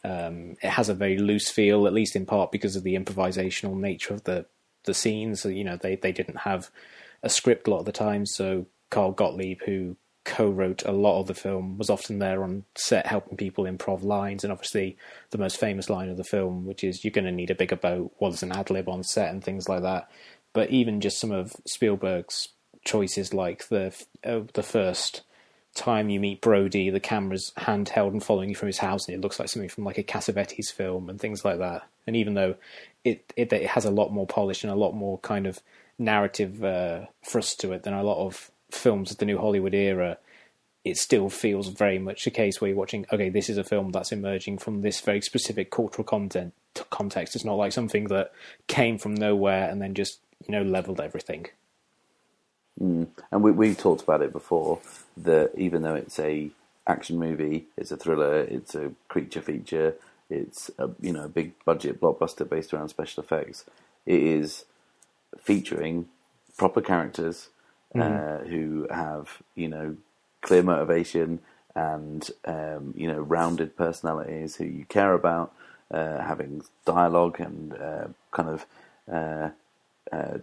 Um, 0.03 0.57
it 0.61 0.69
has 0.69 0.89
a 0.89 0.93
very 0.93 1.17
loose 1.17 1.49
feel, 1.49 1.87
at 1.87 1.93
least 1.93 2.15
in 2.15 2.25
part 2.25 2.51
because 2.51 2.75
of 2.75 2.83
the 2.83 2.95
improvisational 2.95 3.75
nature 3.77 4.13
of 4.13 4.23
the 4.23 4.45
the 4.83 4.93
scenes. 4.93 5.43
You 5.43 5.63
know, 5.63 5.77
they 5.77 5.95
they 5.95 6.11
didn't 6.11 6.39
have 6.39 6.69
a 7.23 7.29
script 7.29 7.67
a 7.67 7.71
lot 7.71 7.79
of 7.79 7.85
the 7.85 7.91
time, 7.91 8.25
so 8.25 8.67
Carl 8.89 9.11
Gottlieb, 9.11 9.61
who 9.65 9.97
co-wrote 10.23 10.83
a 10.83 10.91
lot 10.91 11.21
of 11.21 11.27
the 11.27 11.33
film, 11.33 11.77
was 11.77 11.89
often 11.89 12.19
there 12.19 12.43
on 12.43 12.65
set 12.75 13.07
helping 13.07 13.37
people 13.37 13.63
improv 13.63 14.03
lines, 14.03 14.43
and 14.43 14.51
obviously 14.51 14.97
the 15.31 15.37
most 15.37 15.57
famous 15.57 15.89
line 15.89 16.09
of 16.09 16.17
the 16.17 16.23
film, 16.23 16.65
which 16.65 16.83
is 16.83 17.03
"You're 17.03 17.11
going 17.11 17.25
to 17.25 17.31
need 17.31 17.51
a 17.51 17.55
bigger 17.55 17.77
boat," 17.77 18.13
was 18.19 18.43
an 18.43 18.51
ad 18.51 18.69
lib 18.69 18.89
on 18.89 19.03
set 19.03 19.29
and 19.29 19.43
things 19.43 19.69
like 19.69 19.81
that. 19.83 20.09
But 20.53 20.69
even 20.69 21.01
just 21.01 21.19
some 21.19 21.31
of 21.31 21.55
Spielberg's 21.65 22.49
choices, 22.85 23.33
like 23.33 23.67
the 23.69 23.93
uh, 24.23 24.41
the 24.53 24.63
first 24.63 25.21
time 25.75 26.09
you 26.09 26.19
meet 26.19 26.41
Brody, 26.41 26.89
the 26.89 26.99
camera's 26.99 27.53
handheld 27.57 28.09
and 28.09 28.23
following 28.23 28.49
you 28.49 28.55
from 28.55 28.67
his 28.67 28.79
house, 28.79 29.07
and 29.07 29.15
it 29.15 29.21
looks 29.21 29.39
like 29.39 29.47
something 29.49 29.69
from 29.69 29.85
like 29.85 29.97
a 29.97 30.03
Cassavetes 30.03 30.71
film 30.71 31.09
and 31.09 31.21
things 31.21 31.45
like 31.45 31.59
that. 31.59 31.83
And 32.05 32.15
even 32.15 32.33
though 32.33 32.55
it 33.03 33.31
it, 33.35 33.53
it 33.53 33.67
has 33.67 33.85
a 33.85 33.91
lot 33.91 34.11
more 34.11 34.27
polish 34.27 34.63
and 34.63 34.73
a 34.73 34.75
lot 34.75 34.93
more 34.93 35.19
kind 35.19 35.47
of 35.47 35.61
narrative 35.99 36.63
uh, 36.63 37.05
thrust 37.25 37.59
to 37.61 37.71
it 37.73 37.83
than 37.83 37.93
a 37.93 38.03
lot 38.03 38.25
of 38.25 38.51
films 38.71 39.11
of 39.11 39.17
the 39.17 39.25
New 39.25 39.37
Hollywood 39.37 39.73
era, 39.73 40.17
it 40.83 40.97
still 40.97 41.29
feels 41.29 41.67
very 41.67 41.99
much 41.99 42.25
a 42.27 42.31
case 42.31 42.59
where 42.59 42.69
you're 42.69 42.77
watching. 42.77 43.05
Okay, 43.11 43.29
this 43.29 43.49
is 43.49 43.57
a 43.57 43.63
film 43.63 43.91
that's 43.91 44.11
emerging 44.11 44.57
from 44.59 44.81
this 44.81 45.01
very 45.01 45.21
specific 45.21 45.69
cultural 45.71 46.03
content 46.03 46.53
context. 46.89 47.35
It's 47.35 47.45
not 47.45 47.55
like 47.55 47.71
something 47.71 48.05
that 48.05 48.31
came 48.67 48.97
from 48.97 49.13
nowhere 49.13 49.69
and 49.69 49.81
then 49.81 49.93
just 49.93 50.19
you 50.45 50.51
know 50.51 50.63
leveled 50.63 51.01
everything. 51.01 51.47
Mm. 52.81 53.07
And 53.31 53.43
we 53.43 53.51
we've 53.51 53.77
talked 53.77 54.03
about 54.03 54.21
it 54.21 54.31
before 54.31 54.79
that 55.17 55.51
even 55.57 55.81
though 55.81 55.95
it's 55.95 56.19
a 56.19 56.51
action 56.87 57.17
movie, 57.19 57.65
it's 57.75 57.91
a 57.91 57.97
thriller, 57.97 58.41
it's 58.41 58.75
a 58.75 58.91
creature 59.07 59.41
feature, 59.41 59.95
it's 60.29 60.71
a 60.77 60.89
you 61.01 61.11
know 61.11 61.25
a 61.25 61.29
big 61.29 61.53
budget 61.65 61.99
blockbuster 61.99 62.47
based 62.47 62.73
around 62.73 62.89
special 62.89 63.23
effects. 63.23 63.65
It 64.05 64.21
is 64.21 64.65
featuring 65.37 66.07
proper 66.57 66.81
characters 66.81 67.49
uh, 68.01 68.39
who 68.39 68.87
have 68.89 69.41
you 69.55 69.67
know 69.67 69.95
clear 70.41 70.63
motivation 70.63 71.39
and 71.75 72.29
um, 72.45 72.93
you 72.97 73.07
know 73.07 73.19
rounded 73.19 73.75
personalities 73.77 74.55
who 74.55 74.65
you 74.65 74.85
care 74.85 75.13
about, 75.13 75.53
uh, 75.91 76.21
having 76.21 76.63
dialogue 76.85 77.39
and 77.39 77.73
uh, 77.73 78.07
kind 78.31 78.49
of 78.49 78.65
uh, 79.11 79.49
uh, 80.11 80.37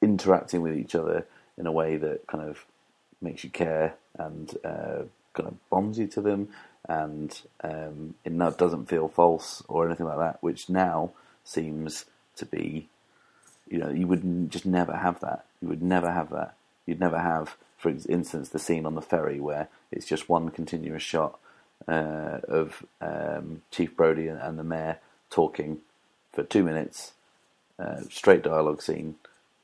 interacting 0.00 0.62
with 0.62 0.76
each 0.76 0.94
other 0.94 1.26
in 1.56 1.66
a 1.66 1.72
way 1.72 1.96
that 1.96 2.26
kind 2.26 2.48
of 2.48 2.64
makes 3.20 3.44
you 3.44 3.50
care 3.50 3.94
and 4.18 4.56
kind 4.62 5.48
of 5.48 5.70
bonds 5.70 5.98
you 5.98 6.06
to 6.06 6.20
them, 6.20 6.48
and 6.88 7.42
um, 7.62 8.14
it 8.24 8.36
doesn't 8.58 8.86
feel 8.86 9.08
false 9.08 9.62
or 9.68 9.86
anything 9.86 10.06
like 10.06 10.18
that. 10.18 10.42
Which 10.42 10.68
now 10.68 11.12
seems 11.44 12.04
to 12.36 12.46
be, 12.46 12.88
you 13.72 13.78
know, 13.78 13.88
you 13.88 14.06
would 14.06 14.50
just 14.50 14.66
never 14.66 14.94
have 14.94 15.20
that. 15.20 15.46
You 15.62 15.68
would 15.68 15.82
never 15.82 16.12
have 16.12 16.28
that. 16.28 16.56
You'd 16.84 17.00
never 17.00 17.18
have, 17.18 17.56
for 17.78 17.88
instance, 17.88 18.50
the 18.50 18.58
scene 18.58 18.84
on 18.84 18.94
the 18.94 19.00
ferry 19.00 19.40
where 19.40 19.68
it's 19.90 20.04
just 20.04 20.28
one 20.28 20.50
continuous 20.50 21.02
shot 21.02 21.38
uh, 21.88 22.40
of 22.46 22.84
um, 23.00 23.62
Chief 23.70 23.96
Brody 23.96 24.28
and, 24.28 24.38
and 24.38 24.58
the 24.58 24.62
mayor 24.62 24.98
talking 25.30 25.80
for 26.34 26.42
two 26.42 26.62
minutes, 26.62 27.12
uh, 27.78 28.02
straight 28.10 28.42
dialogue 28.42 28.82
scene. 28.82 29.14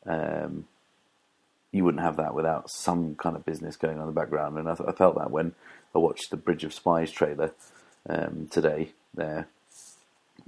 Um, 0.07 0.67
you 1.71 1.85
wouldn't 1.85 2.03
have 2.03 2.17
that 2.17 2.35
without 2.35 2.71
some 2.71 3.15
kind 3.15 3.37
of 3.37 3.45
business 3.45 3.77
going 3.77 3.97
on 3.99 4.09
in 4.09 4.15
the 4.15 4.19
background. 4.19 4.57
And 4.57 4.71
I, 4.71 4.73
I 4.73 4.93
felt 4.93 5.17
that 5.17 5.31
when 5.31 5.55
I 5.95 5.99
watched 5.99 6.31
the 6.31 6.39
Bridge 6.39 6.65
of 6.65 6.73
Spies 6.73 7.11
trailer 7.11 7.53
um, 8.09 8.49
today. 8.51 8.93
There, 9.13 9.49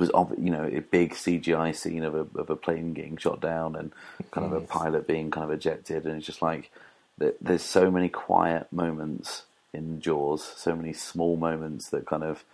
was 0.00 0.10
of 0.10 0.32
you 0.38 0.50
know 0.50 0.64
a 0.64 0.80
big 0.80 1.12
CGI 1.12 1.76
scene 1.76 2.02
of 2.02 2.14
a 2.14 2.26
of 2.38 2.50
a 2.50 2.56
plane 2.56 2.92
getting 2.94 3.16
shot 3.16 3.40
down 3.40 3.76
and 3.76 3.92
kind 4.32 4.46
of 4.46 4.52
a 4.52 4.60
pilot 4.66 5.06
being 5.06 5.30
kind 5.30 5.44
of 5.44 5.52
ejected, 5.52 6.06
and 6.06 6.16
it's 6.16 6.26
just 6.26 6.42
like 6.42 6.70
there's 7.40 7.62
so 7.62 7.90
many 7.90 8.08
quiet 8.08 8.66
moments 8.72 9.44
in 9.72 10.00
Jaws, 10.00 10.42
so 10.56 10.74
many 10.74 10.92
small 10.92 11.36
moments 11.36 11.90
that 11.90 12.06
kind 12.06 12.24
of 12.24 12.44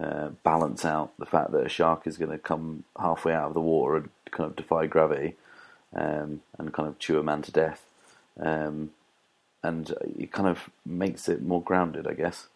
uh, 0.00 0.28
balance 0.44 0.84
out 0.84 1.12
the 1.18 1.26
fact 1.26 1.52
that 1.52 1.66
a 1.66 1.68
shark 1.68 2.06
is 2.06 2.16
going 2.16 2.30
to 2.30 2.38
come 2.38 2.84
halfway 2.98 3.32
out 3.32 3.48
of 3.48 3.54
the 3.54 3.60
water 3.60 3.96
and 3.96 4.10
kind 4.30 4.48
of 4.48 4.56
defy 4.56 4.86
gravity 4.86 5.36
um, 5.94 6.42
and 6.58 6.72
kind 6.72 6.88
of 6.88 6.98
chew 6.98 7.18
a 7.18 7.22
man 7.22 7.42
to 7.42 7.50
death. 7.50 7.84
Um, 8.38 8.90
and 9.62 9.92
it 10.18 10.32
kind 10.32 10.48
of 10.48 10.70
makes 10.86 11.28
it 11.28 11.42
more 11.42 11.62
grounded, 11.62 12.06
I 12.06 12.14
guess. 12.14 12.46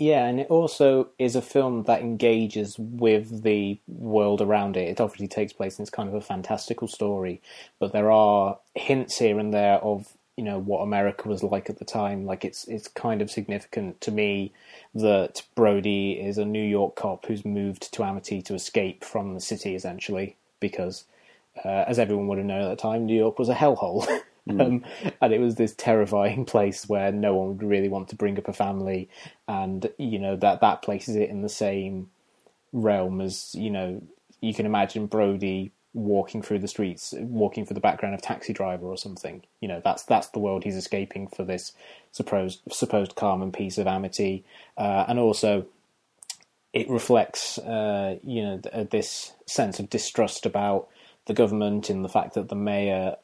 Yeah, 0.00 0.24
and 0.24 0.40
it 0.40 0.46
also 0.48 1.10
is 1.18 1.36
a 1.36 1.42
film 1.42 1.82
that 1.82 2.00
engages 2.00 2.76
with 2.78 3.42
the 3.42 3.78
world 3.86 4.40
around 4.40 4.78
it. 4.78 4.88
It 4.88 4.98
obviously 4.98 5.28
takes 5.28 5.52
place 5.52 5.78
and 5.78 5.84
it's 5.84 5.94
kind 5.94 6.08
of 6.08 6.14
a 6.14 6.22
fantastical 6.22 6.88
story, 6.88 7.42
but 7.78 7.92
there 7.92 8.10
are 8.10 8.58
hints 8.74 9.18
here 9.18 9.38
and 9.38 9.52
there 9.52 9.76
of 9.76 10.16
you 10.38 10.44
know 10.44 10.58
what 10.58 10.80
America 10.80 11.28
was 11.28 11.42
like 11.42 11.68
at 11.68 11.78
the 11.78 11.84
time. 11.84 12.24
Like 12.24 12.46
it's 12.46 12.66
it's 12.66 12.88
kind 12.88 13.20
of 13.20 13.30
significant 13.30 14.00
to 14.00 14.10
me 14.10 14.54
that 14.94 15.42
Brody 15.54 16.12
is 16.12 16.38
a 16.38 16.46
New 16.46 16.64
York 16.64 16.96
cop 16.96 17.26
who's 17.26 17.44
moved 17.44 17.92
to 17.92 18.02
Amity 18.02 18.40
to 18.40 18.54
escape 18.54 19.04
from 19.04 19.34
the 19.34 19.40
city, 19.40 19.74
essentially, 19.74 20.36
because 20.60 21.04
uh, 21.62 21.84
as 21.86 21.98
everyone 21.98 22.26
would 22.28 22.38
have 22.38 22.46
known 22.46 22.62
at 22.62 22.70
the 22.70 22.76
time, 22.76 23.04
New 23.04 23.18
York 23.18 23.38
was 23.38 23.50
a 23.50 23.54
hellhole. 23.54 24.08
Mm. 24.50 24.84
Um, 25.00 25.12
and 25.20 25.32
it 25.32 25.40
was 25.40 25.56
this 25.56 25.74
terrifying 25.74 26.44
place 26.46 26.88
where 26.88 27.12
no 27.12 27.34
one 27.34 27.48
would 27.48 27.62
really 27.62 27.88
want 27.88 28.08
to 28.08 28.16
bring 28.16 28.38
up 28.38 28.48
a 28.48 28.52
family, 28.52 29.08
and 29.48 29.90
you 29.98 30.18
know 30.18 30.36
that 30.36 30.60
that 30.60 30.82
places 30.82 31.16
it 31.16 31.30
in 31.30 31.42
the 31.42 31.48
same 31.48 32.10
realm 32.72 33.20
as 33.20 33.54
you 33.54 33.70
know 33.70 34.00
you 34.40 34.54
can 34.54 34.66
imagine 34.66 35.06
Brody 35.06 35.72
walking 35.92 36.40
through 36.40 36.60
the 36.60 36.68
streets, 36.68 37.12
walking 37.18 37.66
for 37.66 37.74
the 37.74 37.80
background 37.80 38.14
of 38.14 38.22
Taxi 38.22 38.52
Driver 38.52 38.86
or 38.86 38.96
something. 38.96 39.42
You 39.60 39.68
know 39.68 39.80
that's 39.84 40.04
that's 40.04 40.28
the 40.28 40.38
world 40.38 40.64
he's 40.64 40.76
escaping 40.76 41.28
for 41.28 41.44
this 41.44 41.72
supposed 42.12 42.60
supposed 42.70 43.16
calm 43.16 43.42
and 43.42 43.52
peace 43.52 43.78
of 43.78 43.86
amity, 43.86 44.44
uh, 44.76 45.04
and 45.08 45.18
also 45.18 45.66
it 46.72 46.88
reflects 46.88 47.58
uh, 47.58 48.18
you 48.22 48.42
know 48.42 48.56
this 48.90 49.32
sense 49.46 49.78
of 49.80 49.90
distrust 49.90 50.46
about 50.46 50.88
the 51.26 51.34
government 51.34 51.90
in 51.90 52.02
the 52.02 52.08
fact 52.08 52.34
that 52.34 52.48
the 52.48 52.56
mayor 52.56 53.16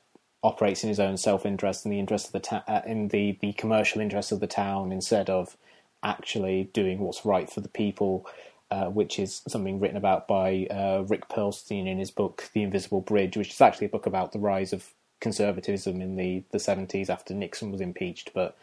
operates 0.47 0.85
in 0.85 0.91
his 0.91 1.01
own 1.01 1.19
self-interest 1.19 1.85
and 1.87 1.93
the 1.95 2.01
interest 2.01 2.29
of 2.29 2.33
the 2.33 2.41
ta- 2.41 2.65
uh, 2.69 2.83
in 2.87 3.09
the 3.11 3.39
the 3.43 3.55
commercial 3.55 4.01
interest 4.03 4.33
of 4.33 4.41
the 4.41 4.49
town 4.49 4.93
instead 4.93 5.31
of 5.31 5.59
actually 6.05 6.71
doing 6.75 7.01
what's 7.01 7.27
right 7.27 7.51
for 7.51 7.61
the 7.63 7.71
people, 7.71 8.27
uh, 8.71 8.87
which 8.87 9.19
is 9.21 9.43
something 9.49 9.81
written 9.81 9.99
about 9.99 10.29
by 10.29 10.67
uh, 10.71 11.05
Rick 11.09 11.29
Perlstein 11.29 11.89
in 11.89 11.99
his 11.99 12.13
book 12.13 12.51
The 12.55 12.63
Invisible 12.65 13.03
Bridge, 13.03 13.37
which 13.37 13.51
is 13.53 13.63
actually 13.63 13.89
a 13.89 13.91
book 13.91 14.07
about 14.07 14.33
the 14.33 14.41
rise 14.41 14.73
of 14.75 14.95
conservatism 15.21 16.03
in 16.03 16.17
the 16.17 16.45
the 16.53 16.61
seventies 16.61 17.11
after 17.11 17.35
Nixon 17.35 17.73
was 17.73 17.83
impeached, 17.83 18.33
but. 18.35 18.57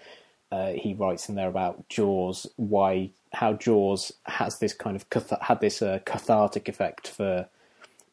Uh, 0.52 0.74
he 0.74 0.94
writes 0.96 1.30
in 1.30 1.36
there 1.36 1.50
about 1.50 1.90
Jaws, 1.90 2.48
why 2.58 3.12
how 3.34 3.54
Jaws 3.54 4.14
has 4.28 4.60
this 4.60 4.74
kind 4.74 4.96
of 4.96 5.10
cath- 5.12 5.42
had 5.42 5.62
this 5.62 5.82
uh, 5.82 6.00
cathartic 6.06 6.70
effect 6.70 7.08
for 7.10 7.48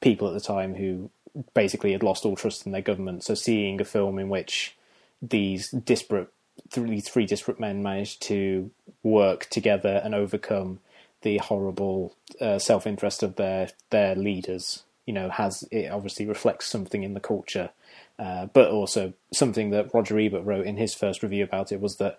people 0.00 0.28
at 0.28 0.34
the 0.34 0.40
time 0.40 0.74
who 0.76 1.10
basically 1.54 1.92
had 1.92 2.02
lost 2.02 2.24
all 2.24 2.36
trust 2.36 2.66
in 2.66 2.72
their 2.72 2.82
government. 2.82 3.24
So 3.24 3.34
seeing 3.34 3.80
a 3.80 3.84
film 3.84 4.18
in 4.18 4.28
which 4.28 4.76
these 5.22 5.70
disparate, 5.70 6.28
three, 6.70 7.00
three 7.00 7.26
disparate 7.26 7.60
men 7.60 7.82
managed 7.82 8.22
to 8.22 8.70
work 9.02 9.48
together 9.50 10.00
and 10.02 10.14
overcome 10.14 10.80
the 11.22 11.38
horrible 11.38 12.16
uh, 12.40 12.58
self 12.58 12.86
interest 12.86 13.22
of 13.22 13.36
their 13.36 13.70
their 13.90 14.14
leaders, 14.14 14.84
you 15.06 15.12
know, 15.12 15.28
has 15.28 15.64
it 15.70 15.90
obviously 15.90 16.26
reflects 16.26 16.66
something 16.66 17.02
in 17.02 17.14
the 17.14 17.20
culture. 17.20 17.70
Uh, 18.18 18.46
but 18.52 18.70
also 18.70 19.14
something 19.32 19.70
that 19.70 19.92
Roger 19.94 20.18
Ebert 20.18 20.44
wrote 20.44 20.66
in 20.66 20.76
his 20.76 20.92
first 20.92 21.22
review 21.22 21.42
about 21.42 21.72
it 21.72 21.80
was 21.80 21.96
that 21.96 22.18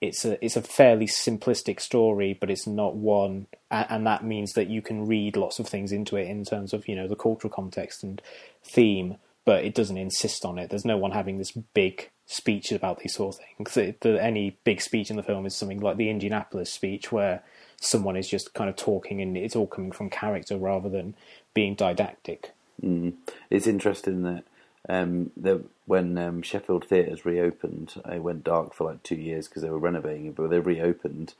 it's 0.00 0.24
a 0.24 0.42
it's 0.44 0.56
a 0.56 0.62
fairly 0.62 1.06
simplistic 1.06 1.80
story, 1.80 2.36
but 2.38 2.50
it's 2.50 2.66
not 2.66 2.94
one, 2.94 3.46
and 3.70 4.06
that 4.06 4.24
means 4.24 4.52
that 4.52 4.68
you 4.68 4.80
can 4.80 5.06
read 5.06 5.36
lots 5.36 5.58
of 5.58 5.66
things 5.66 5.90
into 5.90 6.16
it 6.16 6.28
in 6.28 6.44
terms 6.44 6.72
of 6.72 6.86
you 6.86 6.94
know 6.94 7.08
the 7.08 7.16
cultural 7.16 7.52
context 7.52 8.04
and 8.04 8.22
theme, 8.64 9.16
but 9.44 9.64
it 9.64 9.74
doesn't 9.74 9.96
insist 9.96 10.44
on 10.44 10.58
it. 10.58 10.70
There's 10.70 10.84
no 10.84 10.96
one 10.96 11.10
having 11.10 11.38
this 11.38 11.52
big 11.52 12.10
speech 12.26 12.70
about 12.70 13.00
these 13.00 13.14
sort 13.14 13.34
of 13.34 13.40
things. 13.40 13.76
It, 13.76 14.00
the, 14.02 14.22
any 14.22 14.58
big 14.62 14.80
speech 14.80 15.10
in 15.10 15.16
the 15.16 15.22
film 15.22 15.46
is 15.46 15.56
something 15.56 15.80
like 15.80 15.96
the 15.96 16.10
Indianapolis 16.10 16.72
speech, 16.72 17.10
where 17.10 17.42
someone 17.80 18.16
is 18.16 18.28
just 18.28 18.54
kind 18.54 18.70
of 18.70 18.76
talking 18.76 19.20
and 19.20 19.36
it's 19.36 19.56
all 19.56 19.66
coming 19.66 19.92
from 19.92 20.10
character 20.10 20.56
rather 20.56 20.88
than 20.88 21.14
being 21.54 21.74
didactic. 21.74 22.52
Mm. 22.82 23.14
It's 23.50 23.66
interesting 23.66 24.22
that 24.22 24.44
um, 24.88 25.30
the, 25.36 25.64
when 25.86 26.16
um, 26.18 26.42
Sheffield 26.42 26.86
Theatres 26.86 27.24
reopened, 27.24 27.94
it 28.10 28.22
went 28.22 28.44
dark 28.44 28.74
for 28.74 28.84
like 28.84 29.02
two 29.02 29.16
years 29.16 29.48
because 29.48 29.62
they 29.62 29.70
were 29.70 29.78
renovating 29.78 30.26
it. 30.26 30.36
But 30.36 30.50
they 30.50 30.60
reopened. 30.60 31.34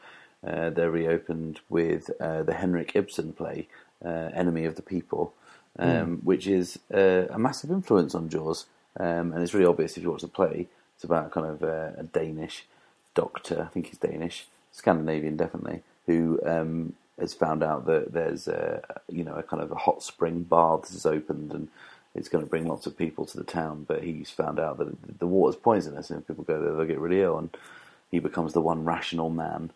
Uh, 0.47 0.71
they 0.71 0.87
reopened 0.87 1.61
with 1.69 2.11
uh, 2.21 2.43
the 2.45 2.55
Henrik 2.55 2.95
Ibsen 2.95 3.33
play, 3.33 3.67
uh, 4.05 4.31
Enemy 4.35 4.67
of 4.67 4.77
the 4.77 4.83
People, 4.83 5.35
um, 5.79 5.89
mm. 5.89 6.25
which 6.25 6.47
is 6.47 6.79
uh, 6.95 7.27
a 7.31 7.39
massive 7.39 7.71
influence 7.71 8.15
on 8.15 8.29
Jaws. 8.29 8.67
Um, 9.01 9.33
and 9.33 9.43
it's 9.43 9.55
really 9.55 9.67
obvious 9.67 9.97
if 9.97 10.03
you 10.03 10.11
watch 10.11 10.23
the 10.23 10.29
play. 10.29 10.69
It's 10.95 11.05
about 11.05 11.33
kind 11.33 11.47
of 11.47 11.63
a, 11.63 11.95
a 11.99 12.03
Danish 12.05 12.67
doctor, 13.15 13.63
I 13.63 13.73
think 13.73 13.87
he's 13.87 13.99
Danish, 13.99 14.47
Scandinavian 14.71 15.37
definitely, 15.37 15.83
who 16.07 16.41
um, 16.45 16.95
has 17.19 17.35
found 17.35 17.65
out 17.65 17.87
that 17.87 18.13
there's 18.13 18.47
a, 18.47 18.83
you 19.09 19.25
know 19.25 19.35
a 19.35 19.43
kind 19.43 19.63
of 19.63 19.73
a 19.73 19.77
hot 19.77 20.03
spring 20.03 20.45
bath 20.45 20.89
has 20.91 21.05
opened 21.05 21.53
and 21.53 21.69
it's 22.19 22.29
going 22.29 22.45
to 22.45 22.51
bring 22.51 22.67
lots 22.67 22.87
of 22.87 22.99
people 22.99 23.25
to 23.27 23.37
the 23.37 23.45
town. 23.45 23.85
But 23.89 24.03
he's 24.03 24.31
found 24.31 24.59
out 24.59 24.79
that 24.79 25.19
the 25.19 25.27
water's 25.27 25.61
poisonous, 25.61 26.11
and 26.11 26.21
if 26.21 26.27
people 26.27 26.45
go 26.45 26.61
there, 26.61 26.75
they'll 26.75 26.85
get 26.85 26.99
really 26.99 27.23
ill. 27.23 27.39
And 27.39 27.57
he 28.11 28.19
becomes 28.19 28.53
the 28.53 28.61
one 28.61 28.85
rational 28.85 29.31
man 29.31 29.71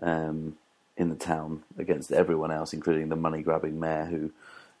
um, 0.00 0.56
in 0.96 1.08
the 1.08 1.16
town 1.16 1.62
against 1.78 2.12
everyone 2.12 2.50
else, 2.50 2.72
including 2.72 3.08
the 3.08 3.16
money 3.16 3.42
grabbing 3.42 3.78
mayor 3.80 4.04
who 4.06 4.30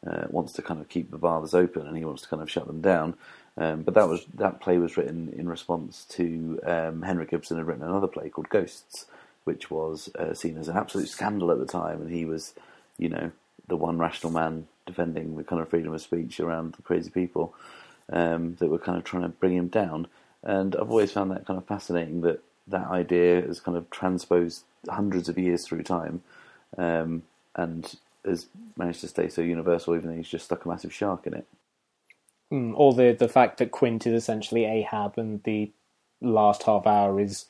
uh, 0.06 0.26
wants 0.30 0.52
to 0.54 0.62
kind 0.62 0.80
of 0.80 0.88
keep 0.88 1.10
the 1.10 1.18
bars 1.18 1.54
open 1.54 1.86
and 1.86 1.96
he 1.96 2.04
wants 2.04 2.22
to 2.22 2.28
kind 2.28 2.42
of 2.42 2.50
shut 2.50 2.66
them 2.66 2.80
down. 2.80 3.14
Um, 3.56 3.82
but 3.82 3.94
that 3.94 4.08
was 4.08 4.24
that 4.34 4.60
play 4.60 4.78
was 4.78 4.96
written 4.96 5.34
in 5.36 5.48
response 5.48 6.04
to 6.10 6.60
um, 6.64 7.02
Henrik 7.02 7.32
Ibsen 7.32 7.56
had 7.56 7.66
written 7.66 7.82
another 7.82 8.06
play 8.06 8.28
called 8.28 8.48
Ghosts, 8.48 9.06
which 9.44 9.70
was 9.70 10.08
uh, 10.16 10.32
seen 10.32 10.56
as 10.58 10.68
an 10.68 10.76
absolute 10.76 11.08
scandal 11.08 11.50
at 11.50 11.58
the 11.58 11.66
time, 11.66 12.00
and 12.00 12.10
he 12.12 12.24
was, 12.24 12.54
you 12.98 13.08
know, 13.08 13.32
the 13.66 13.76
one 13.76 13.98
rational 13.98 14.32
man 14.32 14.68
defending 14.88 15.36
the 15.36 15.44
kind 15.44 15.62
of 15.62 15.68
freedom 15.68 15.94
of 15.94 16.02
speech 16.02 16.40
around 16.40 16.74
the 16.74 16.82
crazy 16.82 17.10
people 17.10 17.54
um, 18.12 18.56
that 18.56 18.68
were 18.68 18.78
kind 18.78 18.98
of 18.98 19.04
trying 19.04 19.22
to 19.22 19.28
bring 19.28 19.54
him 19.54 19.68
down. 19.68 20.08
And 20.42 20.74
I've 20.74 20.90
always 20.90 21.12
found 21.12 21.30
that 21.30 21.46
kind 21.46 21.58
of 21.58 21.66
fascinating 21.66 22.22
that 22.22 22.42
that 22.66 22.88
idea 22.88 23.42
has 23.42 23.60
kind 23.60 23.76
of 23.78 23.88
transposed 23.90 24.64
hundreds 24.88 25.28
of 25.28 25.38
years 25.38 25.66
through 25.66 25.84
time 25.84 26.22
um, 26.76 27.22
and 27.54 27.94
has 28.24 28.46
managed 28.76 29.00
to 29.02 29.08
stay 29.08 29.28
so 29.28 29.42
universal, 29.42 29.94
even 29.94 30.10
though 30.10 30.16
he's 30.16 30.28
just 30.28 30.46
stuck 30.46 30.64
a 30.64 30.68
massive 30.68 30.92
shark 30.92 31.26
in 31.26 31.34
it. 31.34 31.46
Mm, 32.52 32.72
or 32.76 32.94
the 32.94 33.12
the 33.12 33.28
fact 33.28 33.58
that 33.58 33.70
Quint 33.70 34.06
is 34.06 34.14
essentially 34.14 34.64
Ahab, 34.64 35.18
and 35.18 35.42
the 35.44 35.72
last 36.20 36.62
half 36.64 36.86
hour 36.86 37.20
is 37.20 37.46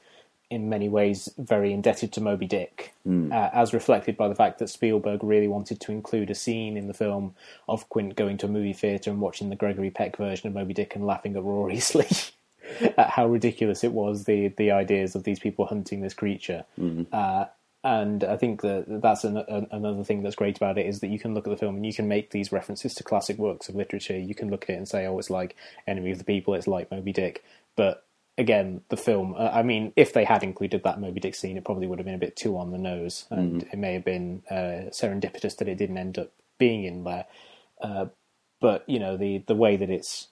in 0.51 0.69
many 0.69 0.89
ways 0.89 1.29
very 1.37 1.73
indebted 1.73 2.13
to 2.13 2.21
Moby 2.21 2.47
Dick, 2.47 2.95
mm. 3.07 3.31
uh, 3.33 3.51
as 3.53 3.75
reflected 3.75 4.17
by 4.17 4.29
the 4.29 4.35
fact 4.35 4.59
that 4.59 4.69
Spielberg 4.69 5.23
really 5.23 5.49
wanted 5.49 5.81
to 5.81 5.93
include 5.93 6.31
a 6.31 6.35
scene 6.35 6.77
in 6.77 6.89
the 6.89 6.95
film 6.95 7.35
of 7.69 7.89
Quint 7.91 8.17
going 8.17 8.39
to 8.39 8.47
a 8.47 8.49
movie 8.49 8.73
theatre 8.73 9.11
and 9.11 9.21
watching 9.21 9.51
the 9.51 9.57
Gregory 9.57 9.91
Peck 9.91 10.17
version 10.17 10.49
of 10.49 10.55
Moby 10.55 10.73
Dick 10.73 10.95
and 10.95 11.07
laughing 11.07 11.37
uproariously 11.37 12.07
at 12.97 13.11
how 13.11 13.27
ridiculous 13.27 13.85
it 13.85 13.93
was 13.93 14.25
the 14.25 14.49
the 14.57 14.71
ideas 14.71 15.15
of 15.15 15.25
these 15.25 15.39
people 15.39 15.67
hunting 15.67 16.01
this 16.01 16.15
creature. 16.15 16.65
Mm. 16.79 17.07
Uh, 17.13 17.47
and 17.85 18.25
I 18.25 18.37
think 18.37 18.63
that 18.63 18.87
that's 18.89 19.23
an, 19.23 19.37
an, 19.37 19.69
another 19.71 20.03
thing 20.03 20.23
that's 20.23 20.35
great 20.35 20.57
about 20.57 20.79
it 20.79 20.87
is 20.87 20.99
that 21.01 21.09
you 21.09 21.19
can 21.19 21.35
look 21.35 21.47
at 21.47 21.51
the 21.51 21.57
film 21.57 21.77
and 21.77 21.87
you 21.87 21.95
can 21.95 22.09
make 22.09 22.31
these 22.31 22.51
references 22.51 22.93
to 22.95 23.05
classic 23.05 23.39
works 23.39 23.69
of 23.69 23.77
literature. 23.77 24.19
You 24.19 24.35
can 24.35 24.51
look 24.51 24.65
at 24.65 24.71
it 24.71 24.79
and 24.79 24.89
say, 24.89 25.07
"Oh, 25.07 25.19
it's 25.19 25.31
like 25.31 25.57
Enemy 25.87 26.13
of 26.13 26.19
the 26.19 26.25
People," 26.25 26.55
it's 26.55 26.67
like 26.67 26.91
Moby 26.91 27.13
Dick, 27.13 27.45
but 27.77 28.05
again, 28.39 28.83
the 28.89 28.97
film. 28.97 29.35
Uh, 29.37 29.51
I 29.53 29.63
mean, 29.63 29.93
if 29.97 30.13
they 30.13 30.25
had 30.25 30.43
included 30.43 30.85
that 30.85 31.01
Moby 31.01 31.21
Dick 31.21 31.35
scene, 31.35 31.57
it 31.57 31.65
probably 31.65 31.87
would 31.87 31.99
have 31.99 32.07
been 32.07 32.15
a 32.15 32.19
bit 32.19 32.37
too 32.37 32.57
on 32.57 32.71
the 32.71 32.79
nose, 32.79 33.27
and 33.31 33.63
mm. 33.63 33.73
it 33.73 33.79
may 33.79 33.93
have 33.95 34.05
been 34.05 34.43
uh, 34.51 34.89
serendipitous 34.91 35.57
that 35.57 35.69
it 35.69 35.77
didn't 35.77 35.99
end 35.99 36.19
up 36.19 36.33
being 36.57 36.85
in 36.85 37.05
there. 37.05 37.27
Uh, 37.83 38.07
but 38.61 38.89
you 38.89 38.99
know, 38.99 39.17
the 39.17 39.39
the 39.47 39.57
way 39.57 39.77
that 39.77 39.91
it's 39.91 40.29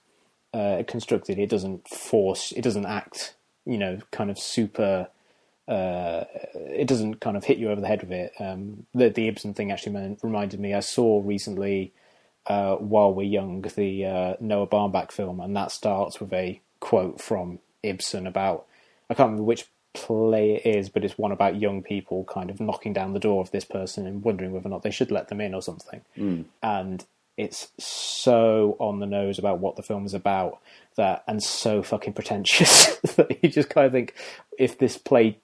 uh, 0.54 0.84
constructed, 0.86 1.38
it 1.38 1.50
doesn't 1.50 1.88
force, 1.88 2.52
it 2.52 2.62
doesn't 2.62 2.86
act, 2.86 3.34
you 3.66 3.76
know, 3.76 3.98
kind 4.12 4.30
of 4.30 4.38
super. 4.38 5.08
Uh, 5.68 6.24
it 6.54 6.86
doesn't 6.86 7.20
kind 7.20 7.36
of 7.36 7.42
hit 7.42 7.58
you 7.58 7.68
over 7.68 7.80
the 7.80 7.88
head 7.88 8.00
with 8.00 8.12
it. 8.12 8.32
Um, 8.38 8.86
the 8.94 9.10
the 9.10 9.26
Ibsen 9.26 9.52
thing 9.52 9.72
actually 9.72 10.16
reminded 10.22 10.60
me. 10.60 10.72
I 10.72 10.80
saw 10.80 11.20
recently. 11.22 11.92
Uh, 12.48 12.76
while 12.76 13.12
we're 13.12 13.24
young, 13.24 13.60
the 13.62 14.36
Noah 14.38 14.68
Baumbach 14.68 15.10
film, 15.10 15.40
and 15.40 15.56
that 15.56 15.72
starts 15.72 16.20
with 16.20 16.32
a 16.32 16.60
quote 16.78 17.20
from 17.20 17.58
Ibsen 17.86 18.26
about 18.26 18.66
I 19.08 19.14
can't 19.14 19.28
remember 19.28 19.44
which 19.44 19.66
play 19.94 20.56
it 20.56 20.66
is, 20.66 20.88
but 20.88 21.04
it's 21.04 21.16
one 21.16 21.32
about 21.32 21.60
young 21.60 21.82
people 21.82 22.24
kind 22.24 22.50
of 22.50 22.60
knocking 22.60 22.92
down 22.92 23.14
the 23.14 23.18
door 23.18 23.40
of 23.40 23.50
this 23.50 23.64
person 23.64 24.06
and 24.06 24.22
wondering 24.22 24.52
whether 24.52 24.66
or 24.66 24.70
not 24.70 24.82
they 24.82 24.90
should 24.90 25.10
let 25.10 25.28
them 25.28 25.40
in 25.40 25.54
or 25.54 25.62
something. 25.62 26.02
Mm. 26.18 26.44
And 26.62 27.04
it's 27.36 27.68
so 27.78 28.76
on 28.78 29.00
the 29.00 29.06
nose 29.06 29.38
about 29.38 29.58
what 29.58 29.76
the 29.76 29.82
film 29.82 30.06
is 30.06 30.14
about 30.14 30.58
that, 30.96 31.24
and 31.26 31.42
so 31.42 31.82
fucking 31.82 32.14
pretentious 32.14 32.96
that 33.16 33.42
you 33.42 33.48
just 33.48 33.70
kind 33.70 33.86
of 33.86 33.92
think 33.92 34.14
if 34.58 34.78
this 34.78 34.98
play, 34.98 35.38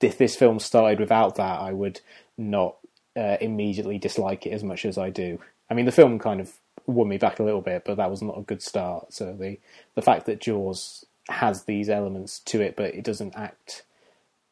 if 0.00 0.18
this 0.18 0.36
film 0.36 0.58
started 0.58 1.00
without 1.00 1.36
that, 1.36 1.60
I 1.60 1.72
would 1.72 2.00
not 2.36 2.76
uh, 3.16 3.36
immediately 3.40 3.98
dislike 3.98 4.46
it 4.46 4.52
as 4.52 4.62
much 4.62 4.84
as 4.84 4.98
I 4.98 5.10
do. 5.10 5.40
I 5.70 5.74
mean, 5.74 5.86
the 5.86 5.92
film 5.92 6.18
kind 6.18 6.40
of 6.40 6.52
won 6.86 7.08
me 7.08 7.18
back 7.18 7.38
a 7.38 7.44
little 7.44 7.60
bit, 7.60 7.84
but 7.84 7.96
that 7.96 8.10
was 8.10 8.22
not 8.22 8.38
a 8.38 8.42
good 8.42 8.62
start. 8.62 9.12
So 9.12 9.32
the 9.32 9.58
the 9.94 10.02
fact 10.02 10.26
that 10.26 10.40
Jaws 10.40 11.04
has 11.28 11.64
these 11.64 11.88
elements 11.88 12.38
to 12.40 12.60
it, 12.60 12.76
but 12.76 12.94
it 12.94 13.04
doesn't 13.04 13.36
act 13.36 13.84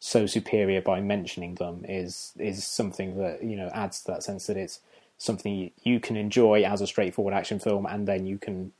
so 0.00 0.26
superior 0.26 0.82
by 0.82 1.00
mentioning 1.00 1.54
them 1.54 1.82
is 1.88 2.32
is 2.38 2.62
something 2.66 3.16
that 3.16 3.42
you 3.42 3.56
know 3.56 3.70
adds 3.72 4.02
to 4.02 4.12
that 4.12 4.22
sense 4.22 4.46
that 4.46 4.56
it's 4.56 4.80
something 5.16 5.70
you 5.82 5.98
can 6.00 6.16
enjoy 6.16 6.62
as 6.62 6.80
a 6.80 6.86
straightforward 6.86 7.34
action 7.34 7.58
film, 7.58 7.86
and 7.86 8.06
then 8.06 8.26
you 8.26 8.38
can 8.38 8.72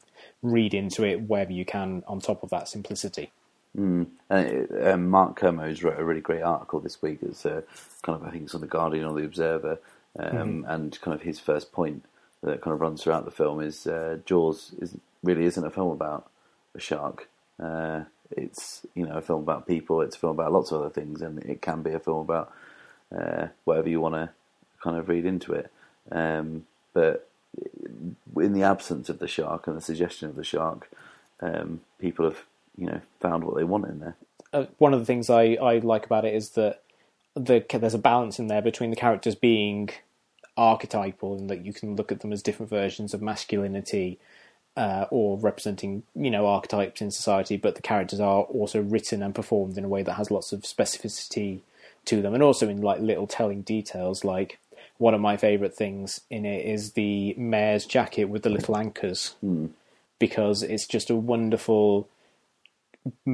read 0.43 0.75
into 0.75 1.05
it 1.05 1.23
wherever 1.23 1.53
you 1.53 1.65
can 1.65 2.03
on 2.07 2.21
top 2.21 2.43
of 2.43 2.51
that 2.51 2.69
simplicity. 2.69 3.31
Mm. 3.77 4.07
Uh, 4.31 4.91
um, 4.93 5.09
Mark 5.09 5.37
Kermode 5.37 5.83
wrote 5.83 5.99
a 5.99 6.05
really 6.05 6.21
great 6.21 6.43
article 6.43 6.81
this 6.81 7.03
week. 7.03 7.19
It's 7.23 7.45
uh, 7.47 7.63
kind 8.03 8.21
of 8.21 8.27
I 8.27 8.31
think 8.31 8.45
it's 8.45 8.55
on 8.55 8.61
the 8.61 8.67
Guardian 8.67 9.05
or 9.05 9.15
the 9.15 9.25
Observer, 9.25 9.79
um, 10.19 10.31
mm-hmm. 10.31 10.65
and 10.71 11.01
kind 11.01 11.15
of 11.15 11.23
his 11.23 11.41
first 11.41 11.73
point 11.73 12.05
that 12.43 12.61
kind 12.61 12.75
of 12.75 12.81
runs 12.81 13.03
throughout 13.03 13.25
the 13.25 13.31
film 13.31 13.61
is 13.61 13.87
uh, 13.87 14.19
Jaws 14.27 14.73
is 14.79 14.97
really 15.23 15.47
isn't 15.47 15.65
a 15.65 15.71
film 15.71 15.91
about 15.91 16.31
a 16.75 16.81
shark. 16.81 17.29
Uh, 17.63 18.05
it's 18.31 18.87
you 18.95 19.07
know 19.07 19.17
a 19.17 19.23
film 19.23 19.43
about 19.43 19.67
people. 19.67 20.01
It's 20.01 20.17
a 20.17 20.19
film 20.19 20.37
about 20.39 20.53
lots 20.53 20.73
of 20.73 20.81
other 20.81 20.91
things, 20.91 21.23
and 21.23 21.39
it 21.45 21.63
can 21.63 21.83
be 21.83 21.93
a 21.93 21.99
film 21.99 22.21
about 22.21 22.53
uh, 23.17 23.49
whatever 23.65 23.89
you 23.89 24.01
want 24.01 24.15
to 24.15 24.31
kind 24.83 24.97
of 24.97 25.09
read 25.09 25.25
into 25.25 25.53
it. 25.53 25.71
Um, 26.11 26.67
but 26.93 27.29
in 28.37 28.53
the 28.53 28.63
absence 28.63 29.09
of 29.09 29.19
the 29.19 29.29
shark 29.29 29.67
and 29.67 29.77
the 29.77 29.81
suggestion 29.81 30.29
of 30.29 30.37
the 30.37 30.45
shark, 30.45 30.91
um, 31.41 31.81
people 31.99 32.25
have 32.25 32.45
you 32.77 32.87
know 32.87 33.01
found 33.21 33.45
what 33.45 33.57
they 33.57 33.65
want 33.65 33.87
in 33.87 34.01
there. 34.01 34.17
Uh, 34.53 34.67
one 34.79 34.95
of 34.95 35.01
the 35.01 35.07
things 35.07 35.31
I, 35.31 35.57
I 35.61 35.79
like 35.79 36.07
about 36.07 36.25
it 36.25 36.35
is 36.35 36.51
that 36.51 36.83
the, 37.35 37.65
there's 37.73 37.95
a 37.95 37.99
balance 37.99 38.39
in 38.39 38.47
there 38.47 38.63
between 38.63 38.91
the 38.91 38.97
characters 38.97 39.35
being 39.35 39.91
archetypal 40.57 41.37
and 41.37 41.51
that 41.51 41.65
you 41.65 41.73
can 41.73 41.97
look 41.97 42.13
at 42.13 42.21
them 42.21 42.33
as 42.33 42.43
different 42.43 42.71
versions 42.71 43.13
of 43.13 43.21
masculinity 43.21 44.19
uh, 44.77 45.07
or 45.11 45.39
representing 45.39 46.03
you 46.15 46.31
know 46.31 46.47
archetypes 46.47 47.01
in 47.01 47.11
society, 47.11 47.57
but 47.57 47.75
the 47.75 47.83
characters 47.83 48.21
are 48.21 48.43
also 48.43 48.81
written 48.81 49.23
and 49.23 49.35
performed 49.35 49.79
in 49.79 49.85
a 49.85 49.89
way 49.89 50.03
that 50.03 50.15
has 50.15 50.31
lots 50.31 50.53
of 50.53 50.63
specificity 50.63 51.61
to 52.07 52.21
them, 52.21 52.35
and 52.35 52.43
also 52.43 52.69
in 52.69 52.83
like 52.83 53.01
little 53.01 53.27
telling 53.27 53.63
details. 53.63 54.25
Like 54.25 54.59
one 54.99 55.15
of 55.15 55.21
my 55.21 55.37
favourite 55.37 55.75
things 55.75 56.21
in 56.31 56.45
it 56.45 56.65
is 56.65 56.93
the 56.93 57.35
mayor's 57.37 57.87
jacket 57.87 58.25
with 58.25 58.43
the 58.43 58.51
little 58.51 58.77
anchors, 58.77 59.37
mm. 59.45 59.71
because 60.19 60.63
it's 60.63 60.87
just 60.87 61.11
a 61.11 61.17
wonderful 61.17 62.09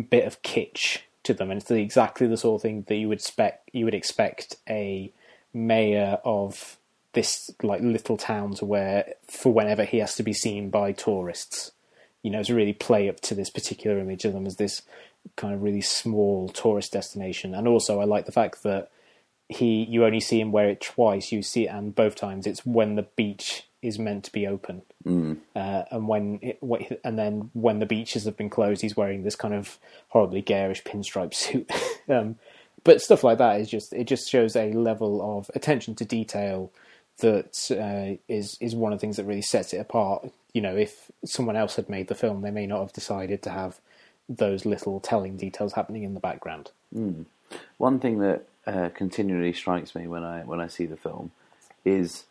bit 0.09 0.25
of 0.25 0.43
kitsch 0.43 0.99
to 1.23 1.35
them, 1.35 1.51
and 1.51 1.61
it's 1.61 1.71
exactly 1.71 2.27
the 2.27 2.37
sort 2.37 2.59
of 2.59 2.63
thing 2.63 2.85
that 2.89 2.97
you 2.97 3.09
would 3.09 3.19
expect 3.19 3.71
you 3.73 3.85
would 3.85 3.95
expect 3.95 4.57
a 4.69 5.11
mayor 5.53 6.19
of 6.25 6.77
this 7.13 7.51
like 7.63 7.81
little 7.83 8.17
town 8.17 8.55
to 8.55 8.65
where 8.65 9.15
for 9.29 9.53
whenever 9.53 9.85
he 9.85 9.99
has 9.99 10.15
to 10.17 10.23
be 10.23 10.33
seen 10.33 10.71
by 10.71 10.93
tourists, 10.93 11.73
you 12.23 12.31
know, 12.31 12.43
to 12.43 12.55
really 12.55 12.73
play 12.73 13.09
up 13.09 13.21
to 13.21 13.35
this 13.35 13.51
particular 13.51 13.99
image 13.99 14.25
of 14.25 14.33
them 14.33 14.47
as 14.47 14.57
this 14.57 14.83
kind 15.37 15.55
of 15.55 15.63
really 15.63 15.81
small 15.81 16.49
tourist 16.49 16.93
destination. 16.93 17.55
And 17.55 17.67
also, 17.67 18.01
I 18.01 18.05
like 18.05 18.27
the 18.27 18.33
fact 18.33 18.63
that 18.63 18.91
he 19.49 19.85
you 19.85 20.05
only 20.05 20.21
see 20.21 20.41
him 20.41 20.53
wear 20.53 20.71
it 20.71 20.81
twice. 20.81 21.33
You 21.33 21.43
see 21.43 21.65
it, 21.65 21.75
and 21.75 21.95
both 21.95 22.15
times 22.15 22.47
it's 22.47 22.65
when 22.65 22.95
the 22.95 23.03
beach 23.03 23.67
is 23.83 23.99
meant 23.99 24.25
to 24.25 24.33
be 24.33 24.47
open, 24.47 24.83
mm. 25.05 25.39
uh, 25.57 25.85
and 25.91 26.07
when 26.07 26.39
it, 26.43 27.01
and 27.03 27.19
then 27.19 27.51
when 27.55 27.81
the 27.81 27.87
beaches 27.87 28.25
have 28.25 28.37
been 28.37 28.51
closed, 28.51 28.83
he's 28.83 28.97
wearing 28.97 29.23
this 29.23 29.37
kind 29.37 29.55
of 29.55 29.79
horribly 30.09 30.43
garish 30.43 30.85
pinstripe 30.85 31.35
suit. 31.35 31.71
um, 32.09 32.37
but 32.85 33.01
stuff 33.03 33.25
like 33.25 33.39
that 33.39 33.61
is 33.61 33.69
just 33.69 33.93
it 33.93 34.05
just 34.05 34.31
shows 34.31 34.55
a 34.55 34.73
level 34.73 35.39
of 35.39 35.51
attention 35.55 35.95
to 35.97 36.05
detail 36.05 36.71
that 37.21 37.71
uh, 37.71 38.21
is 38.29 38.57
is 38.61 38.75
one 38.75 38.93
of 38.93 38.99
the 38.99 39.01
things 39.01 39.17
that 39.17 39.25
really 39.25 39.43
sets 39.43 39.73
it 39.73 39.79
apart. 39.79 40.31
You 40.53 40.61
know, 40.61 40.77
if 40.77 41.11
someone 41.25 41.57
else 41.57 41.77
had 41.77 41.89
made 41.89 42.09
the 42.09 42.15
film, 42.15 42.43
they 42.43 42.51
may 42.51 42.67
not 42.67 42.81
have 42.81 42.93
decided 42.93 43.43
to 43.43 43.51
have 43.51 43.81
those 44.29 44.65
little 44.65 45.01
telling 45.01 45.37
details 45.37 45.73
happening 45.73 46.05
in 46.05 46.15
the 46.15 46.21
background. 46.21 46.71
Mm. 46.95 47.27
One 47.79 47.99
thing 47.99 48.19
that 48.21 48.45
uh, 48.67 48.91
continually 48.95 49.53
strikes 49.53 49.95
me 49.95 50.07
when 50.07 50.25
I 50.25 50.43
when 50.43 50.61
I 50.61 50.67
see 50.67 50.87
the 50.87 50.97
film 50.97 51.31
is 51.85 52.25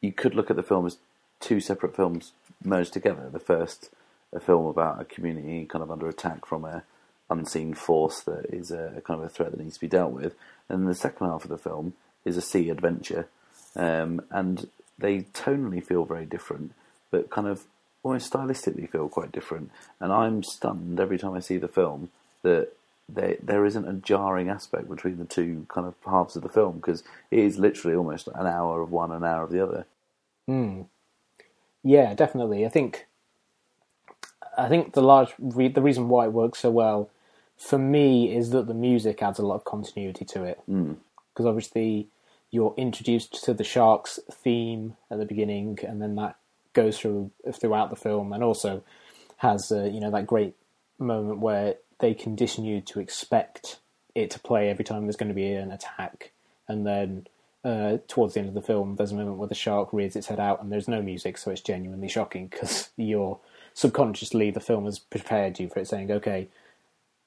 you 0.00 0.12
could 0.12 0.34
look 0.34 0.50
at 0.50 0.56
the 0.56 0.62
film 0.62 0.86
as 0.86 0.98
two 1.38 1.60
separate 1.60 1.96
films 1.96 2.32
merged 2.64 2.92
together. 2.92 3.28
The 3.30 3.38
first, 3.38 3.90
a 4.32 4.40
film 4.40 4.66
about 4.66 5.00
a 5.00 5.04
community 5.04 5.64
kind 5.64 5.82
of 5.82 5.90
under 5.90 6.08
attack 6.08 6.46
from 6.46 6.64
a 6.64 6.82
unseen 7.30 7.74
force 7.74 8.20
that 8.20 8.46
is 8.46 8.70
a 8.70 9.00
kind 9.04 9.20
of 9.20 9.26
a 9.26 9.28
threat 9.28 9.52
that 9.52 9.60
needs 9.60 9.74
to 9.74 9.80
be 9.80 9.88
dealt 9.88 10.12
with, 10.12 10.34
and 10.68 10.88
the 10.88 10.94
second 10.94 11.26
half 11.26 11.44
of 11.44 11.50
the 11.50 11.58
film 11.58 11.94
is 12.24 12.36
a 12.36 12.42
sea 12.42 12.68
adventure 12.68 13.28
um, 13.76 14.22
and 14.30 14.68
they 14.98 15.22
tonally 15.34 15.84
feel 15.84 16.04
very 16.04 16.26
different, 16.26 16.72
but 17.10 17.30
kind 17.30 17.46
of 17.46 17.64
almost 18.02 18.32
stylistically 18.32 18.88
feel 18.88 19.08
quite 19.08 19.32
different. 19.32 19.70
And 19.98 20.12
I'm 20.12 20.42
stunned 20.42 20.98
every 21.00 21.18
time 21.18 21.34
I 21.34 21.40
see 21.40 21.56
the 21.56 21.68
film 21.68 22.10
that 22.42 22.72
there 23.08 23.36
there 23.42 23.66
isn't 23.66 23.88
a 23.88 23.94
jarring 23.94 24.48
aspect 24.48 24.88
between 24.88 25.18
the 25.18 25.24
two 25.24 25.66
kind 25.68 25.86
of 25.86 25.94
halves 26.06 26.36
of 26.36 26.42
the 26.42 26.48
film 26.48 26.76
because 26.76 27.02
it 27.30 27.38
is 27.38 27.58
literally 27.58 27.96
almost 27.96 28.28
an 28.28 28.46
hour 28.46 28.80
of 28.80 28.90
one, 28.90 29.10
and 29.10 29.24
an 29.24 29.30
hour 29.30 29.42
of 29.42 29.50
the 29.50 29.62
other. 29.62 29.86
Hmm. 30.46 30.82
Yeah, 31.82 32.14
definitely. 32.14 32.64
I 32.64 32.68
think 32.68 33.06
I 34.56 34.68
think 34.68 34.92
the 34.92 35.02
large 35.02 35.32
re- 35.38 35.68
the 35.68 35.82
reason 35.82 36.08
why 36.08 36.26
it 36.26 36.32
works 36.32 36.60
so 36.60 36.70
well 36.70 37.10
for 37.56 37.78
me 37.78 38.34
is 38.34 38.50
that 38.50 38.66
the 38.66 38.74
music 38.74 39.22
adds 39.22 39.38
a 39.38 39.46
lot 39.46 39.56
of 39.56 39.64
continuity 39.64 40.24
to 40.24 40.44
it 40.44 40.60
because 40.66 41.44
mm. 41.44 41.48
obviously 41.48 42.08
you're 42.50 42.74
introduced 42.76 43.44
to 43.44 43.54
the 43.54 43.64
sharks 43.64 44.18
theme 44.30 44.96
at 45.10 45.18
the 45.18 45.24
beginning, 45.24 45.78
and 45.86 46.02
then 46.02 46.16
that 46.16 46.36
goes 46.72 46.98
through 46.98 47.30
throughout 47.52 47.90
the 47.90 47.96
film, 47.96 48.32
and 48.32 48.42
also 48.42 48.82
has 49.38 49.70
uh, 49.72 49.84
you 49.84 50.00
know 50.00 50.10
that 50.10 50.26
great 50.26 50.54
moment 50.98 51.38
where 51.38 51.76
they 52.00 52.14
condition 52.14 52.64
you 52.64 52.80
to 52.80 53.00
expect 53.00 53.78
it 54.14 54.30
to 54.30 54.38
play 54.40 54.68
every 54.68 54.84
time 54.84 55.04
there's 55.04 55.16
going 55.16 55.28
to 55.28 55.34
be 55.34 55.52
an 55.52 55.70
attack, 55.70 56.32
and 56.66 56.86
then 56.86 57.26
uh, 57.64 57.98
towards 58.08 58.34
the 58.34 58.40
end 58.40 58.48
of 58.48 58.54
the 58.54 58.62
film, 58.62 58.96
there's 58.96 59.12
a 59.12 59.16
moment 59.16 59.36
where 59.36 59.48
the 59.48 59.54
shark 59.54 59.92
rears 59.92 60.16
its 60.16 60.26
head 60.26 60.40
out, 60.40 60.62
and 60.62 60.72
there's 60.72 60.88
no 60.88 61.02
music, 61.02 61.38
so 61.38 61.50
it's 61.50 61.60
genuinely 61.60 62.08
shocking 62.08 62.48
because 62.48 62.90
you're 62.96 63.38
subconsciously 63.74 64.50
the 64.50 64.60
film 64.60 64.84
has 64.84 64.98
prepared 64.98 65.60
you 65.60 65.68
for 65.68 65.80
it, 65.80 65.88
saying, 65.88 66.10
"Okay, 66.10 66.48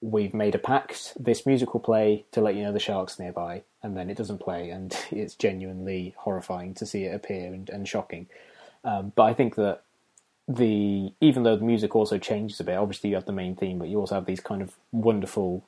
we've 0.04 0.34
made 0.34 0.54
a 0.54 0.60
pact. 0.60 1.14
This 1.18 1.46
music 1.46 1.74
will 1.74 1.82
play 1.82 2.26
to 2.34 2.42
let 2.42 2.56
you 2.56 2.64
know 2.64 2.74
the 2.74 2.80
shark's 2.80 3.18
nearby, 3.18 3.64
and 3.82 3.96
then 3.96 4.10
it 4.10 4.18
doesn't 4.18 4.40
play, 4.40 4.70
and 4.70 4.96
it's 5.12 5.34
genuinely 5.34 6.14
horrifying 6.18 6.74
to 6.76 6.86
see 6.86 7.06
it 7.06 7.16
appear 7.16 7.54
and, 7.54 7.70
and 7.70 7.88
shocking. 7.88 8.28
Um, 8.84 9.14
but 9.16 9.24
I 9.24 9.34
think 9.34 9.56
that 9.56 9.82
the 10.46 11.14
even 11.22 11.44
though 11.44 11.56
the 11.56 11.64
music 11.64 11.96
also 11.96 12.18
changes 12.18 12.60
a 12.60 12.66
bit, 12.66 12.76
obviously 12.76 13.10
you 13.12 13.16
have 13.16 13.26
the 13.26 13.32
main 13.32 13.56
theme, 13.56 13.80
but 13.80 13.88
you 13.88 14.00
also 14.00 14.16
have 14.16 14.26
these 14.26 14.42
kind 14.42 14.62
of 14.62 14.76
wonderful, 14.92 15.64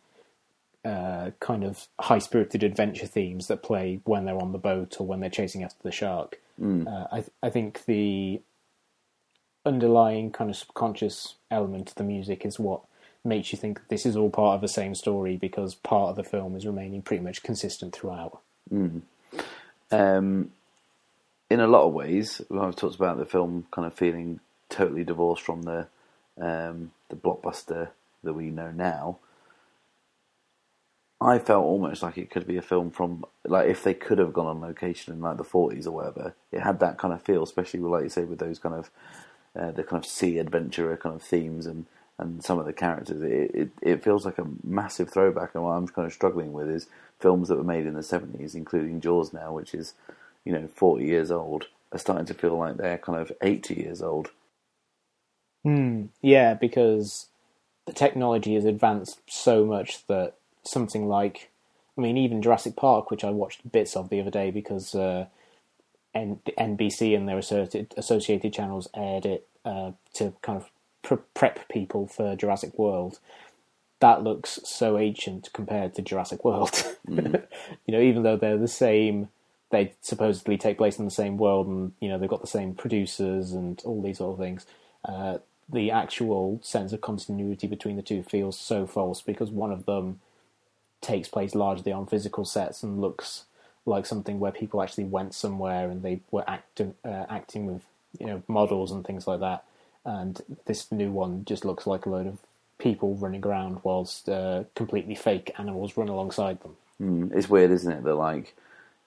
uh, 0.83 1.31
kind 1.39 1.63
of 1.63 1.87
high 1.97 2.19
spirited 2.19 2.61
adventure 2.61 3.07
themes 3.07 3.47
that 3.47 3.63
play 3.63 4.01
when 4.03 4.25
they're 4.25 4.41
on 4.41 4.51
the 4.51 4.57
boat 4.57 4.97
or 4.99 5.07
when 5.07 5.21
they're 5.21 5.29
chasing 5.29 5.63
after 5.63 5.81
the 5.81 5.93
shark. 5.93 6.41
Mm. 6.61 6.87
Uh, 6.87 7.07
I 7.09 7.23
I 7.41 7.49
think 7.49 7.85
the 7.85 8.41
underlying 9.65 10.29
kind 10.29 10.49
of 10.49 10.57
subconscious 10.57 11.35
element 11.49 11.89
of 11.89 11.95
the 11.95 12.03
music 12.03 12.45
is 12.45 12.59
what 12.59 12.81
makes 13.25 13.51
you 13.51 13.57
think 13.57 13.81
this 13.89 14.05
is 14.05 14.15
all 14.15 14.29
part 14.29 14.55
of 14.55 14.61
the 14.61 14.67
same 14.67 14.95
story 14.95 15.37
because 15.37 15.75
part 15.75 16.11
of 16.11 16.15
the 16.15 16.23
film 16.23 16.55
is 16.55 16.65
remaining 16.65 17.01
pretty 17.01 17.23
much 17.23 17.43
consistent 17.43 17.95
throughout. 17.95 18.39
Mm. 18.71 19.01
Um, 19.91 20.51
in 21.49 21.59
a 21.59 21.67
lot 21.67 21.87
of 21.87 21.93
ways, 21.93 22.41
when 22.47 22.63
I've 22.63 22.75
talked 22.75 22.95
about 22.95 23.17
the 23.17 23.25
film 23.25 23.67
kind 23.71 23.85
of 23.85 23.93
feeling 23.93 24.39
totally 24.69 25.03
divorced 25.03 25.43
from 25.43 25.63
the 25.63 25.87
um, 26.39 26.91
the 27.09 27.15
blockbuster 27.15 27.89
that 28.23 28.33
we 28.33 28.49
know 28.49 28.71
now. 28.71 29.19
I 31.21 31.39
felt 31.39 31.63
almost 31.63 32.03
like 32.03 32.17
it 32.17 32.29
could 32.29 32.45
be 32.45 32.57
a 32.57 32.61
film 32.61 32.91
from 32.91 33.23
like 33.45 33.69
if 33.69 33.83
they 33.83 33.93
could 33.93 34.19
have 34.19 34.33
gone 34.33 34.47
on 34.47 34.61
location 34.61 35.13
in 35.13 35.21
like 35.21 35.37
the 35.37 35.43
forties 35.43 35.87
or 35.87 35.91
whatever. 35.91 36.35
It 36.51 36.59
had 36.59 36.79
that 36.81 36.97
kind 36.97 37.13
of 37.13 37.21
feel, 37.21 37.43
especially 37.43 37.79
like 37.79 38.03
you 38.03 38.09
say 38.09 38.25
with 38.25 38.39
those 38.39 38.59
kind 38.59 38.75
of 38.75 38.91
uh, 39.57 39.71
the 39.71 39.83
kind 39.83 40.03
of 40.03 40.09
sea 40.09 40.37
adventurer 40.39 40.97
kind 40.97 41.15
of 41.15 41.23
themes 41.23 41.65
and 41.65 41.85
and 42.17 42.43
some 42.43 42.59
of 42.59 42.65
the 42.65 42.73
characters. 42.73 43.21
It, 43.21 43.51
it, 43.53 43.69
it 43.81 44.03
feels 44.03 44.25
like 44.25 44.37
a 44.37 44.47
massive 44.63 45.09
throwback, 45.09 45.51
and 45.53 45.63
what 45.63 45.71
I'm 45.71 45.87
kind 45.87 46.05
of 46.05 46.13
struggling 46.13 46.53
with 46.53 46.69
is 46.69 46.87
films 47.19 47.49
that 47.49 47.57
were 47.57 47.63
made 47.63 47.85
in 47.85 47.93
the 47.93 48.01
70s, 48.01 48.55
including 48.55 49.01
Jaws 49.01 49.33
now, 49.33 49.53
which 49.53 49.73
is 49.73 49.93
you 50.43 50.51
know 50.53 50.67
40 50.67 51.05
years 51.05 51.31
old, 51.31 51.67
are 51.91 51.99
starting 51.99 52.25
to 52.25 52.33
feel 52.33 52.57
like 52.57 52.77
they're 52.77 52.97
kind 52.97 53.19
of 53.19 53.31
80 53.41 53.75
years 53.75 54.01
old. 54.01 54.29
Hmm. 55.63 56.05
Yeah, 56.21 56.53
because 56.53 57.27
the 57.85 57.93
technology 57.93 58.55
has 58.55 58.65
advanced 58.65 59.19
so 59.27 59.65
much 59.65 60.05
that 60.07 60.35
something 60.63 61.07
like, 61.07 61.49
I 61.97 62.01
mean, 62.01 62.17
even 62.17 62.41
Jurassic 62.41 62.75
Park, 62.75 63.09
which 63.09 63.23
I 63.23 63.31
watched 63.31 63.71
bits 63.71 63.95
of 63.95 64.09
the 64.09 64.21
other 64.21 64.29
day 64.29 64.51
because 64.51 64.93
uh, 64.93 65.25
N- 66.13 66.39
NBC 66.57 67.15
and 67.15 67.27
their 67.27 67.37
associated, 67.37 67.93
associated 67.97 68.53
channels 68.53 68.87
aired 68.95 69.25
it 69.25 69.47
uh, 69.65 69.91
to 70.13 70.33
kind 70.41 70.61
of 70.61 70.69
prep 71.33 71.67
people 71.69 72.07
for 72.07 72.35
Jurassic 72.35 72.77
World. 72.77 73.19
That 73.99 74.23
looks 74.23 74.59
so 74.65 74.97
ancient 74.97 75.49
compared 75.53 75.95
to 75.95 76.01
Jurassic 76.01 76.43
World. 76.43 76.71
Mm. 77.05 77.43
you 77.85 77.91
know, 77.91 78.01
even 78.01 78.23
though 78.23 78.35
they're 78.35 78.57
the 78.57 78.67
same, 78.67 79.29
they 79.69 79.93
supposedly 80.01 80.57
take 80.57 80.79
place 80.79 80.97
in 80.97 81.05
the 81.05 81.11
same 81.11 81.37
world, 81.37 81.67
and 81.67 81.91
you 81.99 82.09
know 82.09 82.17
they've 82.17 82.27
got 82.27 82.41
the 82.41 82.47
same 82.47 82.73
producers 82.73 83.51
and 83.51 83.79
all 83.85 84.01
these 84.01 84.17
sort 84.17 84.33
of 84.33 84.39
things. 84.39 84.65
Uh, 85.07 85.37
the 85.69 85.91
actual 85.91 86.59
sense 86.63 86.93
of 86.93 87.01
continuity 87.01 87.67
between 87.67 87.95
the 87.95 88.01
two 88.01 88.23
feels 88.23 88.59
so 88.59 88.87
false 88.87 89.21
because 89.21 89.51
one 89.51 89.71
of 89.71 89.85
them 89.85 90.19
takes 91.01 91.27
place 91.27 91.53
largely 91.55 91.91
on 91.91 92.07
physical 92.07 92.45
sets 92.45 92.83
and 92.83 93.01
looks 93.01 93.45
like 93.85 94.05
something 94.05 94.39
where 94.39 94.51
people 94.51 94.81
actually 94.81 95.03
went 95.03 95.33
somewhere 95.33 95.89
and 95.89 96.01
they 96.01 96.21
were 96.31 96.43
acting 96.49 96.95
uh, 97.05 97.25
acting 97.29 97.65
with 97.65 97.83
you 98.19 98.25
know 98.25 98.43
models 98.47 98.91
and 98.91 99.05
things 99.05 99.27
like 99.27 99.39
that. 99.39 99.63
And 100.05 100.41
this 100.65 100.91
new 100.91 101.11
one 101.11 101.45
just 101.45 101.65
looks 101.65 101.87
like 101.87 102.05
a 102.05 102.09
load 102.09 102.27
of 102.27 102.37
people 102.77 103.15
running 103.15 103.45
around 103.45 103.79
whilst 103.83 104.29
uh, 104.29 104.63
completely 104.75 105.15
fake 105.15 105.51
animals 105.57 105.97
run 105.97 106.09
alongside 106.09 106.61
them. 106.61 106.75
Mm, 107.01 107.35
it's 107.35 107.49
weird, 107.49 107.71
isn't 107.71 107.91
it? 107.91 108.03
That 108.03 108.15
like 108.15 108.55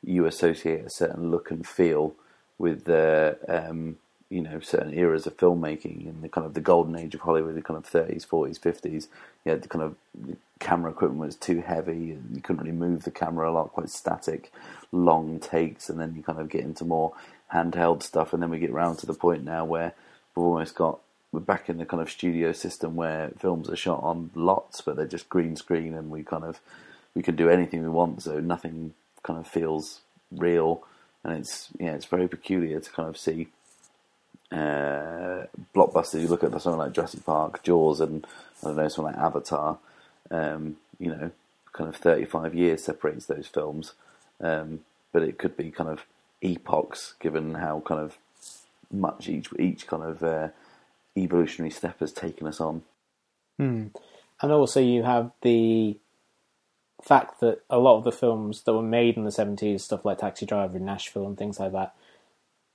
you 0.02 0.26
associate 0.26 0.84
a 0.84 0.90
certain 0.90 1.30
look 1.30 1.50
and 1.50 1.66
feel 1.66 2.14
with 2.58 2.84
the 2.84 3.38
um, 3.48 3.96
you 4.30 4.42
know 4.42 4.60
certain 4.60 4.92
eras 4.92 5.26
of 5.26 5.36
filmmaking 5.36 6.06
in 6.06 6.20
the 6.20 6.28
kind 6.28 6.46
of 6.46 6.54
the 6.54 6.60
golden 6.60 6.96
age 6.96 7.14
of 7.14 7.20
Hollywood, 7.20 7.54
the 7.54 7.62
kind 7.62 7.78
of 7.78 7.86
thirties, 7.86 8.24
forties, 8.24 8.58
fifties. 8.58 9.08
Yeah, 9.44 9.54
the 9.56 9.68
kind 9.68 9.84
of 9.84 9.96
the 10.14 10.36
camera 10.58 10.90
equipment 10.90 11.20
was 11.20 11.36
too 11.36 11.60
heavy, 11.60 12.12
and 12.12 12.34
you 12.34 12.42
couldn't 12.42 12.62
really 12.62 12.76
move 12.76 13.04
the 13.04 13.10
camera 13.10 13.50
a 13.50 13.52
lot, 13.52 13.72
quite 13.72 13.90
static, 13.90 14.52
long 14.92 15.38
takes, 15.38 15.88
and 15.88 15.98
then 15.98 16.14
you 16.16 16.22
kind 16.22 16.40
of 16.40 16.48
get 16.48 16.62
into 16.62 16.84
more 16.84 17.12
handheld 17.54 18.02
stuff, 18.02 18.32
and 18.32 18.42
then 18.42 18.50
we 18.50 18.58
get 18.58 18.70
around 18.70 18.96
to 18.96 19.06
the 19.06 19.14
point 19.14 19.44
now 19.44 19.64
where 19.64 19.94
we've 20.38 20.46
almost 20.46 20.74
got 20.74 21.00
we're 21.30 21.40
back 21.40 21.68
in 21.68 21.76
the 21.76 21.84
kind 21.84 22.00
of 22.00 22.10
studio 22.10 22.52
system 22.52 22.96
where 22.96 23.30
films 23.38 23.68
are 23.68 23.76
shot 23.76 24.02
on 24.02 24.30
lots, 24.34 24.80
but 24.80 24.96
they're 24.96 25.06
just 25.06 25.28
green 25.28 25.56
screen, 25.56 25.94
and 25.94 26.10
we 26.10 26.22
kind 26.22 26.44
of 26.44 26.60
we 27.14 27.22
can 27.22 27.36
do 27.36 27.50
anything 27.50 27.82
we 27.82 27.88
want, 27.88 28.22
so 28.22 28.40
nothing 28.40 28.94
kind 29.22 29.38
of 29.38 29.46
feels 29.46 30.00
real, 30.32 30.82
and 31.24 31.38
it's 31.38 31.68
yeah, 31.78 31.92
it's 31.92 32.06
very 32.06 32.28
peculiar 32.28 32.80
to 32.80 32.90
kind 32.90 33.08
of 33.08 33.18
see 33.18 33.48
uh, 34.52 35.44
blockbusters. 35.74 36.22
You 36.22 36.28
look 36.28 36.44
at 36.44 36.52
something 36.52 36.78
like 36.78 36.92
Jurassic 36.92 37.24
Park, 37.24 37.62
Jaws, 37.62 38.00
and 38.00 38.26
I 38.62 38.68
don't 38.68 38.76
know 38.76 38.88
something 38.88 39.14
like 39.14 39.22
Avatar. 39.22 39.78
Um, 40.30 40.76
you 40.98 41.10
know, 41.10 41.30
kind 41.72 41.88
of 41.88 41.96
thirty-five 41.96 42.54
years 42.54 42.84
separates 42.84 43.26
those 43.26 43.46
films, 43.46 43.92
um, 44.40 44.80
but 45.12 45.22
it 45.22 45.38
could 45.38 45.56
be 45.56 45.70
kind 45.70 45.90
of 45.90 46.04
epochs 46.40 47.14
given 47.20 47.54
how 47.54 47.82
kind 47.84 48.00
of 48.00 48.16
much 48.92 49.28
each 49.28 49.48
each 49.58 49.86
kind 49.86 50.02
of 50.02 50.22
uh, 50.22 50.48
evolutionary 51.16 51.70
step 51.70 52.00
has 52.00 52.12
taken 52.12 52.46
us 52.46 52.60
on. 52.60 52.82
Hmm. 53.58 53.86
And 54.40 54.52
also, 54.52 54.80
you 54.80 55.02
have 55.02 55.32
the 55.42 55.98
fact 57.02 57.40
that 57.40 57.60
a 57.70 57.78
lot 57.78 57.98
of 57.98 58.04
the 58.04 58.12
films 58.12 58.62
that 58.62 58.72
were 58.72 58.82
made 58.82 59.16
in 59.16 59.24
the 59.24 59.30
70s, 59.30 59.80
stuff 59.80 60.04
like 60.04 60.18
Taxi 60.18 60.46
Driver 60.46 60.78
Nashville 60.78 61.26
and 61.26 61.36
things 61.36 61.58
like 61.58 61.72
that, 61.72 61.94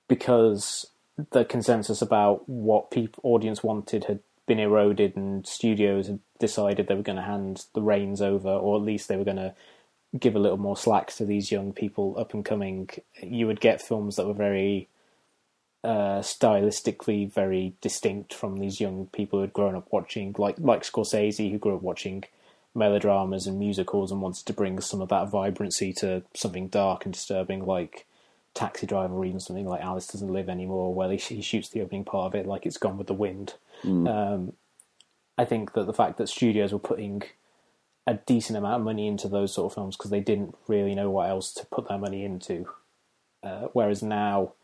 because 0.08 0.86
the 1.30 1.44
consensus 1.44 2.02
about 2.02 2.48
what 2.48 2.90
people 2.90 3.20
audience 3.22 3.62
wanted 3.62 4.04
had 4.04 4.20
been 4.46 4.58
eroded, 4.58 5.16
and 5.16 5.46
studios 5.46 6.08
had 6.08 6.20
decided 6.38 6.86
they 6.86 6.94
were 6.94 7.02
going 7.02 7.16
to 7.16 7.22
hand 7.22 7.64
the 7.74 7.82
reins 7.82 8.20
over, 8.20 8.50
or 8.50 8.76
at 8.76 8.82
least 8.82 9.08
they 9.08 9.16
were 9.16 9.24
going 9.24 9.36
to 9.36 9.54
give 10.18 10.36
a 10.36 10.38
little 10.38 10.58
more 10.58 10.76
slack 10.76 11.08
to 11.12 11.24
these 11.24 11.50
young 11.50 11.72
people 11.72 12.14
up 12.18 12.34
and 12.34 12.44
coming. 12.44 12.88
You 13.22 13.46
would 13.46 13.60
get 13.60 13.82
films 13.82 14.16
that 14.16 14.26
were 14.26 14.34
very 14.34 14.88
uh, 15.84 16.20
stylistically 16.20 17.30
very 17.30 17.74
distinct 17.82 18.32
from 18.32 18.56
these 18.56 18.80
young 18.80 19.06
people 19.12 19.38
who 19.38 19.42
had 19.42 19.52
grown 19.52 19.74
up 19.74 19.86
watching, 19.92 20.34
like 20.38 20.56
like 20.58 20.82
Scorsese, 20.82 21.50
who 21.50 21.58
grew 21.58 21.76
up 21.76 21.82
watching 21.82 22.24
melodramas 22.74 23.46
and 23.46 23.58
musicals 23.58 24.10
and 24.10 24.22
wanted 24.22 24.46
to 24.46 24.52
bring 24.52 24.80
some 24.80 25.02
of 25.02 25.10
that 25.10 25.28
vibrancy 25.28 25.92
to 25.92 26.22
something 26.34 26.68
dark 26.68 27.04
and 27.04 27.12
disturbing, 27.12 27.66
like 27.66 28.06
Taxi 28.54 28.86
Driver, 28.86 29.14
or 29.14 29.26
even 29.26 29.40
something 29.40 29.66
like 29.66 29.82
Alice 29.82 30.06
Doesn't 30.06 30.32
Live 30.32 30.48
Anymore, 30.48 30.94
where 30.94 31.10
he, 31.10 31.18
he 31.18 31.42
shoots 31.42 31.68
the 31.68 31.82
opening 31.82 32.04
part 32.04 32.34
of 32.34 32.40
it 32.40 32.46
like 32.46 32.64
it's 32.64 32.78
Gone 32.78 32.96
with 32.96 33.06
the 33.06 33.12
Wind. 33.14 33.54
Mm. 33.84 34.08
Um, 34.08 34.52
I 35.36 35.44
think 35.44 35.74
that 35.74 35.86
the 35.86 35.92
fact 35.92 36.16
that 36.16 36.30
studios 36.30 36.72
were 36.72 36.78
putting 36.78 37.24
a 38.06 38.14
decent 38.14 38.56
amount 38.56 38.80
of 38.80 38.84
money 38.84 39.06
into 39.06 39.28
those 39.28 39.52
sort 39.52 39.70
of 39.70 39.74
films 39.74 39.96
because 39.96 40.10
they 40.10 40.20
didn't 40.20 40.56
really 40.66 40.94
know 40.94 41.10
what 41.10 41.28
else 41.28 41.52
to 41.54 41.66
put 41.66 41.88
their 41.88 41.98
money 41.98 42.24
into. 42.24 42.68
Uh, 43.42 43.68
whereas 43.74 44.02
now, 44.02 44.54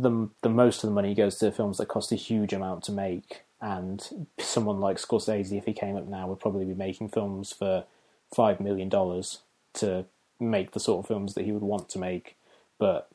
the 0.00 0.28
the 0.42 0.48
most 0.48 0.82
of 0.82 0.90
the 0.90 0.94
money 0.94 1.14
goes 1.14 1.36
to 1.38 1.50
films 1.52 1.78
that 1.78 1.88
cost 1.88 2.12
a 2.12 2.16
huge 2.16 2.52
amount 2.52 2.84
to 2.84 2.92
make, 2.92 3.42
and 3.60 4.28
someone 4.38 4.80
like 4.80 4.98
Scorsese, 4.98 5.56
if 5.56 5.64
he 5.64 5.72
came 5.72 5.96
up 5.96 6.06
now, 6.06 6.28
would 6.28 6.40
probably 6.40 6.64
be 6.64 6.74
making 6.74 7.08
films 7.08 7.52
for 7.52 7.84
five 8.34 8.60
million 8.60 8.88
dollars 8.88 9.40
to 9.74 10.04
make 10.38 10.72
the 10.72 10.80
sort 10.80 11.04
of 11.04 11.08
films 11.08 11.34
that 11.34 11.44
he 11.44 11.52
would 11.52 11.62
want 11.62 11.88
to 11.88 11.98
make 11.98 12.36
but 12.78 13.08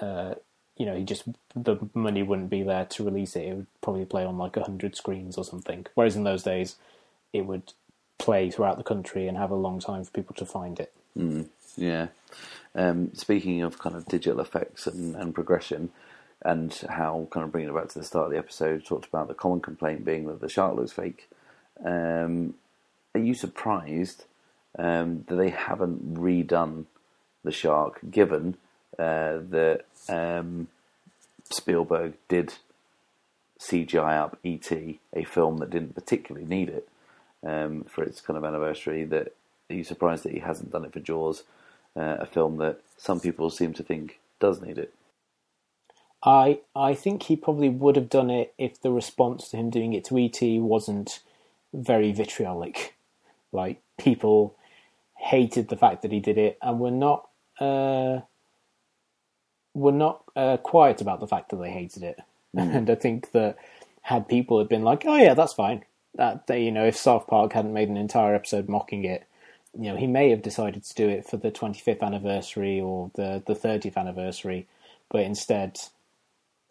uh, 0.00 0.34
you 0.76 0.86
know, 0.86 0.96
he 0.96 1.04
just 1.04 1.24
the 1.54 1.76
money 1.94 2.22
wouldn't 2.22 2.50
be 2.50 2.62
there 2.62 2.84
to 2.84 3.04
release 3.04 3.34
it. 3.36 3.46
It 3.46 3.54
would 3.54 3.66
probably 3.80 4.04
play 4.04 4.24
on 4.24 4.38
like 4.38 4.56
hundred 4.56 4.96
screens 4.96 5.36
or 5.36 5.44
something. 5.44 5.86
Whereas 5.94 6.16
in 6.16 6.24
those 6.24 6.42
days, 6.42 6.76
it 7.32 7.46
would 7.46 7.72
play 8.18 8.50
throughout 8.50 8.78
the 8.78 8.84
country 8.84 9.26
and 9.26 9.36
have 9.36 9.50
a 9.50 9.56
long 9.56 9.80
time 9.80 10.04
for 10.04 10.10
people 10.10 10.34
to 10.36 10.46
find 10.46 10.78
it. 10.78 10.92
Mm, 11.16 11.48
yeah. 11.76 12.08
Um, 12.74 13.12
speaking 13.14 13.62
of 13.62 13.78
kind 13.78 13.96
of 13.96 14.06
digital 14.06 14.40
effects 14.40 14.86
and, 14.86 15.16
and, 15.16 15.34
progression, 15.34 15.90
and 16.42 16.72
how 16.88 17.28
kind 17.30 17.44
of 17.44 17.52
bringing 17.52 17.70
it 17.70 17.74
back 17.74 17.88
to 17.88 17.98
the 17.98 18.04
start 18.04 18.26
of 18.26 18.32
the 18.32 18.38
episode, 18.38 18.84
talked 18.84 19.06
about 19.06 19.28
the 19.28 19.34
common 19.34 19.60
complaint 19.60 20.04
being 20.04 20.26
that 20.26 20.40
the 20.40 20.48
shark 20.48 20.76
looks 20.76 20.92
fake. 20.92 21.28
Um, 21.84 22.54
are 23.14 23.20
you 23.20 23.34
surprised 23.34 24.24
um, 24.78 25.24
that 25.28 25.36
they 25.36 25.50
haven't 25.50 26.14
redone 26.14 26.84
the 27.44 27.50
shark, 27.52 28.00
given 28.10 28.56
uh, 28.98 29.38
that 29.50 29.84
um, 30.08 30.68
Spielberg 31.50 32.14
did 32.28 32.54
CGI 33.58 34.18
up 34.18 34.38
E.T., 34.44 35.00
a 35.12 35.24
film 35.24 35.58
that 35.58 35.70
didn't 35.70 35.94
particularly 35.94 36.46
need 36.46 36.68
it 36.68 36.88
um, 37.44 37.84
for 37.84 38.04
its 38.04 38.20
kind 38.20 38.36
of 38.36 38.44
anniversary. 38.44 39.04
That 39.04 39.34
are 39.70 39.74
you 39.74 39.84
surprised 39.84 40.24
that 40.24 40.32
he 40.32 40.40
hasn't 40.40 40.70
done 40.70 40.84
it 40.84 40.92
for 40.92 41.00
Jaws, 41.00 41.42
uh, 41.96 42.18
a 42.20 42.26
film 42.26 42.58
that 42.58 42.80
some 42.96 43.20
people 43.20 43.50
seem 43.50 43.72
to 43.74 43.82
think 43.82 44.18
does 44.40 44.60
need 44.60 44.78
it? 44.78 44.94
I 46.22 46.60
I 46.74 46.94
think 46.94 47.24
he 47.24 47.36
probably 47.36 47.68
would 47.68 47.96
have 47.96 48.08
done 48.08 48.30
it 48.30 48.54
if 48.58 48.80
the 48.80 48.90
response 48.90 49.48
to 49.50 49.56
him 49.56 49.70
doing 49.70 49.92
it 49.92 50.04
to 50.06 50.18
ET 50.18 50.40
wasn't 50.60 51.20
very 51.72 52.12
vitriolic. 52.12 52.94
Like 53.52 53.80
people 53.98 54.56
hated 55.16 55.68
the 55.68 55.76
fact 55.76 56.02
that 56.02 56.12
he 56.12 56.20
did 56.20 56.38
it 56.38 56.58
and 56.62 56.80
were 56.80 56.90
not 56.90 57.28
uh, 57.60 58.20
were 59.74 59.92
not 59.92 60.24
uh, 60.36 60.56
quiet 60.58 61.00
about 61.00 61.20
the 61.20 61.26
fact 61.26 61.50
that 61.50 61.56
they 61.56 61.70
hated 61.70 62.02
it. 62.02 62.20
Mm. 62.56 62.74
And 62.74 62.90
I 62.90 62.94
think 62.94 63.32
that 63.32 63.56
had 64.02 64.28
people 64.28 64.58
had 64.58 64.68
been 64.68 64.82
like, 64.82 65.04
"Oh 65.06 65.16
yeah, 65.16 65.34
that's 65.34 65.52
fine," 65.52 65.84
that 66.14 66.46
they, 66.46 66.62
you 66.64 66.72
know, 66.72 66.86
if 66.86 66.96
South 66.96 67.26
Park 67.26 67.52
hadn't 67.52 67.74
made 67.74 67.88
an 67.88 67.96
entire 67.96 68.34
episode 68.34 68.68
mocking 68.68 69.04
it, 69.04 69.24
you 69.78 69.90
know, 69.92 69.96
he 69.96 70.06
may 70.06 70.30
have 70.30 70.42
decided 70.42 70.82
to 70.84 70.94
do 70.94 71.08
it 71.08 71.26
for 71.26 71.36
the 71.36 71.50
25th 71.50 72.02
anniversary 72.02 72.80
or 72.80 73.10
the 73.14 73.42
the 73.46 73.54
30th 73.54 73.96
anniversary, 73.96 74.66
but 75.10 75.22
instead, 75.22 75.78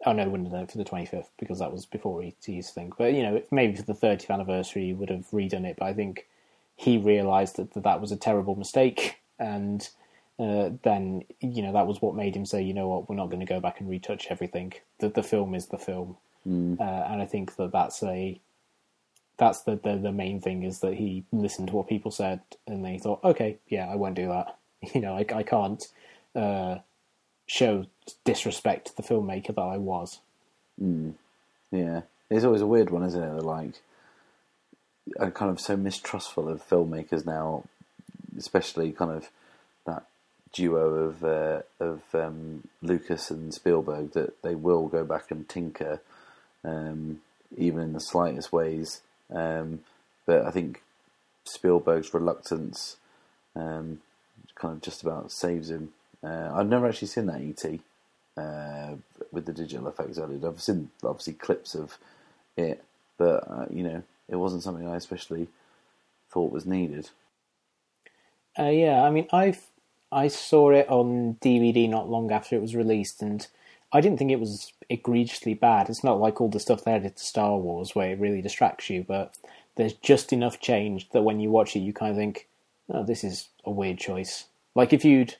oh 0.06 0.12
no, 0.12 0.28
wouldn't 0.28 0.48
have 0.48 0.52
done 0.52 0.64
it 0.64 0.70
for 0.70 0.78
the 0.78 0.84
25th 0.84 1.28
because 1.38 1.58
that 1.58 1.72
was 1.72 1.86
before 1.86 2.22
ET's 2.22 2.70
thing. 2.70 2.92
But 2.96 3.14
you 3.14 3.22
know, 3.22 3.42
maybe 3.50 3.76
for 3.76 3.82
the 3.82 3.94
30th 3.94 4.30
anniversary, 4.30 4.86
he 4.86 4.92
would 4.92 5.10
have 5.10 5.26
redone 5.30 5.66
it. 5.66 5.76
But 5.78 5.86
I 5.86 5.94
think 5.94 6.26
he 6.76 6.96
realised 6.98 7.56
that, 7.56 7.74
that 7.74 7.84
that 7.84 8.00
was 8.00 8.12
a 8.12 8.16
terrible 8.16 8.54
mistake 8.54 9.18
and 9.38 9.88
uh, 10.38 10.70
then 10.82 11.24
you 11.40 11.62
know 11.62 11.72
that 11.72 11.86
was 11.86 12.00
what 12.00 12.14
made 12.14 12.36
him 12.36 12.46
say, 12.46 12.62
you 12.62 12.72
know 12.72 12.86
what, 12.86 13.08
we're 13.08 13.16
not 13.16 13.28
going 13.28 13.40
to 13.40 13.46
go 13.46 13.60
back 13.60 13.80
and 13.80 13.88
retouch 13.88 14.28
everything. 14.30 14.72
The 15.00 15.08
the 15.08 15.22
film 15.22 15.54
is 15.54 15.66
the 15.66 15.78
film, 15.78 16.16
mm. 16.46 16.78
uh, 16.80 17.12
and 17.12 17.20
I 17.20 17.26
think 17.26 17.56
that 17.56 17.72
that's 17.72 18.02
a 18.04 18.40
that's 19.36 19.62
the, 19.62 19.76
the 19.82 19.96
the 19.96 20.12
main 20.12 20.40
thing 20.40 20.62
is 20.62 20.78
that 20.80 20.94
he 20.94 21.24
listened 21.32 21.68
to 21.68 21.74
what 21.74 21.88
people 21.88 22.12
said 22.12 22.40
and 22.66 22.84
then 22.84 22.92
he 22.92 22.98
thought, 22.98 23.22
okay, 23.24 23.58
yeah, 23.68 23.88
I 23.88 23.96
won't 23.96 24.14
do 24.14 24.28
that. 24.28 24.56
You 24.94 25.00
know, 25.00 25.16
I 25.16 25.26
I 25.34 25.42
can't 25.42 25.84
uh, 26.36 26.78
show 27.48 27.86
disrespect 28.24 28.86
to 28.86 28.96
the 28.96 29.02
filmmaker 29.02 29.54
that 29.54 29.60
I 29.60 29.78
was. 29.78 30.20
Mm. 30.80 31.14
Yeah, 31.72 32.02
it's 32.30 32.44
always 32.44 32.60
a 32.60 32.66
weird 32.66 32.90
one, 32.90 33.02
isn't 33.02 33.20
it? 33.20 33.26
They're 33.26 33.40
like, 33.40 33.74
I'm 35.18 35.32
kind 35.32 35.50
of 35.50 35.60
so 35.60 35.76
mistrustful 35.76 36.48
of 36.48 36.66
filmmakers 36.68 37.26
now, 37.26 37.64
especially 38.36 38.92
kind 38.92 39.10
of 39.10 39.28
that 39.86 40.04
duo 40.52 40.94
of 40.94 41.24
uh, 41.24 41.62
of 41.80 42.02
um, 42.14 42.68
Lucas 42.82 43.30
and 43.30 43.52
Spielberg 43.52 44.12
that 44.12 44.40
they 44.42 44.54
will 44.54 44.86
go 44.86 45.04
back 45.04 45.30
and 45.30 45.48
tinker, 45.48 46.00
um, 46.64 47.20
even 47.56 47.80
in 47.80 47.92
the 47.94 48.00
slightest 48.00 48.52
ways. 48.52 49.00
Um, 49.30 49.80
but 50.26 50.44
I 50.44 50.50
think 50.50 50.82
Spielberg's 51.44 52.12
reluctance 52.12 52.96
um, 53.56 54.00
kind 54.54 54.74
of 54.74 54.82
just 54.82 55.02
about 55.02 55.32
saves 55.32 55.70
him. 55.70 55.92
Uh, 56.22 56.50
I've 56.54 56.68
never 56.68 56.88
actually 56.88 57.08
seen 57.08 57.26
that 57.26 57.40
ET 57.40 57.80
uh, 58.36 58.94
with 59.32 59.46
the 59.46 59.52
digital 59.52 59.88
effects 59.88 60.18
added. 60.18 60.44
I've 60.44 60.60
seen 60.60 60.90
obviously 61.04 61.34
clips 61.34 61.74
of 61.74 61.98
it, 62.56 62.82
but 63.16 63.48
uh, 63.48 63.66
you 63.70 63.82
know, 63.82 64.02
it 64.28 64.36
wasn't 64.36 64.62
something 64.62 64.86
I 64.86 64.96
especially 64.96 65.48
thought 66.30 66.52
was 66.52 66.66
needed. 66.66 67.10
Uh, 68.58 68.70
yeah, 68.70 69.02
I 69.02 69.10
mean, 69.10 69.28
I 69.32 69.56
I 70.10 70.28
saw 70.28 70.70
it 70.70 70.88
on 70.88 71.36
DVD 71.40 71.88
not 71.88 72.08
long 72.08 72.32
after 72.32 72.56
it 72.56 72.62
was 72.62 72.74
released, 72.74 73.22
and 73.22 73.46
I 73.92 74.00
didn't 74.00 74.18
think 74.18 74.30
it 74.30 74.40
was 74.40 74.72
egregiously 74.88 75.54
bad. 75.54 75.88
It's 75.88 76.04
not 76.04 76.20
like 76.20 76.40
all 76.40 76.48
the 76.48 76.60
stuff 76.60 76.84
they 76.84 76.92
added 76.92 77.16
to 77.16 77.24
Star 77.24 77.56
Wars 77.56 77.94
where 77.94 78.10
it 78.10 78.18
really 78.18 78.42
distracts 78.42 78.90
you, 78.90 79.04
but 79.06 79.36
there's 79.76 79.94
just 79.94 80.32
enough 80.32 80.60
change 80.60 81.10
that 81.10 81.22
when 81.22 81.40
you 81.40 81.50
watch 81.50 81.76
it, 81.76 81.80
you 81.80 81.92
kind 81.92 82.10
of 82.10 82.16
think, 82.16 82.48
"Oh, 82.88 83.04
this 83.04 83.22
is 83.22 83.48
a 83.64 83.70
weird 83.70 83.98
choice." 83.98 84.46
Like 84.74 84.92
if 84.92 85.04
you'd 85.04 85.36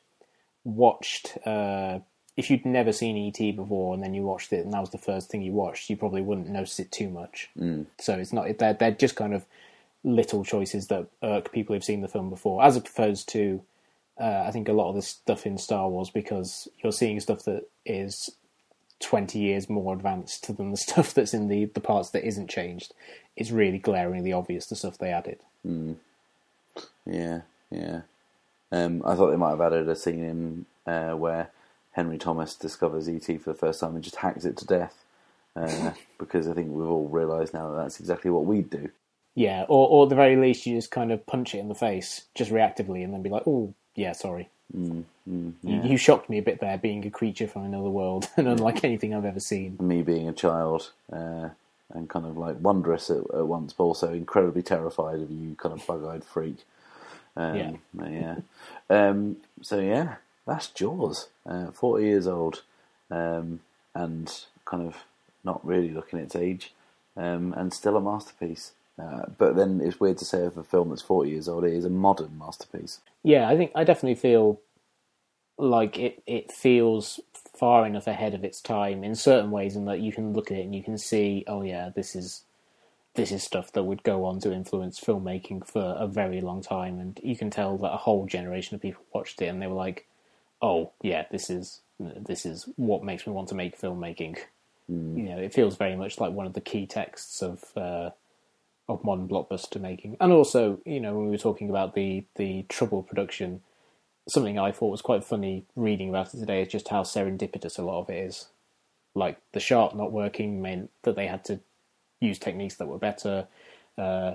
watched, 0.68 1.38
uh, 1.46 2.00
if 2.36 2.50
you'd 2.50 2.64
never 2.64 2.92
seen 2.92 3.16
ET 3.16 3.56
before 3.56 3.94
and 3.94 4.02
then 4.02 4.14
you 4.14 4.22
watched 4.22 4.52
it 4.52 4.64
and 4.64 4.72
that 4.72 4.80
was 4.80 4.90
the 4.90 4.98
first 4.98 5.30
thing 5.30 5.42
you 5.42 5.52
watched, 5.52 5.90
you 5.90 5.96
probably 5.96 6.22
wouldn't 6.22 6.48
notice 6.48 6.78
it 6.78 6.92
too 6.92 7.08
much. 7.08 7.48
Mm. 7.58 7.86
So 7.98 8.14
it's 8.14 8.32
not 8.32 8.58
they're 8.58 8.74
they're 8.74 8.92
just 8.92 9.16
kind 9.16 9.34
of 9.34 9.44
little 10.04 10.44
choices 10.44 10.86
that 10.88 11.06
irk 11.22 11.52
people 11.52 11.74
who've 11.74 11.84
seen 11.84 12.00
the 12.00 12.08
film 12.08 12.30
before, 12.30 12.62
as 12.62 12.76
opposed 12.76 13.28
to 13.30 13.62
uh, 14.20 14.44
I 14.46 14.50
think 14.50 14.68
a 14.68 14.72
lot 14.72 14.88
of 14.88 14.96
the 14.96 15.02
stuff 15.02 15.46
in 15.46 15.58
Star 15.58 15.88
Wars 15.88 16.10
because 16.10 16.68
you're 16.82 16.92
seeing 16.92 17.20
stuff 17.20 17.44
that 17.44 17.68
is 17.86 18.30
20 19.00 19.38
years 19.38 19.68
more 19.68 19.94
advanced 19.94 20.56
than 20.56 20.70
the 20.70 20.76
stuff 20.88 21.14
that's 21.14 21.34
in 21.34 21.48
the, 21.48 21.66
the 21.66 21.80
parts 21.80 22.10
that 22.10 22.26
isn't 22.26 22.50
changed. 22.50 22.92
It's 23.36 23.50
really 23.50 23.78
glaringly 23.78 24.32
obvious 24.32 24.66
the 24.66 24.76
stuff 24.76 24.98
they 24.98 25.12
added. 25.12 25.38
Mm. 25.66 25.96
Yeah, 27.06 27.42
yeah. 27.70 28.02
Um, 28.70 29.02
I 29.04 29.14
thought 29.14 29.30
they 29.30 29.36
might 29.36 29.50
have 29.50 29.60
added 29.60 29.88
a 29.88 29.96
scene 29.96 30.24
in 30.24 30.66
uh, 30.92 31.12
where 31.16 31.50
Henry 31.92 32.18
Thomas 32.18 32.54
discovers 32.54 33.08
ET 33.08 33.24
for 33.40 33.52
the 33.52 33.58
first 33.58 33.80
time 33.80 33.94
and 33.94 34.04
just 34.04 34.16
hacks 34.16 34.44
it 34.44 34.56
to 34.58 34.66
death. 34.66 35.04
Uh, 35.56 35.92
because 36.18 36.48
I 36.48 36.54
think 36.54 36.70
we've 36.70 36.88
all 36.88 37.08
realised 37.08 37.54
now 37.54 37.70
that 37.70 37.76
that's 37.76 38.00
exactly 38.00 38.30
what 38.30 38.44
we'd 38.44 38.70
do. 38.70 38.90
Yeah, 39.34 39.66
or, 39.68 39.88
or 39.88 40.02
at 40.04 40.08
the 40.08 40.16
very 40.16 40.36
least, 40.36 40.66
you 40.66 40.76
just 40.76 40.90
kind 40.90 41.12
of 41.12 41.24
punch 41.26 41.54
it 41.54 41.58
in 41.58 41.68
the 41.68 41.74
face, 41.74 42.22
just 42.34 42.50
reactively, 42.50 43.04
and 43.04 43.14
then 43.14 43.22
be 43.22 43.30
like, 43.30 43.44
oh, 43.46 43.72
yeah, 43.94 44.12
sorry. 44.12 44.48
Mm, 44.76 45.04
mm, 45.30 45.52
You, 45.62 45.90
you 45.90 45.96
shocked 45.96 46.28
me 46.28 46.38
a 46.38 46.42
bit 46.42 46.60
there, 46.60 46.76
being 46.76 47.06
a 47.06 47.10
creature 47.10 47.46
from 47.46 47.64
another 47.64 47.88
world 47.88 48.28
and 48.36 48.48
unlike 48.48 48.84
anything 48.84 49.14
I've 49.14 49.24
ever 49.24 49.40
seen. 49.40 49.76
Me 49.80 50.02
being 50.02 50.28
a 50.28 50.32
child 50.32 50.90
uh, 51.12 51.50
and 51.90 52.08
kind 52.08 52.26
of 52.26 52.36
like 52.36 52.56
wondrous 52.60 53.10
at, 53.10 53.18
at 53.32 53.46
once, 53.46 53.72
but 53.72 53.84
also 53.84 54.12
incredibly 54.12 54.62
terrified 54.62 55.20
of 55.20 55.30
you, 55.30 55.54
kind 55.56 55.72
of 55.72 55.86
bug-eyed 55.86 56.24
freak. 56.24 56.64
Um, 57.38 57.56
Yeah. 57.56 57.72
yeah. 58.10 58.36
Um, 58.90 59.38
so 59.62 59.78
yeah, 59.80 60.16
that's 60.46 60.68
Jaws. 60.68 61.28
Uh, 61.46 61.70
Forty 61.70 62.04
years 62.06 62.26
old, 62.26 62.62
um, 63.10 63.60
and 63.94 64.30
kind 64.66 64.86
of 64.86 65.04
not 65.44 65.64
really 65.64 65.90
looking 65.90 66.18
its 66.18 66.36
age, 66.36 66.74
um, 67.16 67.54
and 67.56 67.72
still 67.72 67.96
a 67.96 68.00
masterpiece. 68.00 68.72
Uh, 69.00 69.26
but 69.38 69.54
then 69.56 69.80
it's 69.82 70.00
weird 70.00 70.18
to 70.18 70.24
say 70.24 70.44
of 70.44 70.58
a 70.58 70.64
film 70.64 70.90
that's 70.90 71.02
forty 71.02 71.30
years 71.30 71.48
old, 71.48 71.64
it 71.64 71.72
is 71.72 71.84
a 71.84 71.90
modern 71.90 72.36
masterpiece. 72.38 73.00
Yeah, 73.22 73.48
I 73.48 73.56
think 73.56 73.70
I 73.74 73.84
definitely 73.84 74.16
feel 74.16 74.60
like 75.56 75.98
it, 75.98 76.22
it 76.26 76.52
feels 76.52 77.20
far 77.56 77.86
enough 77.86 78.06
ahead 78.06 78.34
of 78.34 78.44
its 78.44 78.60
time 78.60 79.04
in 79.04 79.14
certain 79.14 79.50
ways, 79.50 79.76
in 79.76 79.84
that 79.86 80.00
you 80.00 80.12
can 80.12 80.32
look 80.32 80.50
at 80.50 80.58
it 80.58 80.62
and 80.62 80.74
you 80.74 80.82
can 80.82 80.98
see, 80.98 81.44
oh 81.46 81.62
yeah, 81.62 81.90
this 81.94 82.16
is 82.16 82.42
this 83.18 83.32
is 83.32 83.42
stuff 83.42 83.72
that 83.72 83.82
would 83.82 84.04
go 84.04 84.24
on 84.24 84.38
to 84.38 84.52
influence 84.52 85.00
filmmaking 85.00 85.66
for 85.66 85.96
a 85.98 86.06
very 86.06 86.40
long 86.40 86.62
time, 86.62 87.00
and 87.00 87.18
you 87.20 87.36
can 87.36 87.50
tell 87.50 87.76
that 87.78 87.92
a 87.92 87.96
whole 87.96 88.26
generation 88.26 88.76
of 88.76 88.80
people 88.80 89.02
watched 89.12 89.42
it 89.42 89.46
and 89.46 89.60
they 89.60 89.66
were 89.66 89.74
like, 89.74 90.06
oh 90.62 90.92
yeah, 91.02 91.24
this 91.32 91.50
is 91.50 91.80
this 91.98 92.46
is 92.46 92.68
what 92.76 93.02
makes 93.02 93.26
me 93.26 93.32
want 93.32 93.48
to 93.48 93.56
make 93.56 93.76
filmmaking. 93.78 94.38
You 95.16 95.24
know, 95.24 95.38
it 95.38 95.52
feels 95.52 95.76
very 95.76 95.96
much 95.96 96.20
like 96.20 96.32
one 96.32 96.46
of 96.46 96.52
the 96.52 96.60
key 96.60 96.86
texts 96.86 97.42
of 97.42 97.64
uh, 97.76 98.10
of 98.88 99.02
modern 99.02 99.26
blockbuster 99.26 99.80
making, 99.80 100.16
and 100.20 100.32
also, 100.32 100.80
you 100.86 101.00
know, 101.00 101.14
when 101.16 101.24
we 101.24 101.32
were 101.32 101.38
talking 101.38 101.68
about 101.68 101.94
the 101.96 102.24
the 102.36 102.66
trouble 102.68 103.02
production, 103.02 103.62
something 104.28 104.60
I 104.60 104.70
thought 104.70 104.92
was 104.92 105.02
quite 105.02 105.24
funny 105.24 105.66
reading 105.74 106.08
about 106.08 106.32
it 106.32 106.38
today 106.38 106.62
is 106.62 106.68
just 106.68 106.88
how 106.88 107.02
serendipitous 107.02 107.80
a 107.80 107.82
lot 107.82 108.02
of 108.02 108.10
it 108.10 108.28
is. 108.28 108.46
Like 109.16 109.40
the 109.52 109.60
shark 109.60 109.96
not 109.96 110.12
working 110.12 110.62
meant 110.62 110.90
that 111.02 111.16
they 111.16 111.26
had 111.26 111.44
to 111.46 111.58
use 112.20 112.38
techniques 112.38 112.76
that 112.76 112.88
were 112.88 112.98
better. 112.98 113.46
Uh, 113.96 114.34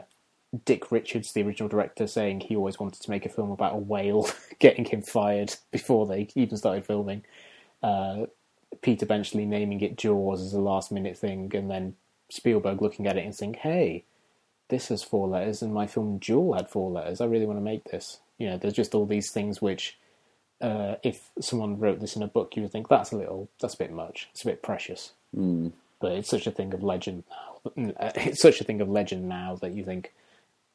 Dick 0.65 0.91
Richards, 0.91 1.33
the 1.33 1.41
original 1.41 1.69
director, 1.69 2.05
saying 2.05 2.41
he 2.41 2.55
always 2.55 2.79
wanted 2.79 3.01
to 3.01 3.09
make 3.09 3.25
a 3.25 3.29
film 3.29 3.51
about 3.51 3.73
a 3.73 3.77
whale, 3.77 4.29
getting 4.59 4.85
him 4.85 5.01
fired 5.01 5.55
before 5.71 6.05
they 6.05 6.27
even 6.35 6.57
started 6.57 6.85
filming. 6.85 7.23
Uh, 7.81 8.27
Peter 8.81 9.05
Benchley 9.05 9.45
naming 9.45 9.81
it 9.81 9.97
Jaws 9.97 10.41
as 10.41 10.53
a 10.53 10.59
last 10.59 10.91
minute 10.91 11.17
thing, 11.17 11.51
and 11.55 11.69
then 11.69 11.95
Spielberg 12.29 12.81
looking 12.81 13.07
at 13.07 13.17
it 13.17 13.25
and 13.25 13.35
saying, 13.35 13.55
"Hey, 13.55 14.05
this 14.69 14.89
has 14.89 15.03
four 15.03 15.27
letters, 15.27 15.61
and 15.61 15.73
my 15.73 15.87
film 15.87 16.17
Duel 16.17 16.53
had 16.53 16.69
four 16.69 16.91
letters. 16.91 17.21
I 17.21 17.25
really 17.25 17.45
want 17.45 17.57
to 17.57 17.63
make 17.63 17.85
this." 17.85 18.19
You 18.37 18.49
know, 18.49 18.57
there's 18.57 18.73
just 18.73 18.95
all 18.95 19.05
these 19.05 19.31
things 19.31 19.61
which, 19.61 19.97
uh, 20.61 20.95
if 21.03 21.29
someone 21.39 21.79
wrote 21.79 21.99
this 21.99 22.15
in 22.15 22.23
a 22.23 22.27
book, 22.27 22.55
you 22.55 22.63
would 22.63 22.71
think 22.71 22.87
that's 22.87 23.11
a 23.11 23.17
little, 23.17 23.49
that's 23.59 23.75
a 23.75 23.77
bit 23.77 23.91
much. 23.91 24.27
It's 24.31 24.41
a 24.43 24.47
bit 24.47 24.63
precious. 24.63 25.13
Mm. 25.35 25.73
But 25.99 26.13
it's 26.13 26.29
such 26.29 26.47
a 26.47 26.51
thing 26.51 26.73
of 26.73 26.83
legend 26.83 27.23
now. 27.29 27.52
It's 27.75 28.41
such 28.47 28.61
a 28.61 28.63
thing 28.63 28.81
of 28.81 28.89
legend 28.89 29.27
now 29.29 29.55
that 29.61 29.73
you 29.73 29.83
think, 29.83 30.13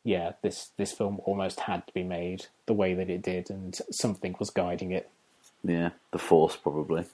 yeah, 0.05 0.33
this 0.43 0.71
this 0.77 0.93
film 0.93 1.21
almost 1.25 1.61
had 1.61 1.87
to 1.87 1.93
be 1.95 2.03
made 2.05 2.47
the 2.67 2.75
way 2.75 2.95
that 2.95 3.11
it 3.11 3.23
did, 3.23 3.51
and 3.51 3.79
something 3.91 4.35
was 4.39 4.51
guiding 4.51 4.93
it, 4.93 5.11
Yeah, 5.65 5.91
the 6.13 6.19
Force 6.19 6.57
probably. 6.57 7.05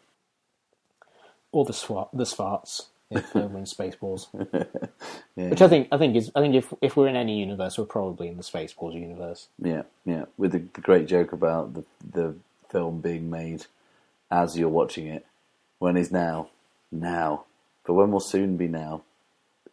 or 1.53 1.65
the 1.65 1.73
swat, 1.73 2.11
the 2.17 2.25
Schwartz, 2.27 2.89
if 3.11 3.35
uh, 3.37 3.41
we're 3.51 3.59
in 3.59 3.65
Spaceballs. 3.65 4.27
Yeah, 5.37 5.49
Which 5.49 5.63
I 5.63 5.67
think, 5.69 5.89
I 5.91 5.99
think 5.99 6.15
is, 6.15 6.31
I 6.37 6.41
think 6.41 6.55
if 6.55 6.73
if 6.81 6.97
we're 6.97 7.09
in 7.09 7.17
any 7.17 7.41
universe, 7.41 7.77
we're 7.77 7.87
probably 7.87 8.29
in 8.29 8.37
the 8.37 8.45
Spaceballs 8.45 8.95
universe. 8.95 9.49
Yeah, 9.59 9.83
yeah. 10.05 10.27
With 10.37 10.53
the, 10.53 10.59
the 10.75 10.81
great 10.81 11.09
joke 11.09 11.33
about 11.33 11.75
the 11.75 11.85
the 12.09 12.37
film 12.71 13.01
being 13.01 13.29
made 13.31 13.67
as 14.31 14.57
you're 14.57 14.69
watching 14.69 15.09
it. 15.09 15.27
When 15.81 15.97
is 15.97 16.13
now? 16.13 16.51
Now. 16.93 17.47
But 17.85 17.95
when 17.95 18.13
will 18.13 18.21
soon 18.21 18.57
be 18.57 18.69
now? 18.69 19.03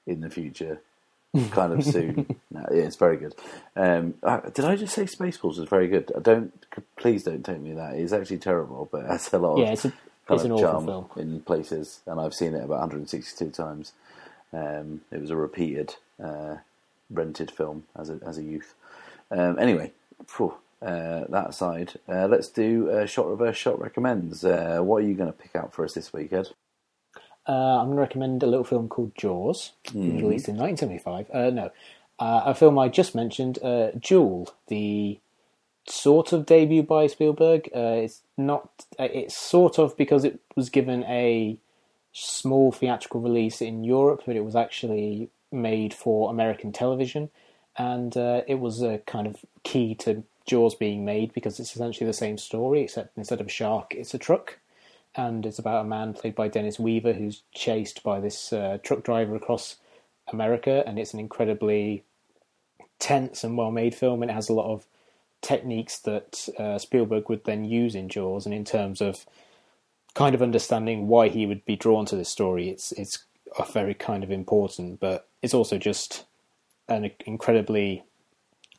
In 0.08 0.22
the 0.22 0.30
future. 0.30 0.82
Kind 1.52 1.72
of 1.72 1.86
soon. 1.86 2.36
no, 2.52 2.66
yeah, 2.72 2.84
it's 2.84 2.98
very 2.98 3.16
good. 3.16 3.34
Um, 3.76 4.16
uh, 4.22 4.42
did 4.54 4.66
I 4.66 4.76
just 4.76 4.94
say 4.94 5.04
Spaceballs 5.04 5.58
was 5.58 5.70
very 5.70 5.88
good? 5.88 6.12
I 6.16 6.20
don't. 6.20 6.52
Please 6.98 7.24
don't 7.24 7.46
take 7.46 7.62
me 7.62 7.72
that. 7.74 7.96
It's 7.96 8.12
actually 8.12 8.40
terrible, 8.40 8.90
but 8.92 9.08
that's 9.08 9.32
a 9.32 9.38
lot 9.40 9.54
of 9.54 9.60
Yeah, 9.60 9.72
it's 9.72 9.86
a, 9.86 9.94
it's 10.30 10.44
an 10.44 10.52
of 10.52 10.58
awful 10.58 10.72
charm 10.72 10.86
film. 10.86 11.10
in 11.16 11.40
places, 11.42 12.02
and 12.06 12.20
I've 12.20 12.34
seen 12.34 12.54
it 12.54 12.64
about 12.64 12.80
162 12.82 13.50
times. 13.52 13.94
Um, 14.52 15.02
it 15.10 15.22
was 15.22 15.30
a 15.30 15.38
repeated 15.38 15.96
uh, 16.22 16.58
rented 17.10 17.50
film 17.50 17.86
as 17.96 18.10
a 18.10 18.20
as 18.26 18.38
a 18.38 18.44
youth. 18.44 18.74
Um, 19.30 19.58
anyway, 19.58 19.94
phew, 20.28 20.56
uh, 20.82 21.24
that 21.30 21.50
aside, 21.52 21.94
uh, 22.10 22.28
let's 22.28 22.50
do 22.50 22.90
uh, 22.90 23.06
shot 23.06 23.30
reverse 23.30 23.56
shot 23.56 23.80
recommends. 23.80 24.44
Uh, 24.44 24.80
what 24.82 24.98
are 25.04 25.08
you 25.08 25.14
going 25.14 25.32
to 25.32 25.38
pick 25.38 25.56
out 25.56 25.74
for 25.74 25.86
us 25.86 25.94
this 25.94 26.12
week, 26.12 26.34
Ed? 26.34 26.48
Uh, 27.52 27.80
I'm 27.80 27.88
going 27.88 27.98
to 27.98 28.02
recommend 28.02 28.44
a 28.44 28.48
little 28.48 28.64
film 28.64 28.88
called 28.88 29.12
Jaws, 29.14 29.74
released 29.94 30.48
in 30.48 30.56
1975. 30.56 31.30
Uh, 31.34 31.50
no, 31.50 31.72
uh, 32.18 32.44
a 32.46 32.56
film 32.56 32.80
I 32.80 32.88
just 32.88 33.14
mentioned, 33.14 33.60
uh, 33.62 33.92
Duel, 33.92 34.54
the 34.68 35.20
sort 35.86 36.32
of 36.32 36.46
debut 36.46 36.82
by 36.82 37.08
Spielberg. 37.08 37.70
Uh, 37.76 38.04
it's 38.04 38.22
not. 38.38 38.70
Uh, 38.98 39.10
it's 39.12 39.36
sort 39.36 39.80
of 39.80 39.98
because 39.98 40.24
it 40.24 40.40
was 40.56 40.70
given 40.70 41.04
a 41.04 41.58
small 42.14 42.72
theatrical 42.72 43.20
release 43.20 43.62
in 43.62 43.84
Europe, 43.84 44.24
but 44.26 44.38
it 44.38 44.46
was 44.46 44.56
actually 44.56 45.30
made 45.52 45.94
for 45.94 46.30
American 46.30 46.72
television, 46.72 47.32
and 47.78 48.16
uh, 48.16 48.44
it 48.48 48.62
was 48.62 48.82
a 48.82 49.00
kind 49.00 49.28
of 49.28 49.44
key 49.64 49.94
to 49.96 50.24
Jaws 50.46 50.74
being 50.74 51.04
made 51.04 51.34
because 51.34 51.60
it's 51.60 51.76
essentially 51.76 52.08
the 52.08 52.14
same 52.14 52.38
story, 52.38 52.82
except 52.82 53.18
instead 53.18 53.42
of 53.42 53.48
a 53.48 53.50
shark, 53.50 53.94
it's 53.94 54.14
a 54.14 54.18
truck 54.18 54.61
and 55.16 55.46
it's 55.46 55.60
about 55.60 55.86
a 55.86 55.88
man 55.88 56.14
played 56.14 56.36
by 56.36 56.48
Dennis 56.48 56.80
Weaver 56.80 57.14
who's 57.14 57.44
chased 57.54 58.04
by 58.04 58.20
this 58.20 58.54
uh, 58.54 58.78
truck 58.84 59.04
driver 59.04 59.36
across 59.36 59.78
America, 60.32 60.84
and 60.86 60.98
it's 60.98 61.14
an 61.14 61.20
incredibly 61.20 62.04
tense 63.00 63.44
and 63.44 63.58
well-made 63.58 63.96
film, 63.96 64.22
and 64.22 64.32
it 64.32 64.34
has 64.34 64.50
a 64.50 64.54
lot 64.54 64.72
of 64.72 64.86
techniques 65.42 65.98
that 66.00 66.48
uh, 66.58 66.78
Spielberg 66.78 67.28
would 67.30 67.44
then 67.46 67.66
use 67.66 67.96
in 67.96 68.10
Jaws, 68.10 68.46
and 68.46 68.54
in 68.54 68.64
terms 68.64 69.02
of 69.02 69.26
kind 70.14 70.36
of 70.36 70.42
understanding 70.42 71.08
why 71.08 71.30
he 71.30 71.46
would 71.46 71.66
be 71.66 71.76
drawn 71.76 72.06
to 72.06 72.16
this 72.16 72.30
story, 72.30 72.70
it's 72.70 72.92
it's 72.94 73.26
a 73.60 73.66
very 73.72 73.94
kind 73.94 74.24
of 74.24 74.32
important, 74.32 75.00
but 75.00 75.28
it's 75.42 75.54
also 75.54 75.78
just 75.78 76.26
an 76.88 77.12
incredibly 77.26 78.04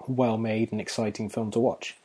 well-made 0.07 0.73
and 0.73 0.81
exciting 0.81 1.29
film 1.29 1.51
to 1.51 1.59
watch. 1.59 1.97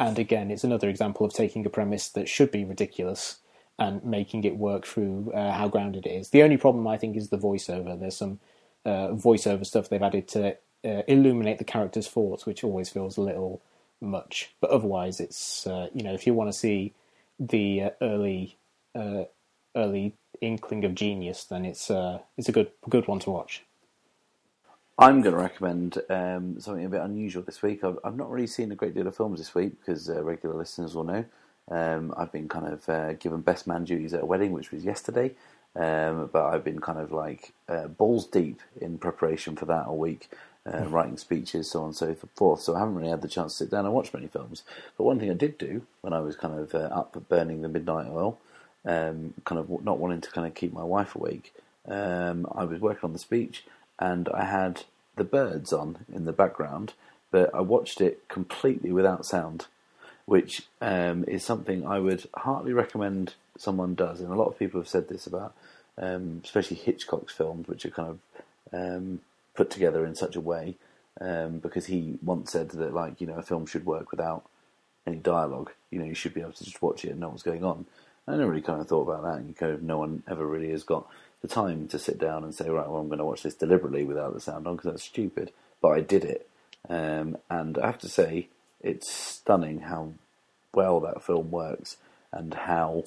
And 0.00 0.18
again, 0.18 0.50
it's 0.50 0.64
another 0.64 0.88
example 0.88 1.26
of 1.26 1.32
taking 1.32 1.66
a 1.66 1.70
premise 1.70 2.08
that 2.10 2.28
should 2.28 2.50
be 2.50 2.64
ridiculous 2.64 3.38
and 3.78 4.04
making 4.04 4.44
it 4.44 4.56
work 4.56 4.86
through 4.86 5.32
uh, 5.32 5.52
how 5.52 5.68
grounded 5.68 6.06
it 6.06 6.10
is. 6.10 6.30
The 6.30 6.42
only 6.42 6.56
problem 6.56 6.86
I 6.86 6.96
think 6.96 7.16
is 7.16 7.28
the 7.28 7.38
voiceover. 7.38 7.98
There's 7.98 8.16
some 8.16 8.38
uh, 8.84 9.08
voiceover 9.08 9.66
stuff 9.66 9.88
they've 9.88 10.02
added 10.02 10.28
to 10.28 10.56
uh, 10.84 11.02
illuminate 11.08 11.58
the 11.58 11.64
character's 11.64 12.08
thoughts, 12.08 12.46
which 12.46 12.62
always 12.62 12.88
feels 12.88 13.16
a 13.16 13.22
little 13.22 13.62
much. 14.00 14.50
But 14.60 14.70
otherwise, 14.70 15.20
it's 15.20 15.66
uh, 15.66 15.88
you 15.94 16.04
know 16.04 16.14
if 16.14 16.26
you 16.26 16.34
want 16.34 16.52
to 16.52 16.58
see 16.58 16.92
the 17.40 17.84
uh, 17.84 17.90
early 18.00 18.56
uh, 18.94 19.24
early 19.74 20.14
inkling 20.40 20.84
of 20.84 20.94
genius, 20.94 21.44
then 21.44 21.64
it's 21.64 21.90
it's 22.36 22.48
a 22.48 22.52
good 22.52 22.70
good 22.88 23.08
one 23.08 23.18
to 23.20 23.30
watch. 23.30 23.64
I'm 24.96 25.22
going 25.22 25.34
to 25.34 25.42
recommend 25.42 25.98
um, 26.08 26.60
something 26.60 26.84
a 26.84 26.88
bit 26.88 27.00
unusual 27.00 27.42
this 27.42 27.62
week. 27.62 27.82
I've, 27.82 27.98
I've, 28.04 28.14
not 28.14 28.30
really 28.30 28.46
seen 28.46 28.70
a 28.70 28.76
great 28.76 28.94
deal 28.94 29.08
of 29.08 29.16
films 29.16 29.40
this 29.40 29.52
week 29.52 29.72
because 29.80 30.08
regular 30.08 30.54
listeners 30.54 30.94
will 30.94 31.02
know. 31.02 31.24
Um, 31.70 32.14
I've 32.16 32.32
been 32.32 32.48
kind 32.48 32.66
of 32.66 32.88
uh, 32.88 33.12
given 33.14 33.40
best 33.40 33.66
man 33.66 33.84
duties 33.84 34.14
at 34.14 34.22
a 34.22 34.26
wedding, 34.26 34.52
which 34.52 34.70
was 34.70 34.84
yesterday. 34.84 35.32
Um, 35.76 36.30
but 36.32 36.46
I've 36.46 36.64
been 36.64 36.80
kind 36.80 36.98
of 36.98 37.10
like 37.10 37.52
uh, 37.68 37.88
balls 37.88 38.26
deep 38.26 38.60
in 38.80 38.98
preparation 38.98 39.56
for 39.56 39.64
that 39.66 39.86
all 39.86 39.98
week, 39.98 40.30
uh, 40.72 40.84
writing 40.86 41.16
speeches, 41.16 41.70
so 41.70 41.80
on 41.80 41.86
and 41.86 41.96
so 41.96 42.14
forth. 42.36 42.60
So 42.60 42.76
I 42.76 42.78
haven't 42.78 42.94
really 42.94 43.10
had 43.10 43.22
the 43.22 43.28
chance 43.28 43.52
to 43.52 43.64
sit 43.64 43.70
down 43.70 43.84
and 43.84 43.94
watch 43.94 44.14
many 44.14 44.28
films. 44.28 44.62
But 44.96 45.04
one 45.04 45.18
thing 45.18 45.30
I 45.30 45.34
did 45.34 45.58
do 45.58 45.82
when 46.00 46.12
I 46.12 46.20
was 46.20 46.36
kind 46.36 46.58
of 46.58 46.74
uh, 46.74 46.90
up 46.94 47.16
burning 47.28 47.62
the 47.62 47.68
midnight 47.68 48.06
oil, 48.08 48.38
um, 48.84 49.34
kind 49.44 49.58
of 49.58 49.68
not 49.84 49.98
wanting 49.98 50.20
to 50.20 50.30
kind 50.30 50.46
of 50.46 50.54
keep 50.54 50.72
my 50.72 50.84
wife 50.84 51.16
awake, 51.16 51.52
um, 51.88 52.46
I 52.54 52.64
was 52.64 52.80
working 52.80 53.04
on 53.04 53.12
the 53.12 53.18
speech 53.18 53.64
and 53.98 54.28
I 54.28 54.44
had 54.44 54.84
the 55.16 55.24
birds 55.24 55.72
on 55.72 56.04
in 56.12 56.24
the 56.24 56.32
background, 56.32 56.94
but 57.30 57.54
I 57.54 57.60
watched 57.60 58.00
it 58.00 58.28
completely 58.28 58.92
without 58.92 59.26
sound, 59.26 59.66
which 60.26 60.62
um, 60.80 61.24
is 61.28 61.44
something 61.44 61.86
I 61.86 61.98
would 61.98 62.26
heartily 62.34 62.72
recommend 62.72 63.34
someone 63.58 63.94
does. 63.94 64.20
And 64.20 64.32
a 64.32 64.36
lot 64.36 64.48
of 64.48 64.58
people 64.58 64.80
have 64.80 64.88
said 64.88 65.08
this 65.08 65.26
about, 65.26 65.54
um, 65.98 66.40
especially 66.44 66.76
Hitchcock's 66.76 67.34
films, 67.34 67.68
which 67.68 67.84
are 67.84 67.90
kind 67.90 68.10
of 68.10 68.18
um, 68.72 69.20
put 69.54 69.70
together 69.70 70.04
in 70.04 70.14
such 70.14 70.36
a 70.36 70.40
way, 70.40 70.76
um, 71.20 71.58
because 71.58 71.86
he 71.86 72.18
once 72.22 72.50
said 72.52 72.70
that, 72.70 72.94
like, 72.94 73.20
you 73.20 73.26
know, 73.26 73.34
a 73.34 73.42
film 73.42 73.66
should 73.66 73.86
work 73.86 74.10
without 74.10 74.44
any 75.06 75.16
dialogue. 75.16 75.70
You 75.90 75.98
know, 76.00 76.06
you 76.06 76.14
should 76.14 76.34
be 76.34 76.40
able 76.40 76.52
to 76.52 76.64
just 76.64 76.82
watch 76.82 77.04
it 77.04 77.10
and 77.10 77.20
know 77.20 77.28
what's 77.28 77.42
going 77.42 77.64
on. 77.64 77.86
I 78.26 78.32
never 78.32 78.50
really 78.50 78.62
kind 78.62 78.80
of 78.80 78.88
thought 78.88 79.08
about 79.08 79.22
that, 79.22 79.38
and 79.38 79.56
kind 79.56 79.72
of 79.72 79.82
no 79.82 79.98
one 79.98 80.22
ever 80.26 80.46
really 80.46 80.70
has 80.70 80.82
got 80.82 81.06
the 81.42 81.48
time 81.48 81.86
to 81.88 81.98
sit 81.98 82.18
down 82.18 82.42
and 82.42 82.54
say, 82.54 82.70
right, 82.70 82.88
well, 82.88 83.00
I'm 83.00 83.08
going 83.08 83.18
to 83.18 83.24
watch 83.24 83.42
this 83.42 83.54
deliberately 83.54 84.04
without 84.04 84.32
the 84.32 84.40
sound 84.40 84.66
on 84.66 84.76
because 84.76 84.90
that's 84.90 85.02
stupid. 85.04 85.52
But 85.82 85.90
I 85.90 86.00
did 86.00 86.24
it, 86.24 86.48
um, 86.88 87.36
and 87.50 87.76
I 87.76 87.86
have 87.86 87.98
to 87.98 88.08
say, 88.08 88.48
it's 88.84 89.10
stunning 89.10 89.80
how 89.80 90.12
well 90.72 91.00
that 91.00 91.22
film 91.22 91.50
works 91.50 91.96
and 92.32 92.54
how, 92.54 93.04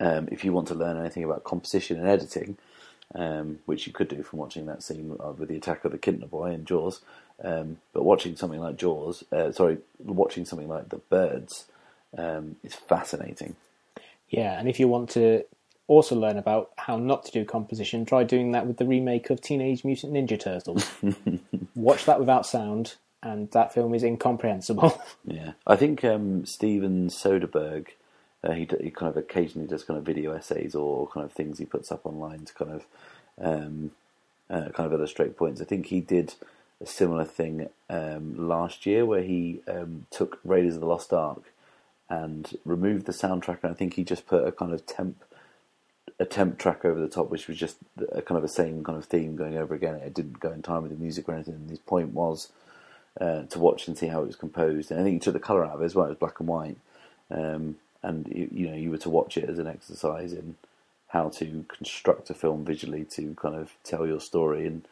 um, 0.00 0.28
if 0.30 0.44
you 0.44 0.52
want 0.52 0.68
to 0.68 0.74
learn 0.74 0.98
anything 0.98 1.24
about 1.24 1.44
composition 1.44 1.98
and 1.98 2.08
editing, 2.08 2.58
um, 3.14 3.60
which 3.66 3.86
you 3.86 3.92
could 3.92 4.08
do 4.08 4.22
from 4.22 4.38
watching 4.38 4.66
that 4.66 4.82
scene 4.82 5.16
with 5.38 5.48
the 5.48 5.56
attack 5.56 5.84
of 5.84 5.92
the 5.92 5.98
Kintner 5.98 6.28
boy 6.28 6.50
in 6.50 6.64
Jaws, 6.64 7.00
um, 7.42 7.78
but 7.92 8.04
watching 8.04 8.36
something 8.36 8.60
like 8.60 8.76
Jaws, 8.76 9.24
uh, 9.32 9.52
sorry, 9.52 9.78
watching 9.98 10.44
something 10.44 10.68
like 10.68 10.88
The 10.88 10.96
Birds 10.96 11.66
um, 12.16 12.56
is 12.62 12.74
fascinating. 12.74 13.56
Yeah, 14.28 14.58
and 14.58 14.68
if 14.68 14.80
you 14.80 14.88
want 14.88 15.10
to 15.10 15.44
also 15.88 16.16
learn 16.16 16.38
about 16.38 16.70
how 16.76 16.96
not 16.96 17.24
to 17.26 17.32
do 17.32 17.44
composition, 17.44 18.04
try 18.04 18.24
doing 18.24 18.52
that 18.52 18.66
with 18.66 18.78
the 18.78 18.86
remake 18.86 19.28
of 19.30 19.40
Teenage 19.40 19.84
Mutant 19.84 20.14
Ninja 20.14 20.40
Turtles. 20.40 20.90
Watch 21.74 22.06
that 22.06 22.18
without 22.18 22.46
sound, 22.46 22.94
and 23.22 23.50
that 23.52 23.72
film 23.72 23.94
is 23.94 24.02
incomprehensible. 24.02 25.00
yeah, 25.24 25.52
I 25.66 25.76
think 25.76 26.04
um, 26.04 26.44
Steven 26.46 27.08
Soderbergh. 27.08 27.88
Uh, 28.44 28.52
he, 28.52 28.68
he, 28.80 28.90
kind 28.90 29.08
of 29.08 29.16
occasionally 29.16 29.68
does 29.68 29.84
kind 29.84 29.96
of 29.96 30.04
video 30.04 30.32
essays 30.32 30.74
or 30.74 31.06
kind 31.06 31.24
of 31.24 31.30
things 31.30 31.60
he 31.60 31.64
puts 31.64 31.92
up 31.92 32.04
online 32.04 32.44
to 32.44 32.52
kind 32.52 32.72
of 32.72 32.84
um, 33.40 33.92
uh, 34.50 34.68
kind 34.70 34.86
of 34.86 34.92
illustrate 34.92 35.36
points. 35.36 35.60
I 35.60 35.64
think 35.64 35.86
he 35.86 36.00
did 36.00 36.34
a 36.80 36.86
similar 36.86 37.24
thing 37.24 37.68
um, 37.88 38.48
last 38.48 38.84
year 38.84 39.06
where 39.06 39.22
he 39.22 39.60
um, 39.68 40.06
took 40.10 40.40
Raiders 40.44 40.74
of 40.74 40.80
the 40.80 40.86
Lost 40.86 41.12
Ark 41.12 41.52
and 42.10 42.58
removed 42.64 43.06
the 43.06 43.12
soundtrack, 43.12 43.58
and 43.62 43.70
I 43.70 43.74
think 43.74 43.94
he 43.94 44.02
just 44.02 44.26
put 44.26 44.46
a 44.46 44.50
kind 44.50 44.72
of 44.72 44.84
temp 44.86 45.22
a 46.18 46.24
temp 46.24 46.58
track 46.58 46.84
over 46.84 47.00
the 47.00 47.08
top, 47.08 47.30
which 47.30 47.48
was 47.48 47.56
just 47.56 47.76
a 48.12 48.22
kind 48.22 48.36
of 48.36 48.42
the 48.42 48.48
same 48.48 48.84
kind 48.84 48.98
of 48.98 49.04
theme 49.04 49.36
going 49.36 49.56
over 49.56 49.74
again. 49.74 49.94
It 49.96 50.14
didn't 50.14 50.40
go 50.40 50.52
in 50.52 50.62
time 50.62 50.82
with 50.82 50.92
the 50.92 51.02
music 51.02 51.28
or 51.28 51.34
anything. 51.34 51.54
And 51.54 51.70
his 51.70 51.78
point 51.78 52.12
was 52.12 52.50
uh, 53.20 53.42
to 53.42 53.58
watch 53.58 53.86
and 53.86 53.96
see 53.96 54.06
how 54.06 54.22
it 54.22 54.26
was 54.26 54.36
composed. 54.36 54.90
And 54.90 55.00
I 55.00 55.02
think 55.02 55.14
he 55.14 55.20
took 55.20 55.34
the 55.34 55.40
color 55.40 55.64
out 55.64 55.72
of 55.72 55.82
it 55.82 55.86
as 55.86 55.94
well. 55.94 56.06
It 56.06 56.10
was 56.10 56.18
black 56.18 56.40
and 56.40 56.48
white, 56.48 56.78
um, 57.30 57.76
and 58.02 58.26
you, 58.28 58.48
you, 58.52 58.68
know 58.68 58.76
you 58.76 58.90
were 58.90 58.98
to 58.98 59.10
watch 59.10 59.36
it 59.36 59.48
as 59.48 59.58
an 59.58 59.66
exercise 59.66 60.32
in 60.32 60.56
how 61.08 61.28
to 61.28 61.64
construct 61.68 62.30
a 62.30 62.34
film 62.34 62.64
visually 62.64 63.04
to 63.04 63.34
kind 63.34 63.54
of 63.54 63.72
tell 63.84 64.06
your 64.06 64.20
story. 64.20 64.66
And 64.66 64.86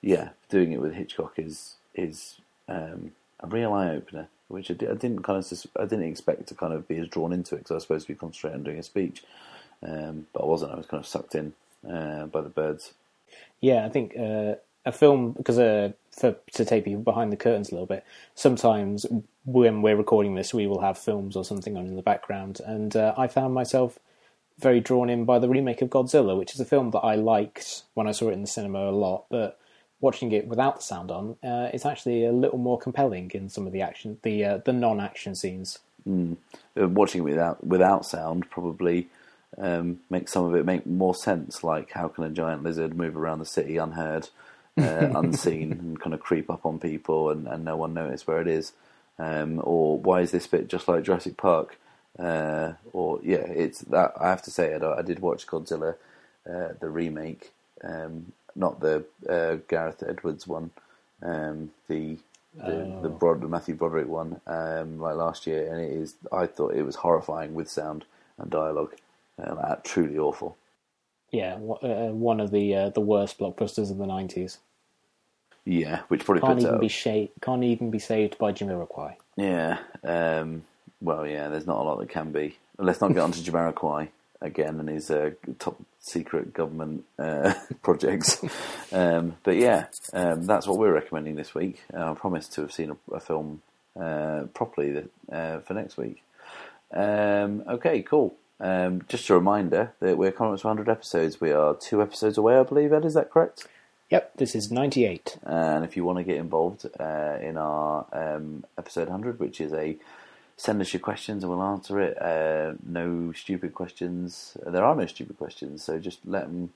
yeah, 0.00 0.30
doing 0.48 0.72
it 0.72 0.80
with 0.80 0.94
Hitchcock 0.94 1.34
is 1.38 1.76
is 1.94 2.36
um, 2.68 3.12
a 3.40 3.46
real 3.46 3.72
eye 3.72 3.90
opener 3.90 4.28
which 4.52 4.70
I, 4.70 4.74
did, 4.74 4.98
didn't 4.98 5.22
kind 5.22 5.38
of 5.38 5.66
I 5.78 5.84
didn't 5.84 6.04
expect 6.04 6.46
to 6.48 6.54
kind 6.54 6.72
of 6.72 6.86
be 6.86 6.98
as 6.98 7.08
drawn 7.08 7.32
into 7.32 7.54
it 7.54 7.58
because 7.58 7.70
I 7.70 7.74
was 7.74 7.84
supposed 7.84 8.06
to 8.06 8.12
be 8.12 8.18
concentrating 8.18 8.60
on 8.60 8.64
doing 8.64 8.78
a 8.78 8.82
speech, 8.82 9.24
um, 9.82 10.26
but 10.32 10.42
I 10.42 10.46
wasn't. 10.46 10.72
I 10.72 10.76
was 10.76 10.86
kind 10.86 11.02
of 11.02 11.08
sucked 11.08 11.34
in 11.34 11.54
uh, 11.90 12.26
by 12.26 12.42
the 12.42 12.50
birds. 12.50 12.92
Yeah, 13.60 13.86
I 13.86 13.88
think 13.88 14.14
uh, 14.16 14.56
a 14.84 14.92
film 14.92 15.32
because 15.32 15.58
uh, 15.58 15.92
for 16.12 16.36
to 16.52 16.64
take 16.64 16.84
people 16.84 17.02
behind 17.02 17.32
the 17.32 17.36
curtains 17.36 17.70
a 17.70 17.74
little 17.74 17.86
bit. 17.86 18.04
Sometimes 18.34 19.06
when 19.44 19.82
we're 19.82 19.96
recording 19.96 20.34
this, 20.34 20.54
we 20.54 20.66
will 20.66 20.80
have 20.80 20.98
films 20.98 21.36
or 21.36 21.44
something 21.44 21.76
on 21.76 21.86
in 21.86 21.96
the 21.96 22.02
background, 22.02 22.60
and 22.64 22.94
uh, 22.96 23.14
I 23.16 23.26
found 23.26 23.54
myself 23.54 23.98
very 24.58 24.80
drawn 24.80 25.10
in 25.10 25.24
by 25.24 25.38
the 25.38 25.48
remake 25.48 25.82
of 25.82 25.90
Godzilla, 25.90 26.36
which 26.36 26.54
is 26.54 26.60
a 26.60 26.64
film 26.64 26.90
that 26.90 27.00
I 27.00 27.14
liked 27.14 27.82
when 27.94 28.06
I 28.06 28.12
saw 28.12 28.28
it 28.28 28.34
in 28.34 28.42
the 28.42 28.46
cinema 28.46 28.90
a 28.90 28.92
lot, 28.92 29.24
but 29.30 29.58
watching 30.00 30.32
it 30.32 30.46
without 30.46 30.76
the 30.76 30.82
sound 30.82 31.10
on, 31.10 31.36
uh, 31.42 31.70
it's 31.72 31.86
actually 31.86 32.26
a 32.26 32.32
little 32.32 32.58
more 32.58 32.78
compelling 32.78 33.30
in 33.32 33.48
some 33.48 33.66
of 33.66 33.72
the 33.72 33.80
action, 33.80 34.18
the 34.22 34.44
uh, 34.44 34.56
the 34.58 34.72
non-action 34.72 35.34
scenes. 35.34 35.78
Mm. 36.06 36.36
Watching 36.76 37.22
it 37.22 37.24
without 37.24 37.64
without 37.66 38.04
sound 38.04 38.50
probably 38.50 39.08
um, 39.56 40.00
makes 40.10 40.32
some 40.32 40.44
of 40.44 40.54
it 40.54 40.66
make 40.66 40.84
more 40.84 41.14
sense. 41.14 41.64
Like 41.64 41.92
how 41.92 42.08
can 42.08 42.24
a 42.24 42.30
giant 42.30 42.62
lizard 42.62 42.94
move 42.94 43.16
around 43.16 43.38
the 43.38 43.46
city 43.46 43.76
unheard, 43.76 44.28
uh, 44.78 45.10
unseen, 45.14 45.72
and 45.72 46.00
kind 46.00 46.14
of 46.14 46.20
creep 46.20 46.50
up 46.50 46.64
on 46.66 46.78
people 46.78 47.30
and, 47.30 47.46
and 47.46 47.64
no 47.64 47.76
one 47.76 47.94
notice 47.94 48.26
where 48.26 48.40
it 48.40 48.48
is? 48.48 48.72
Um, 49.18 49.60
or 49.62 49.98
why 49.98 50.20
is 50.20 50.30
this 50.30 50.46
bit 50.46 50.68
just 50.68 50.88
like 50.88 51.04
Jurassic 51.04 51.36
Park? 51.36 51.78
Uh, 52.18 52.72
or 52.92 53.20
yeah, 53.22 53.38
it's 53.38 53.80
that 53.80 54.12
I 54.20 54.28
have 54.28 54.42
to 54.42 54.50
say 54.50 54.74
I, 54.74 54.98
I 54.98 55.02
did 55.02 55.20
watch 55.20 55.46
Godzilla, 55.46 55.96
uh, 56.48 56.68
the 56.80 56.90
remake. 56.90 57.52
Um, 57.82 58.32
not 58.54 58.80
the 58.80 59.04
uh, 59.28 59.56
Gareth 59.68 60.02
Edwards 60.06 60.46
one, 60.46 60.70
um, 61.22 61.70
the 61.88 62.18
the, 62.54 62.72
oh. 62.72 63.00
the 63.02 63.08
Brod, 63.08 63.48
Matthew 63.48 63.74
Broderick 63.74 64.08
one, 64.08 64.40
um, 64.46 65.00
like 65.00 65.16
last 65.16 65.46
year, 65.46 65.72
and 65.72 65.80
it 65.80 65.90
is. 65.90 66.14
I 66.30 66.46
thought 66.46 66.74
it 66.74 66.82
was 66.82 66.96
horrifying 66.96 67.54
with 67.54 67.70
sound 67.70 68.04
and 68.38 68.50
dialogue, 68.50 68.94
uh, 69.42 69.76
truly 69.84 70.18
awful. 70.18 70.56
Yeah, 71.32 71.54
uh, 71.54 72.12
one 72.12 72.40
of 72.40 72.50
the 72.50 72.74
uh, 72.74 72.88
the 72.90 73.00
worst 73.00 73.38
blockbusters 73.38 73.90
of 73.90 73.98
the 73.98 74.06
nineties. 74.06 74.58
Yeah, 75.64 76.00
which 76.08 76.24
probably 76.24 76.42
can't 76.42 76.60
even 76.60 76.74
out. 76.74 76.80
be 76.80 76.88
sh- 76.88 77.30
can't 77.40 77.64
even 77.64 77.90
be 77.90 77.98
saved 77.98 78.36
by 78.38 78.52
Jamiroquai. 78.52 79.14
Yeah, 79.36 79.78
um, 80.04 80.64
well, 81.00 81.26
yeah, 81.26 81.48
there's 81.48 81.66
not 81.66 81.78
a 81.78 81.82
lot 81.82 81.98
that 82.00 82.10
can 82.10 82.32
be. 82.32 82.58
Let's 82.78 83.00
not 83.00 83.14
get 83.14 83.20
onto 83.20 83.40
Jamiroquai 83.50 84.08
again 84.42 84.80
and 84.80 84.88
his 84.88 85.10
uh, 85.10 85.30
top 85.58 85.80
secret 86.00 86.52
government 86.52 87.04
uh, 87.18 87.54
projects. 87.82 88.42
Um, 88.92 89.36
but 89.44 89.56
yeah, 89.56 89.86
um, 90.12 90.44
that's 90.44 90.66
what 90.66 90.78
we're 90.78 90.92
recommending 90.92 91.36
this 91.36 91.54
week. 91.54 91.80
Uh, 91.94 92.10
I 92.10 92.14
promise 92.14 92.48
to 92.48 92.62
have 92.62 92.72
seen 92.72 92.90
a, 92.90 93.14
a 93.14 93.20
film 93.20 93.62
uh, 93.98 94.44
properly 94.52 95.04
uh, 95.30 95.60
for 95.60 95.74
next 95.74 95.96
week. 95.96 96.22
Um, 96.92 97.62
okay, 97.68 98.02
cool. 98.02 98.34
Um, 98.62 99.02
just 99.08 99.28
a 99.28 99.34
reminder 99.34 99.92
that 99.98 100.16
we're 100.16 100.30
coming 100.30 100.54
up 100.54 100.60
to 100.60 100.66
100 100.68 100.88
episodes. 100.88 101.40
We 101.40 101.50
are 101.50 101.74
two 101.74 102.00
episodes 102.00 102.38
away, 102.38 102.56
I 102.56 102.62
believe, 102.62 102.92
Ed, 102.92 103.04
is 103.04 103.14
that 103.14 103.30
correct? 103.30 103.66
Yep, 104.10 104.36
this 104.36 104.54
is 104.54 104.70
98. 104.70 105.38
And 105.42 105.84
if 105.84 105.96
you 105.96 106.04
want 106.04 106.18
to 106.18 106.24
get 106.24 106.36
involved 106.36 106.86
uh, 107.00 107.38
in 107.40 107.56
our 107.56 108.06
um, 108.12 108.64
episode 108.78 109.08
100, 109.08 109.40
which 109.40 109.60
is 109.60 109.72
a 109.72 109.96
send 110.56 110.80
us 110.80 110.92
your 110.92 111.00
questions 111.00 111.42
and 111.42 111.52
we'll 111.52 111.62
answer 111.62 112.00
it. 112.00 112.20
Uh, 112.22 112.74
no 112.86 113.32
stupid 113.32 113.74
questions. 113.74 114.56
There 114.64 114.84
are 114.84 114.94
no 114.94 115.06
stupid 115.06 115.36
questions, 115.36 115.82
so 115.82 115.98
just 115.98 116.20
let 116.24 116.42
them 116.42 116.70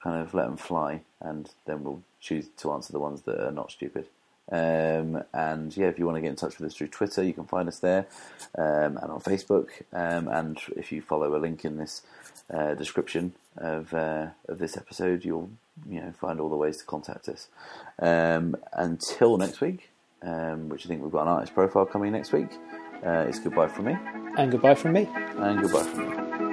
kind 0.00 0.22
of 0.22 0.32
let 0.32 0.46
them 0.46 0.56
fly, 0.56 1.00
and 1.20 1.50
then 1.64 1.82
we'll 1.82 2.02
choose 2.20 2.46
to 2.58 2.72
answer 2.72 2.92
the 2.92 3.00
ones 3.00 3.22
that 3.22 3.44
are 3.44 3.50
not 3.50 3.72
stupid. 3.72 4.06
Um, 4.50 5.24
and 5.32 5.76
yeah, 5.76 5.86
if 5.86 5.98
you 5.98 6.06
want 6.06 6.16
to 6.16 6.20
get 6.20 6.30
in 6.30 6.36
touch 6.36 6.58
with 6.58 6.70
us 6.70 6.76
through 6.76 6.88
Twitter, 6.88 7.22
you 7.22 7.32
can 7.32 7.46
find 7.46 7.68
us 7.68 7.78
there, 7.80 8.06
um, 8.56 8.96
and 8.96 9.10
on 9.10 9.20
Facebook. 9.20 9.68
Um, 9.92 10.28
and 10.28 10.58
if 10.76 10.92
you 10.92 11.02
follow 11.02 11.34
a 11.36 11.38
link 11.38 11.64
in 11.64 11.76
this 11.76 12.02
uh, 12.52 12.74
description 12.74 13.32
of 13.56 13.92
uh, 13.92 14.28
of 14.48 14.58
this 14.58 14.76
episode, 14.76 15.24
you'll 15.24 15.50
you 15.88 16.00
know 16.00 16.12
find 16.12 16.40
all 16.40 16.48
the 16.48 16.56
ways 16.56 16.76
to 16.78 16.84
contact 16.84 17.28
us. 17.28 17.48
Um, 17.98 18.56
until 18.72 19.36
next 19.36 19.60
week, 19.60 19.90
um, 20.22 20.68
which 20.68 20.86
I 20.86 20.88
think 20.88 21.02
we've 21.02 21.12
got 21.12 21.22
an 21.22 21.28
artist 21.28 21.54
profile 21.54 21.86
coming 21.86 22.12
next 22.12 22.32
week. 22.32 22.48
Uh, 23.04 23.26
it's 23.28 23.40
goodbye 23.40 23.68
from 23.68 23.86
me. 23.86 23.96
And 24.38 24.50
goodbye 24.50 24.74
from 24.74 24.92
me. 24.92 25.08
And 25.38 25.60
goodbye 25.60 25.82
from 25.82 26.40
me. 26.40 26.45